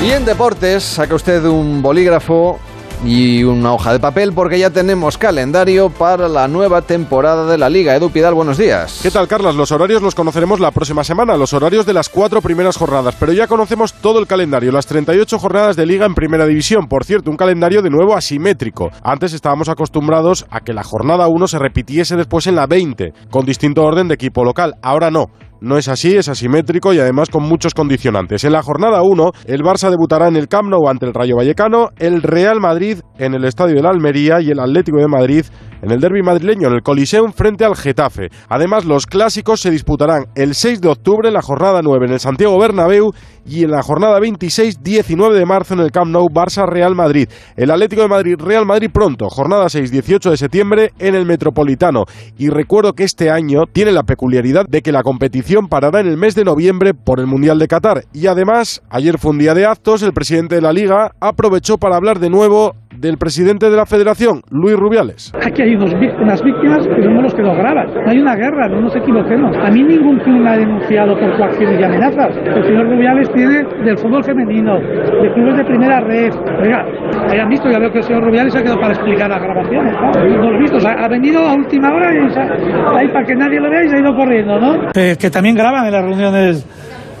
Y 0.00 0.12
en 0.12 0.24
deportes, 0.24 0.84
saca 0.84 1.16
usted 1.16 1.44
un 1.46 1.82
bolígrafo 1.82 2.60
y 3.04 3.44
una 3.44 3.72
hoja 3.72 3.92
de 3.92 4.00
papel 4.00 4.32
porque 4.34 4.58
ya 4.58 4.70
tenemos 4.70 5.16
calendario 5.16 5.88
para 5.88 6.28
la 6.28 6.48
nueva 6.48 6.82
temporada 6.82 7.46
de 7.50 7.56
la 7.56 7.70
Liga. 7.70 7.96
Edu 7.96 8.10
Pidal, 8.10 8.34
buenos 8.34 8.58
días. 8.58 9.00
¿Qué 9.02 9.10
tal, 9.10 9.26
Carlas? 9.26 9.54
Los 9.54 9.72
horarios 9.72 10.02
los 10.02 10.14
conoceremos 10.14 10.60
la 10.60 10.70
próxima 10.70 11.02
semana, 11.04 11.36
los 11.36 11.52
horarios 11.52 11.86
de 11.86 11.94
las 11.94 12.08
cuatro 12.08 12.42
primeras 12.42 12.76
jornadas, 12.76 13.16
pero 13.18 13.32
ya 13.32 13.46
conocemos 13.46 13.94
todo 13.94 14.18
el 14.18 14.26
calendario, 14.26 14.72
las 14.72 14.86
38 14.86 15.38
jornadas 15.38 15.76
de 15.76 15.86
Liga 15.86 16.06
en 16.06 16.14
Primera 16.14 16.46
División. 16.46 16.88
Por 16.88 17.04
cierto, 17.04 17.30
un 17.30 17.36
calendario 17.36 17.82
de 17.82 17.90
nuevo 17.90 18.14
asimétrico. 18.14 18.90
Antes 19.02 19.32
estábamos 19.32 19.68
acostumbrados 19.68 20.46
a 20.50 20.60
que 20.60 20.74
la 20.74 20.84
jornada 20.84 21.28
1 21.28 21.48
se 21.48 21.58
repitiese 21.58 22.16
después 22.16 22.46
en 22.46 22.56
la 22.56 22.66
20, 22.66 23.12
con 23.30 23.46
distinto 23.46 23.82
orden 23.82 24.08
de 24.08 24.14
equipo 24.14 24.44
local. 24.44 24.74
Ahora 24.82 25.10
no. 25.10 25.30
No 25.60 25.76
es 25.76 25.88
así, 25.88 26.16
es 26.16 26.28
asimétrico 26.28 26.94
y 26.94 26.98
además 26.98 27.28
con 27.28 27.42
muchos 27.42 27.74
condicionantes. 27.74 28.44
En 28.44 28.52
la 28.52 28.62
jornada 28.62 29.02
1, 29.02 29.30
el 29.46 29.62
Barça 29.62 29.90
debutará 29.90 30.28
en 30.28 30.36
el 30.36 30.48
Camp 30.48 30.70
Nou 30.70 30.88
ante 30.88 31.04
el 31.04 31.12
Rayo 31.12 31.36
Vallecano, 31.36 31.90
el 31.98 32.22
Real 32.22 32.60
Madrid 32.60 33.00
en 33.18 33.34
el 33.34 33.44
Estadio 33.44 33.76
de 33.76 33.82
la 33.82 33.90
Almería 33.90 34.40
y 34.40 34.50
el 34.50 34.58
Atlético 34.58 34.98
de 34.98 35.08
Madrid 35.08 35.44
en 35.82 35.90
el 35.90 36.00
derby 36.00 36.22
madrileño 36.22 36.68
en 36.68 36.74
el 36.74 36.82
Coliseum 36.82 37.32
frente 37.32 37.64
al 37.64 37.76
Getafe. 37.76 38.30
Además, 38.48 38.84
los 38.84 39.06
clásicos 39.06 39.60
se 39.60 39.70
disputarán 39.70 40.26
el 40.34 40.54
6 40.54 40.80
de 40.80 40.88
octubre 40.88 41.28
en 41.28 41.34
la 41.34 41.42
jornada 41.42 41.80
9 41.82 42.06
en 42.06 42.12
el 42.12 42.20
Santiago 42.20 42.58
Bernabéu 42.58 43.12
y 43.46 43.64
en 43.64 43.70
la 43.70 43.82
jornada 43.82 44.18
26-19 44.20 45.32
de 45.32 45.46
marzo 45.46 45.74
en 45.74 45.80
el 45.80 45.90
Camp 45.90 46.10
Nou 46.10 46.28
Barça-Real 46.28 46.94
Madrid. 46.94 47.28
El 47.56 47.70
Atlético 47.70 48.02
de 48.02 48.08
Madrid-Real 48.08 48.66
Madrid 48.66 48.90
pronto, 48.92 49.28
jornada 49.28 49.66
6-18 49.66 50.30
de 50.30 50.36
septiembre 50.36 50.92
en 50.98 51.14
el 51.14 51.26
Metropolitano. 51.26 52.04
Y 52.38 52.48
recuerdo 52.48 52.92
que 52.92 53.04
este 53.04 53.30
año 53.30 53.66
tiene 53.72 53.92
la 53.92 54.02
peculiaridad 54.02 54.66
de 54.68 54.82
que 54.82 54.92
la 54.92 55.02
competición 55.02 55.68
parará 55.68 56.00
en 56.00 56.06
el 56.06 56.16
mes 56.16 56.34
de 56.34 56.44
noviembre 56.44 56.94
por 56.94 57.20
el 57.20 57.26
Mundial 57.26 57.58
de 57.58 57.68
Qatar. 57.68 58.04
Y 58.12 58.26
además, 58.26 58.82
ayer 58.90 59.18
fue 59.18 59.32
un 59.32 59.38
día 59.38 59.54
de 59.54 59.66
actos, 59.66 60.02
el 60.02 60.12
presidente 60.12 60.56
de 60.56 60.62
la 60.62 60.72
Liga 60.72 61.12
aprovechó 61.20 61.78
para 61.78 61.96
hablar 61.96 62.18
de 62.18 62.30
nuevo 62.30 62.74
del 63.00 63.16
presidente 63.16 63.70
de 63.70 63.76
la 63.76 63.86
Federación, 63.86 64.42
Luis 64.50 64.76
Rubiales. 64.76 65.32
Aquí 65.40 65.62
hay 65.62 65.74
unos, 65.74 65.94
unas 65.94 66.42
víctimas 66.42 66.86
que 66.86 67.02
somos 67.02 67.22
los 67.22 67.34
que 67.34 67.40
lo 67.40 67.54
graban. 67.54 67.86
No 67.94 68.10
hay 68.10 68.18
una 68.18 68.36
guerra, 68.36 68.68
no 68.68 68.82
nos 68.82 68.94
equivoquemos. 68.94 69.56
A 69.56 69.70
mí 69.70 69.82
ningún 69.82 70.18
club 70.18 70.40
me 70.42 70.50
ha 70.50 70.56
denunciado 70.58 71.18
por 71.18 71.34
coacciones 71.38 71.80
y 71.80 71.82
amenazas. 71.82 72.36
El 72.36 72.62
señor 72.62 72.90
Rubiales 72.90 73.30
tiene 73.32 73.64
del 73.84 73.96
fútbol 73.96 74.22
femenino, 74.22 74.78
de 74.78 75.32
clubes 75.32 75.56
de 75.56 75.64
primera 75.64 76.00
red. 76.00 76.30
Oiga, 76.62 76.84
hayan 77.32 77.48
visto, 77.48 77.70
ya 77.70 77.78
veo 77.78 77.90
que 77.90 77.98
el 77.98 78.04
señor 78.04 78.22
Rubiales 78.22 78.54
ha 78.54 78.62
quedado 78.62 78.80
para 78.80 78.92
explicar 78.92 79.30
las 79.30 79.42
grabaciones. 79.42 79.94
¿no? 79.94 80.36
No 80.36 80.50
lo 80.50 80.56
he 80.56 80.60
visto, 80.60 80.76
o 80.76 80.80
sea, 80.80 80.92
ha 80.92 81.08
venido 81.08 81.40
a 81.40 81.54
última 81.54 81.88
hora 81.88 82.12
y 82.12 82.98
ahí 82.98 83.08
para 83.08 83.24
que 83.24 83.34
nadie 83.34 83.60
lo 83.60 83.70
vea 83.70 83.84
y 83.84 83.88
se 83.88 83.96
ha 83.96 84.00
ido 84.00 84.14
corriendo, 84.14 84.60
¿no? 84.60 84.92
que 84.92 85.30
también 85.30 85.54
graban 85.56 85.86
en 85.86 85.92
las 85.92 86.04
reuniones. 86.04 86.66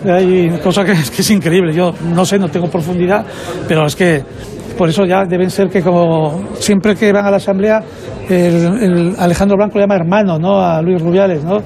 Hay 0.04 0.50
cosa 0.62 0.82
que, 0.84 0.92
que 0.92 1.22
es 1.22 1.30
increíble. 1.30 1.72
Yo 1.72 1.94
no 2.14 2.24
sé, 2.24 2.38
no 2.38 2.48
tengo 2.48 2.70
profundidad, 2.70 3.24
pero 3.68 3.84
es 3.84 3.94
que 3.94 4.22
por 4.76 4.88
eso 4.88 5.04
ya 5.04 5.24
deben 5.24 5.50
ser 5.50 5.68
que 5.68 5.82
como 5.82 6.54
siempre 6.54 6.94
que 6.94 7.12
van 7.12 7.26
a 7.26 7.30
la 7.30 7.36
asamblea 7.36 7.82
el, 8.28 8.82
el 8.82 9.14
Alejandro 9.18 9.56
Blanco 9.56 9.78
le 9.78 9.84
llama 9.84 9.96
hermano 9.96 10.38
¿no? 10.38 10.60
a 10.60 10.80
Luis 10.82 11.00
Rubiales 11.00 11.44
¿no? 11.44 11.58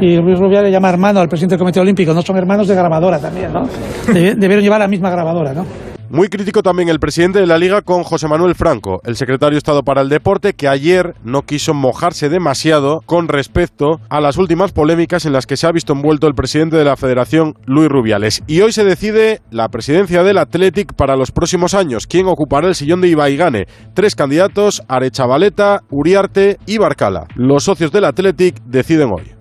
y 0.00 0.16
Luis 0.16 0.38
Rubiales 0.38 0.72
llama 0.72 0.90
hermano 0.90 1.20
al 1.20 1.28
presidente 1.28 1.54
del 1.54 1.60
Comité 1.60 1.80
Olímpico 1.80 2.12
no 2.14 2.22
son 2.22 2.36
hermanos 2.36 2.68
de 2.68 2.74
grabadora 2.74 3.18
también 3.18 3.52
¿no? 3.52 3.62
Debieron 4.12 4.62
llevar 4.62 4.80
la 4.80 4.88
misma 4.88 5.10
grabadora 5.10 5.52
¿no? 5.52 5.93
Muy 6.14 6.28
crítico 6.28 6.62
también 6.62 6.88
el 6.88 7.00
presidente 7.00 7.40
de 7.40 7.46
la 7.48 7.58
Liga 7.58 7.82
con 7.82 8.04
José 8.04 8.28
Manuel 8.28 8.54
Franco, 8.54 9.00
el 9.04 9.16
secretario 9.16 9.56
de 9.56 9.58
Estado 9.58 9.82
para 9.82 10.00
el 10.00 10.08
Deporte, 10.08 10.52
que 10.52 10.68
ayer 10.68 11.16
no 11.24 11.42
quiso 11.42 11.74
mojarse 11.74 12.28
demasiado 12.28 13.00
con 13.04 13.26
respecto 13.26 13.98
a 14.10 14.20
las 14.20 14.36
últimas 14.38 14.70
polémicas 14.70 15.26
en 15.26 15.32
las 15.32 15.44
que 15.44 15.56
se 15.56 15.66
ha 15.66 15.72
visto 15.72 15.92
envuelto 15.92 16.28
el 16.28 16.36
presidente 16.36 16.76
de 16.76 16.84
la 16.84 16.96
Federación, 16.96 17.54
Luis 17.66 17.88
Rubiales. 17.88 18.44
Y 18.46 18.60
hoy 18.60 18.70
se 18.70 18.84
decide 18.84 19.40
la 19.50 19.68
presidencia 19.70 20.22
del 20.22 20.38
Athletic 20.38 20.94
para 20.94 21.16
los 21.16 21.32
próximos 21.32 21.74
años. 21.74 22.06
¿Quién 22.06 22.28
ocupará 22.28 22.68
el 22.68 22.76
sillón 22.76 23.00
de 23.00 23.08
Ibaigane? 23.08 23.66
Tres 23.92 24.14
candidatos, 24.14 24.84
Arechavaleta, 24.86 25.80
Uriarte 25.90 26.58
y 26.64 26.78
Barcala. 26.78 27.26
Los 27.34 27.64
socios 27.64 27.90
del 27.90 28.04
Athletic 28.04 28.62
deciden 28.62 29.10
hoy. 29.10 29.34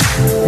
Thank 0.00 0.43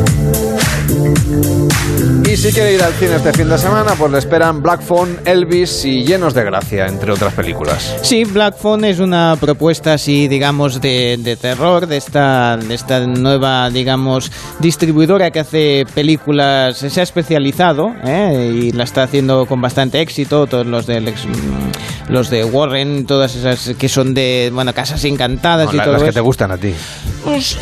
Y 2.28 2.36
si 2.36 2.52
quiere 2.52 2.74
ir 2.74 2.82
al 2.82 2.92
cine 2.94 3.16
este 3.16 3.32
fin 3.32 3.48
de 3.48 3.56
semana, 3.58 3.94
pues 3.96 4.12
le 4.12 4.18
esperan 4.18 4.62
Black 4.62 4.82
Phone, 4.82 5.18
Elvis 5.24 5.84
y 5.84 6.04
Llenos 6.04 6.34
de 6.34 6.44
Gracia, 6.44 6.86
entre 6.86 7.12
otras 7.12 7.32
películas. 7.34 7.96
Sí, 8.02 8.24
Black 8.24 8.56
Phone 8.58 8.84
es 8.84 8.98
una 8.98 9.36
propuesta 9.40 9.94
así, 9.94 10.28
digamos, 10.28 10.80
de, 10.80 11.16
de 11.18 11.36
terror, 11.36 11.86
de 11.86 11.96
esta, 11.96 12.56
de 12.56 12.74
esta 12.74 13.00
nueva, 13.06 13.70
digamos, 13.70 14.30
distribuidora 14.58 15.30
que 15.30 15.40
hace 15.40 15.86
películas, 15.94 16.76
se 16.78 17.00
ha 17.00 17.02
especializado 17.04 17.94
¿eh? 18.04 18.52
y 18.54 18.72
la 18.72 18.84
está 18.84 19.04
haciendo 19.04 19.46
con 19.46 19.60
bastante 19.60 20.00
éxito, 20.00 20.46
todos 20.46 20.66
los 20.66 20.86
de, 20.86 21.00
los 22.08 22.28
de 22.30 22.44
Warren, 22.44 23.06
todas 23.06 23.34
esas 23.34 23.74
que 23.78 23.88
son 23.88 24.14
de, 24.14 24.50
bueno, 24.52 24.74
casas 24.74 25.02
encantadas 25.04 25.68
No, 25.68 25.74
y 25.74 25.76
la- 25.78 25.84
todo 25.84 25.92
las 25.94 26.02
que 26.02 26.12
te 26.12 26.20
gustan 26.20 26.50
a 26.52 26.58
ti. 26.58 26.72
Pues, 27.24 27.58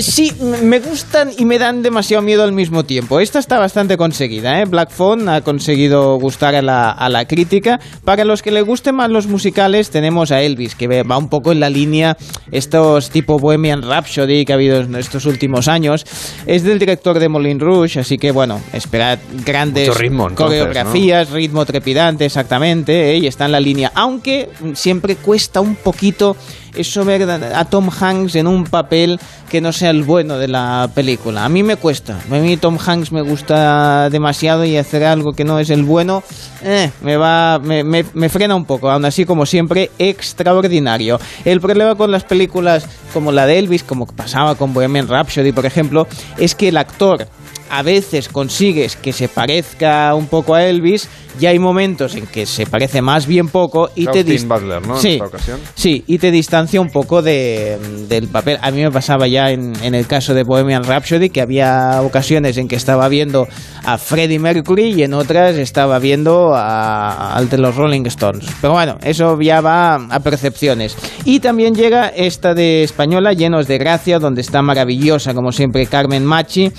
sí, 0.00 0.32
me 0.62 0.80
gustan 0.80 1.30
y 1.36 1.44
me 1.44 1.58
dan 1.58 1.82
demasiado 1.82 2.22
miedo 2.22 2.42
al 2.44 2.52
mismo 2.52 2.61
tiempo. 2.84 3.20
Esta 3.20 3.38
está 3.38 3.58
bastante 3.58 3.96
conseguida, 3.96 4.60
¿eh? 4.60 4.64
Black 4.64 4.90
Phone 4.90 5.28
ha 5.28 5.40
conseguido 5.40 6.16
gustar 6.18 6.54
a 6.54 6.62
la, 6.62 6.90
a 6.90 7.08
la 7.08 7.26
crítica. 7.26 7.80
Para 8.04 8.24
los 8.24 8.42
que 8.42 8.50
les 8.50 8.64
gusten 8.64 8.94
más 8.94 9.10
los 9.10 9.26
musicales, 9.26 9.90
tenemos 9.90 10.30
a 10.32 10.42
Elvis, 10.42 10.74
que 10.74 11.02
va 11.02 11.18
un 11.18 11.28
poco 11.28 11.52
en 11.52 11.60
la 11.60 11.70
línea 11.70 12.16
estos 12.50 13.10
tipo 13.10 13.38
Bohemian 13.38 13.82
Rhapsody 13.82 14.44
que 14.44 14.52
ha 14.52 14.56
habido 14.56 14.80
en 14.80 14.94
estos 14.96 15.26
últimos 15.26 15.68
años. 15.68 16.04
Es 16.46 16.62
del 16.62 16.78
director 16.78 17.18
de 17.18 17.28
Moulin 17.28 17.60
Rouge, 17.60 18.00
así 18.00 18.18
que 18.18 18.30
bueno, 18.30 18.60
esperad 18.72 19.18
grandes 19.44 19.88
Mucho 19.88 19.98
ritmo, 19.98 20.28
entonces, 20.28 20.60
coreografías, 20.60 21.30
ritmo 21.30 21.64
trepidante, 21.64 22.24
exactamente, 22.24 23.12
¿eh? 23.12 23.18
y 23.18 23.26
está 23.26 23.46
en 23.46 23.52
la 23.52 23.60
línea. 23.60 23.92
Aunque 23.94 24.48
siempre 24.74 25.16
cuesta 25.16 25.60
un 25.60 25.76
poquito 25.76 26.36
eso 26.74 27.04
ver 27.04 27.28
a 27.30 27.64
Tom 27.66 27.90
Hanks 27.90 28.34
en 28.36 28.46
un 28.46 28.64
papel 28.64 29.20
que 29.50 29.60
no 29.60 29.72
sea 29.72 29.90
el 29.90 30.02
bueno 30.02 30.38
de 30.38 30.48
la 30.48 30.88
película. 30.94 31.44
A 31.44 31.48
mí 31.48 31.62
me 31.62 31.76
cuesta. 31.76 32.18
A 32.30 32.34
mí 32.34 32.56
Tom 32.56 32.78
Hanks 32.84 33.12
me 33.12 33.20
gusta 33.22 34.08
demasiado 34.10 34.64
y 34.64 34.76
hacer 34.76 35.04
algo 35.04 35.34
que 35.34 35.44
no 35.44 35.58
es 35.58 35.68
el 35.70 35.82
bueno 35.84 36.22
eh, 36.64 36.90
me 37.02 37.16
va 37.16 37.58
me, 37.58 37.84
me- 37.84 38.04
me 38.14 38.28
frena 38.28 38.54
un 38.54 38.64
poco. 38.64 38.90
Aún 38.90 39.04
así, 39.04 39.24
como 39.26 39.44
siempre, 39.46 39.90
extraordinario. 39.98 41.20
El 41.44 41.60
problema 41.60 41.94
con 41.94 42.10
las 42.10 42.24
películas 42.24 42.86
como 43.12 43.32
la 43.32 43.46
de 43.46 43.58
Elvis, 43.58 43.84
como 43.84 44.06
pasaba 44.06 44.54
con 44.54 44.72
Bohemian 44.72 45.08
Rhapsody, 45.08 45.52
por 45.52 45.66
ejemplo, 45.66 46.06
es 46.38 46.54
que 46.54 46.68
el 46.68 46.76
actor 46.78 47.26
a 47.70 47.82
veces 47.82 48.28
consigues 48.28 48.96
que 48.96 49.12
se 49.12 49.28
parezca 49.28 50.14
un 50.14 50.26
poco 50.26 50.54
a 50.54 50.64
Elvis 50.64 51.08
y 51.40 51.46
hay 51.46 51.58
momentos 51.58 52.14
en 52.14 52.26
que 52.26 52.44
se 52.44 52.66
parece 52.66 53.00
más 53.00 53.26
bien 53.26 53.48
poco 53.48 53.88
y 53.96 54.04
te 54.04 54.18
Austin 54.18 54.26
dis- 54.36 54.46
Butler, 54.46 54.86
¿no? 54.86 54.96
En 54.96 55.00
Sí, 55.00 55.08
esta 55.14 55.24
ocasión. 55.24 55.60
Sí, 55.74 56.04
y 56.06 56.18
te 56.18 56.30
distancia 56.30 56.78
un 56.82 56.90
poco 56.90 57.22
de, 57.22 57.78
del 58.08 58.28
papel. 58.28 58.58
A 58.60 58.70
mí 58.70 58.82
me 58.82 58.90
pasaba 58.90 59.26
ya 59.26 59.50
en, 59.50 59.72
en 59.82 59.94
el 59.94 60.06
caso 60.06 60.34
de 60.34 60.42
Bohemian 60.44 60.84
Rhapsody 60.84 61.30
que 61.30 61.40
había 61.40 62.02
ocasiones 62.02 62.58
en 62.58 62.68
que 62.68 62.76
estaba 62.76 63.08
viendo 63.08 63.48
a 63.84 63.96
Freddie 63.96 64.38
Mercury 64.38 64.92
y 64.92 65.02
en 65.04 65.14
otras 65.14 65.56
estaba 65.56 65.98
viendo 65.98 66.54
a- 66.54 67.34
al 67.34 67.48
de 67.48 67.56
los 67.56 67.74
Rolling 67.74 68.04
Stones. 68.06 68.44
Pero 68.60 68.74
bueno, 68.74 68.98
eso 69.02 69.40
ya 69.40 69.62
va 69.62 69.94
a 69.94 70.20
percepciones. 70.20 70.94
Y 71.24 71.40
también 71.40 71.74
llega 71.74 72.08
esta 72.08 72.52
de 72.52 72.82
española, 72.82 73.32
Llenos 73.32 73.66
de 73.66 73.78
Gracia, 73.78 74.18
donde 74.18 74.42
está 74.42 74.60
maravillosa, 74.60 75.32
como 75.32 75.50
siempre, 75.52 75.86
Carmen 75.86 76.26
Machi. 76.26 76.70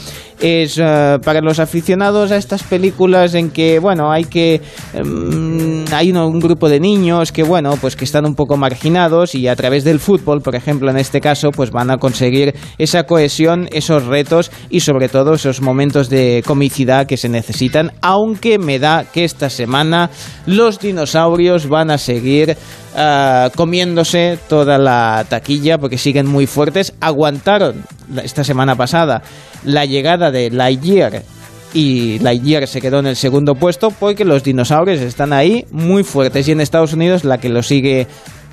Es 0.45 0.77
eh, 0.77 1.19
para 1.23 1.39
los 1.39 1.59
aficionados 1.59 2.33
a 2.33 2.35
estas 2.35 2.63
películas 2.63 3.33
en 3.33 3.49
que, 3.49 3.79
bueno, 3.79 4.11
hay 4.11 4.25
que. 4.25 4.59
em, 4.93 5.85
hay 5.93 6.11
un 6.11 6.39
grupo 6.39 6.67
de 6.67 6.81
niños 6.81 7.31
que, 7.31 7.43
bueno, 7.43 7.77
pues 7.79 7.95
que 7.95 8.03
están 8.03 8.25
un 8.25 8.35
poco 8.35 8.57
marginados 8.57 9.35
y 9.35 9.47
a 9.47 9.55
través 9.55 9.85
del 9.85 10.01
fútbol, 10.01 10.41
por 10.41 10.55
ejemplo, 10.55 10.91
en 10.91 10.97
este 10.97 11.21
caso, 11.21 11.51
pues 11.51 11.71
van 11.71 11.91
a 11.91 11.97
conseguir 11.97 12.55
esa 12.77 13.03
cohesión, 13.03 13.69
esos 13.71 14.05
retos 14.05 14.51
y 14.69 14.81
sobre 14.81 15.07
todo 15.07 15.35
esos 15.35 15.61
momentos 15.61 16.09
de 16.09 16.43
comicidad 16.45 17.07
que 17.07 17.15
se 17.15 17.29
necesitan, 17.29 17.93
aunque 18.01 18.59
me 18.59 18.79
da 18.79 19.05
que 19.05 19.23
esta 19.23 19.49
semana 19.49 20.09
los 20.45 20.77
dinosaurios 20.77 21.69
van 21.69 21.89
a 21.89 21.97
seguir 21.97 22.57
ah, 22.97 23.49
comiéndose 23.55 24.37
toda 24.49 24.77
la 24.77 25.25
taquilla 25.29 25.77
porque 25.77 25.97
siguen 25.97 26.27
muy 26.27 26.47
fuertes. 26.47 26.93
Aguantaron 26.99 27.85
esta 28.21 28.43
semana 28.43 28.75
pasada 28.75 29.21
la 29.65 29.85
llegada 29.85 30.31
de 30.31 30.49
Lightyear 30.49 31.23
y 31.73 32.19
Lightyear 32.19 32.67
se 32.67 32.81
quedó 32.81 32.99
en 32.99 33.07
el 33.07 33.15
segundo 33.15 33.55
puesto 33.55 33.89
porque 33.91 34.25
los 34.25 34.43
dinosaurios 34.43 35.01
están 35.01 35.33
ahí 35.33 35.65
muy 35.71 36.03
fuertes 36.03 36.47
y 36.47 36.51
en 36.51 36.61
Estados 36.61 36.93
Unidos 36.93 37.23
la 37.23 37.39
que 37.39 37.49
lo 37.49 37.63
sigue 37.63 38.07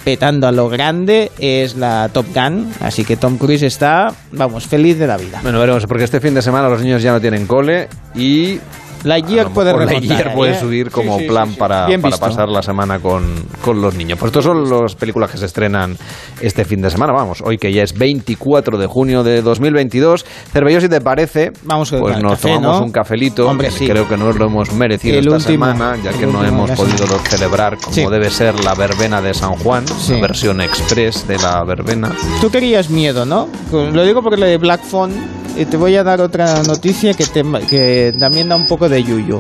petando 0.05 0.47
a 0.47 0.53
lo 0.53 0.69
grande 0.69 1.31
es 1.39 1.77
la 1.77 2.09
Top 2.11 2.27
Gun, 2.35 2.73
así 2.81 3.05
que 3.05 3.17
Tom 3.17 3.37
Cruise 3.37 3.63
está, 3.63 4.15
vamos, 4.33 4.67
feliz 4.67 4.99
de 4.99 5.07
la 5.07 5.19
vida. 5.19 5.41
Bueno, 5.43 5.61
veremos, 5.61 5.87
porque 5.87 6.05
este 6.05 6.21
fin 6.21 6.35
de 6.35 6.41
semana 6.41 6.69
los 6.69 6.83
niños 6.83 7.03
ya 7.03 7.13
no 7.13 7.21
tienen 7.21 7.47
cole 7.47 7.89
y... 8.15 8.59
Lightyear 9.05 9.51
puede 9.51 9.73
remontar, 9.73 10.03
Lightyear 10.03 10.35
puede 10.35 10.59
subir 10.59 10.91
como 10.91 11.15
Sí, 11.17 11.23
sí, 11.25 11.29
plan 11.29 11.47
sí, 11.49 11.53
sí. 11.55 11.59
Para, 11.59 11.87
para 12.01 12.17
pasar 12.19 12.49
la 12.49 12.63
semana 12.63 12.99
con, 12.99 13.25
con 13.65 13.81
los 13.81 13.95
niños. 13.95 14.19
Pues 14.19 14.31
estos 14.31 14.45
son 14.45 14.69
las 14.69 14.95
películas 14.95 15.31
que 15.31 15.39
se 15.39 15.47
estrenan 15.47 15.97
este 16.41 16.65
fin 16.65 16.81
de 16.83 16.91
semana. 16.91 17.13
Vamos, 17.13 17.43
hoy 17.45 17.59
que 17.59 17.73
ya 17.73 17.83
es 17.83 17.95
24 17.97 18.79
de 18.79 18.87
junio 18.87 19.23
de 19.23 19.43
2022. 19.43 20.25
Cervello, 20.53 20.81
si 20.81 20.89
te 20.89 21.01
parece, 21.01 21.53
Vamos 21.65 21.91
pues 21.91 22.19
nos 22.23 22.33
café, 22.33 22.49
tomamos 22.55 22.81
¿no? 22.81 22.87
un 22.87 22.93
cafelito. 22.93 23.49
Hombre, 23.49 23.71
sí. 23.71 23.87
Creo 23.87 24.09
que 24.09 24.17
nos 24.17 24.37
lo 24.37 24.47
hemos 24.47 24.73
merecido 24.73 25.19
El 25.19 25.27
esta 25.27 25.37
último, 25.37 25.67
semana, 25.67 25.97
ya 26.03 26.13
que 26.13 26.27
no 26.27 26.41
último 26.41 26.45
hemos 26.45 26.71
de 26.71 26.77
la 26.77 26.77
podido 26.77 27.19
celebrar 27.21 27.77
como 27.79 27.95
Sí. 27.95 28.05
debe 28.11 28.31
ser 28.31 28.63
la 28.65 28.75
verbena 28.75 29.21
de 29.21 29.35
San 29.35 29.53
Juan, 29.57 29.87
Sí. 29.87 30.15
la 30.15 30.21
versión 30.21 30.61
express 30.61 31.27
de 31.27 31.39
la 31.39 31.65
verbena. 31.65 32.13
Tú 32.41 32.51
querías 32.51 32.91
miedo, 32.91 33.25
¿no? 33.25 33.49
Lo 33.73 34.05
digo 34.05 34.23
porque 34.23 34.37
lo 34.37 34.47
de 34.47 34.59
Black 34.59 34.83
Phone 34.83 35.13
y 35.61 35.67
te 35.67 35.77
voy 35.77 35.95
a 35.97 36.03
dar 36.03 36.21
otra 36.21 36.63
noticia 36.63 37.13
que, 37.15 37.25
te- 37.27 37.45
que 37.69 38.13
también 38.19 38.49
da 38.49 38.57
un 38.57 38.67
poco 38.67 38.89
de 38.89 39.03
yuyu. 39.03 39.39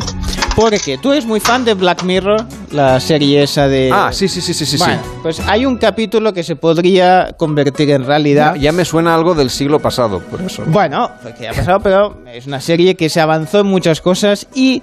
Porque 0.54 0.98
tú 0.98 1.12
eres 1.12 1.24
muy 1.24 1.40
fan 1.40 1.64
de 1.64 1.74
Black 1.74 2.02
Mirror, 2.02 2.44
la 2.72 3.00
serie 3.00 3.42
esa 3.44 3.68
de... 3.68 3.90
Ah, 3.92 4.10
sí, 4.12 4.28
sí, 4.28 4.40
sí, 4.40 4.52
sí, 4.52 4.66
sí. 4.66 4.76
Bueno, 4.76 5.00
pues 5.22 5.40
hay 5.40 5.64
un 5.64 5.78
capítulo 5.78 6.32
que 6.34 6.42
se 6.42 6.56
podría 6.56 7.34
convertir 7.38 7.90
en 7.90 8.04
realidad. 8.04 8.54
Ya, 8.56 8.60
ya 8.62 8.72
me 8.72 8.84
suena 8.84 9.14
algo 9.14 9.34
del 9.34 9.48
siglo 9.48 9.78
pasado, 9.80 10.20
por 10.20 10.42
eso. 10.42 10.64
Bueno, 10.66 11.10
pues 11.22 11.34
que 11.36 11.48
ha 11.48 11.52
pasado, 11.52 11.80
pero 11.80 12.18
es 12.32 12.46
una 12.46 12.60
serie 12.60 12.96
que 12.96 13.08
se 13.08 13.20
avanzó 13.20 13.60
en 13.60 13.68
muchas 13.68 14.00
cosas 14.02 14.46
y 14.54 14.82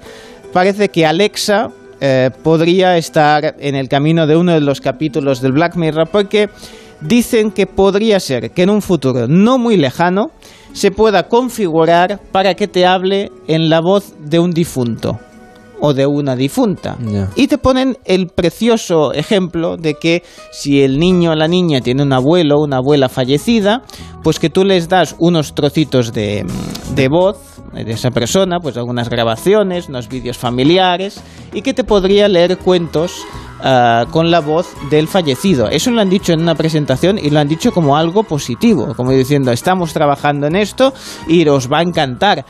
parece 0.54 0.90
que 0.90 1.06
Alexa 1.06 1.70
eh, 2.02 2.32
podría 2.44 2.98
estar 2.98 3.56
en 3.60 3.76
el 3.76 3.90
camino 3.90 4.26
de 4.26 4.36
uno 4.38 4.54
de 4.54 4.62
los 4.62 4.82
capítulos 4.82 5.42
del 5.42 5.52
Black 5.52 5.76
Mirror 5.76 6.08
porque 6.08 6.50
dicen 7.02 7.52
que 7.52 7.68
podría 7.68 8.20
ser 8.20 8.50
que 8.52 8.64
en 8.64 8.72
un 8.72 8.82
futuro 8.82 9.28
no 9.28 9.60
muy 9.60 9.78
lejano 9.78 10.32
se 10.78 10.92
pueda 10.92 11.28
configurar 11.28 12.22
para 12.32 12.54
que 12.54 12.68
te 12.68 12.86
hable 12.86 13.32
en 13.48 13.68
la 13.68 13.82
voz 13.82 14.14
de 14.20 14.38
un 14.38 14.52
difunto 14.52 15.18
o 15.80 15.96
de 15.96 16.06
una 16.06 16.36
difunta. 16.36 16.98
Y 17.36 17.48
te 17.48 17.58
ponen 17.58 17.98
el 18.06 18.28
precioso 18.28 19.12
ejemplo 19.12 19.76
de 19.76 19.96
que 19.96 20.22
si 20.52 20.84
el 20.84 21.00
niño 21.00 21.32
o 21.32 21.36
la 21.36 21.48
niña 21.48 21.82
tiene 21.82 22.04
un 22.04 22.14
abuelo 22.14 22.58
o 22.58 22.64
una 22.64 22.78
abuela 22.78 23.10
fallecida, 23.10 23.82
pues 24.22 24.40
que 24.40 24.52
tú 24.52 24.64
les 24.64 24.88
das 24.88 25.16
unos 25.18 25.56
trocitos 25.56 26.14
de, 26.14 26.46
de 26.94 27.08
voz 27.08 27.38
de 27.74 27.92
esa 27.92 28.12
persona, 28.12 28.60
pues 28.60 28.78
algunas 28.78 29.10
grabaciones, 29.10 29.90
unos 29.90 30.08
vídeos 30.08 30.38
familiares, 30.38 31.22
y 31.54 31.64
que 31.64 31.74
te 31.74 31.84
podría 31.84 32.28
leer 32.28 32.60
cuentos 32.60 33.24
ah, 33.62 34.06
con 34.12 34.32
la 34.32 34.40
voz 34.40 34.74
del 34.90 35.08
fallecido. 35.08 35.70
Eso 35.70 35.92
lo 35.92 36.02
han 36.02 36.10
dicho 36.10 36.34
en 36.34 36.42
una 36.42 36.56
presentación 36.56 37.18
y 37.18 37.30
lo 37.30 37.40
han 37.40 37.48
dicho 37.48 37.72
como 37.72 37.98
algo 37.98 38.24
positivo, 38.24 38.94
como 38.96 39.12
diciendo, 39.12 39.52
estamos 39.52 39.94
trabajando 39.94 40.48
en 40.48 40.56
esto 40.56 40.94
y 41.28 41.48
os 41.48 41.72
va 41.72 41.80
a 41.80 41.82
encantar. 41.84 42.46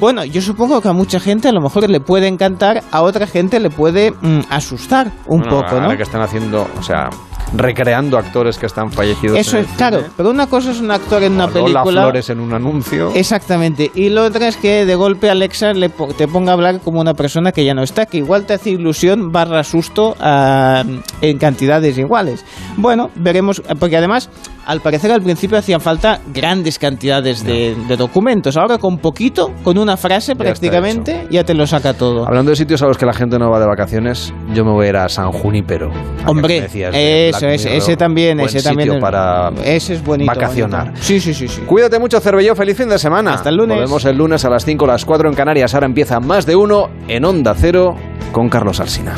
Bueno, 0.00 0.24
yo 0.24 0.40
supongo 0.40 0.80
que 0.80 0.88
a 0.88 0.92
mucha 0.92 1.18
gente 1.18 1.48
a 1.48 1.52
lo 1.52 1.60
mejor 1.60 1.90
le 1.90 2.00
puede 2.00 2.28
encantar, 2.28 2.84
a 2.92 3.02
otra 3.02 3.26
gente 3.26 3.58
le 3.58 3.68
puede 3.68 4.12
mm, 4.12 4.42
asustar 4.48 5.10
un 5.26 5.40
Bueno, 5.40 5.56
poco, 5.56 5.74
¿no? 5.76 5.82
Ahora 5.86 5.96
que 5.96 6.04
están 6.04 6.22
haciendo, 6.22 6.68
o 6.78 6.82
sea, 6.82 7.10
recreando 7.56 8.18
actores 8.18 8.58
que 8.58 8.66
están 8.66 8.92
fallecidos. 8.92 9.38
Eso 9.38 9.56
en 9.58 9.64
es, 9.64 9.70
claro, 9.76 9.98
cine. 9.98 10.10
pero 10.16 10.30
una 10.30 10.46
cosa 10.46 10.70
es 10.70 10.80
un 10.80 10.90
actor 10.90 11.22
en 11.22 11.32
una 11.32 11.46
Lola 11.46 11.60
película. 11.82 12.02
Flores 12.02 12.30
en 12.30 12.40
un 12.40 12.52
anuncio. 12.52 13.12
Exactamente. 13.14 13.90
Y 13.94 14.10
lo 14.10 14.24
otro 14.24 14.44
es 14.44 14.56
que 14.56 14.84
de 14.84 14.94
golpe 14.94 15.30
Alexa 15.30 15.72
le 15.72 15.88
po- 15.90 16.08
te 16.08 16.28
ponga 16.28 16.50
a 16.50 16.54
hablar 16.54 16.80
como 16.80 17.00
una 17.00 17.14
persona 17.14 17.52
que 17.52 17.64
ya 17.64 17.74
no 17.74 17.82
está, 17.82 18.06
que 18.06 18.18
igual 18.18 18.44
te 18.46 18.54
hace 18.54 18.70
ilusión 18.70 19.32
barra 19.32 19.64
susto 19.64 20.16
ah, 20.20 20.84
en 21.20 21.38
cantidades 21.38 21.96
iguales. 21.98 22.44
Bueno, 22.76 23.10
veremos, 23.14 23.62
porque 23.78 23.96
además, 23.96 24.28
al 24.68 24.82
parecer 24.82 25.10
al 25.10 25.22
principio 25.22 25.56
hacían 25.56 25.80
falta 25.80 26.20
grandes 26.32 26.78
cantidades 26.78 27.42
de, 27.42 27.74
de 27.88 27.96
documentos. 27.96 28.54
Ahora 28.58 28.76
con 28.76 28.98
poquito, 28.98 29.54
con 29.64 29.78
una 29.78 29.96
frase 29.96 30.32
está 30.32 30.44
prácticamente, 30.44 31.26
ya 31.30 31.42
te 31.42 31.54
lo 31.54 31.66
saca 31.66 31.94
todo. 31.94 32.26
Hablando 32.28 32.50
de 32.50 32.56
sitios 32.56 32.82
a 32.82 32.86
los 32.86 32.98
que 32.98 33.06
la 33.06 33.14
gente 33.14 33.38
no 33.38 33.50
va 33.50 33.60
de 33.60 33.66
vacaciones, 33.66 34.34
yo 34.52 34.66
me 34.66 34.72
voy 34.72 34.86
a 34.86 34.88
ir 34.90 34.96
a 34.96 35.08
San 35.08 35.32
que 35.32 35.88
Hombre, 36.26 36.60
decías 36.60 36.94
eso, 36.94 37.48
ese, 37.48 37.78
ese 37.78 37.96
también, 37.96 38.40
ese 38.40 38.62
también. 38.62 39.00
para 39.00 39.48
ese 39.64 39.94
es 39.94 40.04
bonito. 40.04 40.30
vacacionar. 40.30 40.88
bonito. 40.88 41.02
Sí, 41.02 41.18
sí, 41.18 41.32
sí, 41.32 41.48
sí. 41.48 41.62
Cuídate 41.62 41.98
mucho, 41.98 42.20
Cervelló. 42.20 42.54
Feliz 42.54 42.76
fin 42.76 42.90
de 42.90 42.98
semana. 42.98 43.32
Hasta 43.32 43.48
el 43.48 43.56
lunes. 43.56 43.78
Volvemos 43.78 44.04
el 44.04 44.18
lunes 44.18 44.44
a 44.44 44.50
las 44.50 44.66
5, 44.66 44.86
las 44.86 45.06
4 45.06 45.30
en 45.30 45.34
Canarias. 45.34 45.72
Ahora 45.72 45.86
empieza 45.86 46.20
más 46.20 46.44
de 46.44 46.56
uno 46.56 46.90
en 47.08 47.24
Onda 47.24 47.54
Cero 47.56 47.94
con 48.32 48.50
Carlos 48.50 48.80
Alsina. 48.80 49.14